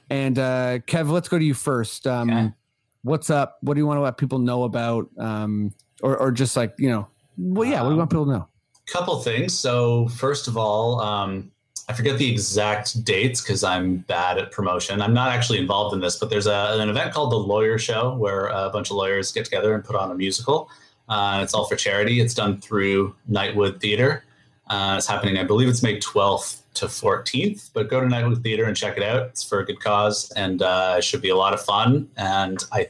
And 0.10 0.38
uh, 0.38 0.80
Kev, 0.80 1.10
let's 1.10 1.28
go 1.28 1.40
to 1.40 1.44
you 1.44 1.54
first. 1.54 2.06
Um, 2.08 2.30
Okay. 2.30 2.54
What's 3.02 3.30
up? 3.30 3.58
What 3.62 3.76
do 3.76 3.80
you 3.80 3.88
want 3.88 3.98
to 3.98 4.02
let 4.02 4.18
people 4.18 4.40
know 4.40 4.64
about? 4.64 5.10
Um, 5.18 5.74
or, 6.04 6.18
or 6.18 6.32
just 6.32 6.58
like, 6.58 6.76
you 6.78 6.90
know, 6.90 7.08
well, 7.38 7.68
yeah, 7.68 7.82
what 7.82 7.90
do 7.90 7.94
you 7.94 7.98
want 7.98 8.10
people 8.12 8.26
to 8.26 8.32
know? 8.32 8.48
couple 8.88 9.20
things. 9.22 9.58
So 9.58 10.08
first 10.10 10.48
of 10.48 10.58
all, 10.58 11.00
um, 11.00 11.52
I 11.90 11.94
forget 11.94 12.20
the 12.20 12.32
exact 12.32 13.04
dates 13.04 13.42
because 13.42 13.64
I'm 13.64 13.98
bad 13.98 14.38
at 14.38 14.52
promotion. 14.52 15.02
I'm 15.02 15.14
not 15.14 15.30
actually 15.32 15.58
involved 15.58 15.96
in 15.96 16.00
this, 16.02 16.18
but 16.18 16.30
there's 16.30 16.46
a, 16.46 16.78
an 16.80 16.88
event 16.88 17.14
called 17.14 17.32
the 17.32 17.38
Lawyer 17.38 17.80
Show 17.80 18.14
where 18.16 18.46
a 18.48 18.70
bunch 18.70 18.92
of 18.92 18.96
lawyers 18.98 19.32
get 19.32 19.44
together 19.46 19.74
and 19.74 19.84
put 19.84 19.96
on 19.96 20.12
a 20.12 20.16
musical. 20.16 20.70
Uh, 21.10 21.40
it's 21.42 21.56
all 21.56 21.66
for 21.66 21.76
charity. 21.76 22.20
It's 22.22 22.36
done 22.36 22.62
through 22.62 23.16
Nightwood 23.30 23.80
Theater. 23.82 24.24
Uh, 24.70 24.96
it's 25.00 25.08
happening, 25.08 25.38
I 25.40 25.44
believe 25.44 25.68
it's 25.68 25.82
May 25.82 25.98
12th 26.00 26.62
to 26.76 26.86
14th, 26.86 27.72
but 27.74 27.90
go 27.90 28.00
to 28.00 28.06
Nightwood 28.06 28.44
Theater 28.44 28.66
and 28.66 28.78
check 28.78 28.96
it 28.96 29.02
out. 29.04 29.24
It's 29.24 29.44
for 29.44 29.60
a 29.62 29.66
good 29.66 29.80
cause 29.80 30.30
and 30.36 30.62
uh, 30.62 30.96
it 31.00 31.04
should 31.04 31.24
be 31.24 31.30
a 31.30 31.36
lot 31.36 31.56
of 31.56 31.62
fun. 31.62 32.08
And 32.18 32.64
I, 32.72 32.90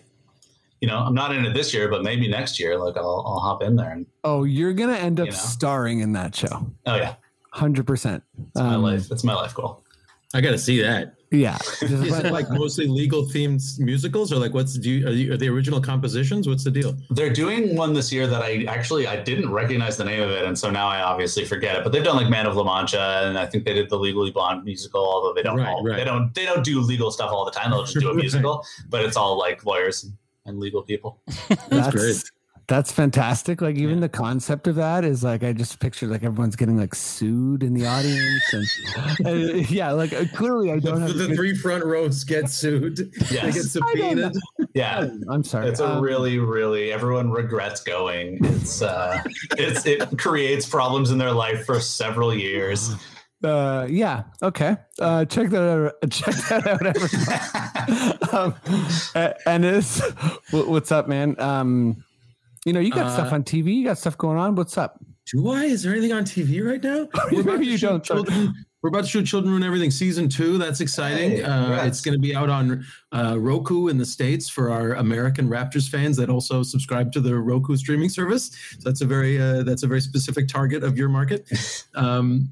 you 0.81 0.89
know, 0.89 0.97
I'm 0.99 1.13
not 1.15 1.33
in 1.33 1.45
it 1.45 1.53
this 1.53 1.73
year, 1.73 1.87
but 1.87 2.03
maybe 2.03 2.27
next 2.27 2.59
year, 2.59 2.77
like 2.77 2.97
I'll, 2.97 3.23
I'll 3.25 3.39
hop 3.39 3.63
in 3.63 3.77
there 3.77 3.91
and, 3.91 4.05
Oh, 4.25 4.43
you're 4.43 4.73
going 4.73 4.93
to 4.93 4.99
end 4.99 5.21
up 5.21 5.27
You 5.27 5.31
know. 5.31 5.37
starring 5.37 6.01
in 6.01 6.11
that 6.13 6.35
show. 6.35 6.69
oh 6.85 6.95
yeah, 6.95 7.15
100%. 7.53 8.21
it's 8.47 8.55
my 8.55 8.75
Um, 8.75 8.81
life. 8.83 9.11
It's 9.11 9.23
my 9.23 9.33
life 9.33 9.53
goal. 9.53 9.83
I 10.33 10.41
got 10.41 10.51
to 10.51 10.59
see 10.59 10.81
that. 10.81 11.15
Yeah. 11.31 11.57
Is 11.81 11.91
it 11.91 12.31
like 12.31 12.49
mostly 12.49 12.87
legal 12.87 13.23
themed 13.23 13.61
musicals, 13.79 14.31
or 14.33 14.37
like 14.37 14.53
what's 14.53 14.75
do 14.79 14.89
you, 14.89 15.07
are, 15.07 15.11
you, 15.11 15.33
are 15.33 15.37
the 15.37 15.47
original 15.49 15.79
compositions? 15.79 16.47
What's 16.47 16.63
the 16.63 16.71
deal? 16.71 16.95
They're 17.11 17.31
doing 17.33 17.75
one 17.75 17.93
this 17.93 18.11
year 18.11 18.25
that 18.27 18.41
I 18.41 18.63
actually 18.67 19.05
I 19.05 19.21
didn't 19.21 19.51
recognize 19.51 19.95
the 19.97 20.05
name 20.05 20.21
of 20.23 20.31
it, 20.31 20.45
and 20.45 20.57
so 20.57 20.71
now 20.71 20.87
I 20.87 21.01
obviously 21.01 21.45
forget 21.45 21.75
it. 21.77 21.83
But 21.83 21.91
they've 21.93 22.03
done 22.03 22.15
like 22.15 22.29
Man 22.29 22.47
of 22.47 22.55
La 22.55 22.63
Mancha, 22.63 23.23
and 23.27 23.37
I 23.37 23.45
think 23.45 23.63
they 23.65 23.73
did 23.73 23.89
the 23.89 23.97
Legally 23.97 24.31
Blonde 24.31 24.63
musical. 24.65 25.01
Although 25.01 25.33
they 25.33 25.43
don't 25.43 25.57
Right, 25.57 25.67
all, 25.67 25.83
right. 25.83 25.97
they 25.97 26.03
don't 26.03 26.33
they 26.33 26.45
don't 26.45 26.63
do 26.63 26.79
legal 26.81 27.11
stuff 27.11 27.31
all 27.31 27.45
the 27.45 27.51
time. 27.51 27.69
They'll 27.69 27.83
just 27.83 27.99
do 27.99 28.07
a 28.09 28.13
Right. 28.13 28.21
musical, 28.21 28.65
but 28.89 29.03
it's 29.05 29.17
all 29.17 29.37
like 29.37 29.63
lawyers 29.65 30.07
and 30.45 30.59
legal 30.59 30.81
people. 30.81 31.21
That's 31.69 31.95
great. 31.95 32.23
That's 32.69 32.91
fantastic. 32.91 33.61
Like 33.61 33.77
even 33.77 33.99
the 33.99 34.07
concept 34.07 34.67
of 34.67 34.75
that 34.75 35.03
is 35.03 35.23
like 35.23 35.43
I 35.43 35.53
just 35.53 35.79
pictured 35.79 36.09
like 36.11 36.23
everyone's 36.23 36.55
getting 36.55 36.77
like 36.77 36.93
sued 36.93 37.63
in 37.63 37.73
the 37.73 37.87
audience 37.87 38.53
and 38.53 39.25
uh, 39.25 39.31
yeah, 39.69 39.91
like 39.91 40.13
uh, 40.13 40.25
clearly 40.35 40.71
I 40.71 40.75
The, 40.75 40.81
don't 40.91 41.01
have. 41.01 41.17
the 41.17 41.27
good- 41.27 41.35
three 41.35 41.55
front 41.55 41.83
rows 41.83 42.23
get 42.23 42.47
sued. 42.49 42.97
They 43.29 43.35
get 43.35 43.55
Yes. 43.55 43.71
subpoenaed. 43.71 44.33
Yeah, 44.75 45.09
I'm 45.29 45.43
sorry. 45.43 45.67
it's 45.67 45.79
a 45.79 45.87
Um, 45.95 46.03
really 46.03 46.37
really 46.37 46.91
everyone 46.91 47.31
regrets 47.31 47.81
going. 47.81 48.37
It's 48.43 48.83
uh, 48.83 49.19
it's 49.57 49.87
it 49.87 50.17
creates 50.19 50.69
problems 50.69 51.09
in 51.09 51.17
their 51.17 51.31
life 51.31 51.65
for 51.65 51.79
several 51.79 52.33
years. 52.35 52.91
uh, 53.43 53.87
yeah. 53.89 54.23
Okay. 54.43 54.77
Uh, 54.99 55.25
check 55.25 55.49
that 55.49 55.63
out. 55.63 56.11
Check 56.11 56.35
that 56.49 56.67
out. 56.67 56.85
Everybody. 56.85 58.31
um, 58.31 58.53
a- 59.15 59.49
and 59.49 59.65
is 59.65 60.01
what's 60.51 60.91
up, 60.91 61.07
man? 61.07 61.35
Um, 61.39 62.03
You 62.69 62.73
know, 62.73 62.81
you 62.81 62.91
got 62.91 63.07
Uh, 63.07 63.13
stuff 63.15 63.33
on 63.33 63.41
TV. 63.43 63.77
You 63.77 63.83
got 63.83 63.97
stuff 63.97 64.15
going 64.15 64.37
on. 64.37 64.53
What's 64.53 64.77
up? 64.77 65.03
Do 65.33 65.49
I? 65.49 65.63
Is 65.63 65.81
there 65.81 65.91
anything 65.91 66.13
on 66.13 66.23
TV 66.23 66.63
right 66.63 66.83
now? 66.83 67.07
We're 67.31 67.41
about, 67.41 67.57
to 67.57 67.77
shoot 67.77 68.03
children, 68.03 68.53
we're 68.83 68.89
about 68.89 69.05
to 69.05 69.09
shoot 69.09 69.25
Children 69.25 69.53
Ruin 69.53 69.63
Everything 69.63 69.89
season 69.89 70.29
two. 70.29 70.59
That's 70.59 70.79
exciting. 70.79 71.31
Hey, 71.31 71.41
uh, 71.41 71.83
it's 71.87 71.99
going 71.99 72.13
to 72.13 72.21
be 72.21 72.35
out 72.35 72.51
on 72.51 72.85
uh, 73.11 73.39
Roku 73.39 73.87
in 73.87 73.97
the 73.97 74.05
States 74.05 74.49
for 74.49 74.69
our 74.69 74.93
American 74.93 75.49
Raptors 75.49 75.89
fans 75.89 76.15
that 76.17 76.29
also 76.29 76.61
subscribe 76.61 77.11
to 77.13 77.21
the 77.21 77.35
Roku 77.35 77.75
streaming 77.75 78.09
service. 78.09 78.51
So 78.77 78.87
that's 78.87 79.01
a 79.01 79.05
very 79.05 79.41
uh, 79.41 79.63
that's 79.63 79.81
a 79.81 79.87
very 79.87 80.01
specific 80.01 80.47
target 80.47 80.83
of 80.83 80.95
your 80.95 81.09
market. 81.09 81.49
Um, 81.95 82.51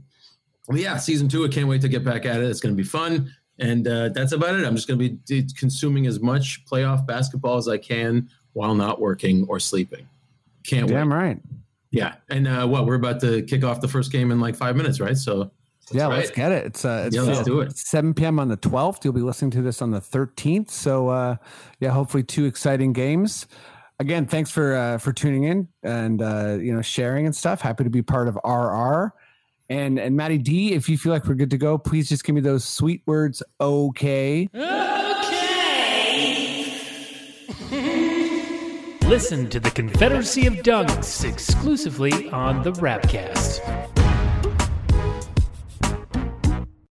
yeah, 0.74 0.98
season 0.98 1.30
two. 1.30 1.46
I 1.46 1.48
can't 1.48 1.68
wait 1.68 1.82
to 1.82 1.88
get 1.88 2.04
back 2.04 2.26
at 2.26 2.42
it. 2.42 2.50
It's 2.50 2.60
going 2.60 2.76
to 2.76 2.78
be 2.78 2.88
fun. 2.88 3.32
And 3.60 3.88
uh, 3.88 4.10
that's 4.10 4.32
about 4.32 4.56
it. 4.56 4.66
I'm 4.66 4.76
just 4.76 4.88
going 4.88 5.00
to 5.00 5.18
be 5.28 5.48
consuming 5.58 6.08
as 6.08 6.20
much 6.20 6.66
playoff 6.66 7.06
basketball 7.06 7.58
as 7.58 7.68
I 7.68 7.78
can 7.78 8.30
while 8.58 8.74
not 8.74 9.00
working 9.00 9.46
or 9.48 9.60
sleeping. 9.60 10.10
Can't 10.64 10.88
wait. 10.88 10.94
Damn 10.94 11.14
right. 11.14 11.40
Yeah, 11.92 12.16
and 12.30 12.48
uh, 12.48 12.68
what 12.68 12.86
we're 12.86 12.96
about 12.96 13.22
to 13.22 13.44
kick 13.44 13.64
off 13.64 13.80
the 13.80 13.88
first 13.88 14.12
game 14.12 14.32
in 14.32 14.42
like 14.42 14.56
five 14.56 14.76
minutes, 14.76 15.00
right? 15.00 15.16
So 15.16 15.52
yeah, 15.92 16.08
right. 16.08 16.18
let's 16.18 16.32
get 16.32 16.52
it. 16.52 16.66
It's 16.66 16.84
uh, 16.84 17.04
it's 17.06 17.16
Yeah, 17.16 17.22
let's 17.22 17.40
uh, 17.40 17.44
do 17.44 17.62
it. 17.62 17.78
7 17.78 18.14
p.m. 18.16 18.40
on 18.40 18.50
the 18.50 18.58
12th. 18.58 19.04
You'll 19.04 19.14
be 19.14 19.22
listening 19.22 19.52
to 19.52 19.62
this 19.62 19.82
on 19.82 19.92
the 19.92 20.02
13th. 20.02 20.72
So 20.72 21.10
uh, 21.10 21.36
yeah, 21.80 21.92
hopefully 21.92 22.24
two 22.24 22.46
exciting 22.46 22.94
games. 22.94 23.48
Again, 24.00 24.26
thanks 24.26 24.50
for 24.50 24.76
uh, 24.76 24.98
for 24.98 25.14
tuning 25.14 25.44
in 25.44 25.68
and 25.84 26.22
uh, 26.22 26.58
you 26.60 26.74
know 26.74 26.82
sharing 26.82 27.26
and 27.26 27.36
stuff. 27.36 27.62
Happy 27.62 27.84
to 27.84 27.90
be 27.90 28.02
part 28.02 28.28
of 28.28 28.38
RR. 28.44 29.14
And 29.70 30.00
and 30.00 30.16
Maddie 30.16 30.40
D, 30.40 30.74
if 30.74 30.90
you 30.90 30.98
feel 30.98 31.14
like 31.14 31.26
we're 31.26 31.36
good 31.36 31.52
to 31.52 31.58
go, 31.58 31.78
please 31.78 32.10
just 32.10 32.24
give 32.24 32.36
me 32.36 32.42
those 32.42 32.66
sweet 32.66 33.04
words. 33.06 33.44
Okay. 33.62 34.50
Listen 39.08 39.48
to 39.52 39.62
the 39.62 39.72
Confederacy 39.72 40.48
of 40.48 40.56
Dunks 40.56 41.24
exclusively 41.24 42.30
on 42.32 42.62
the 42.62 42.74
Rapcast. 42.74 44.07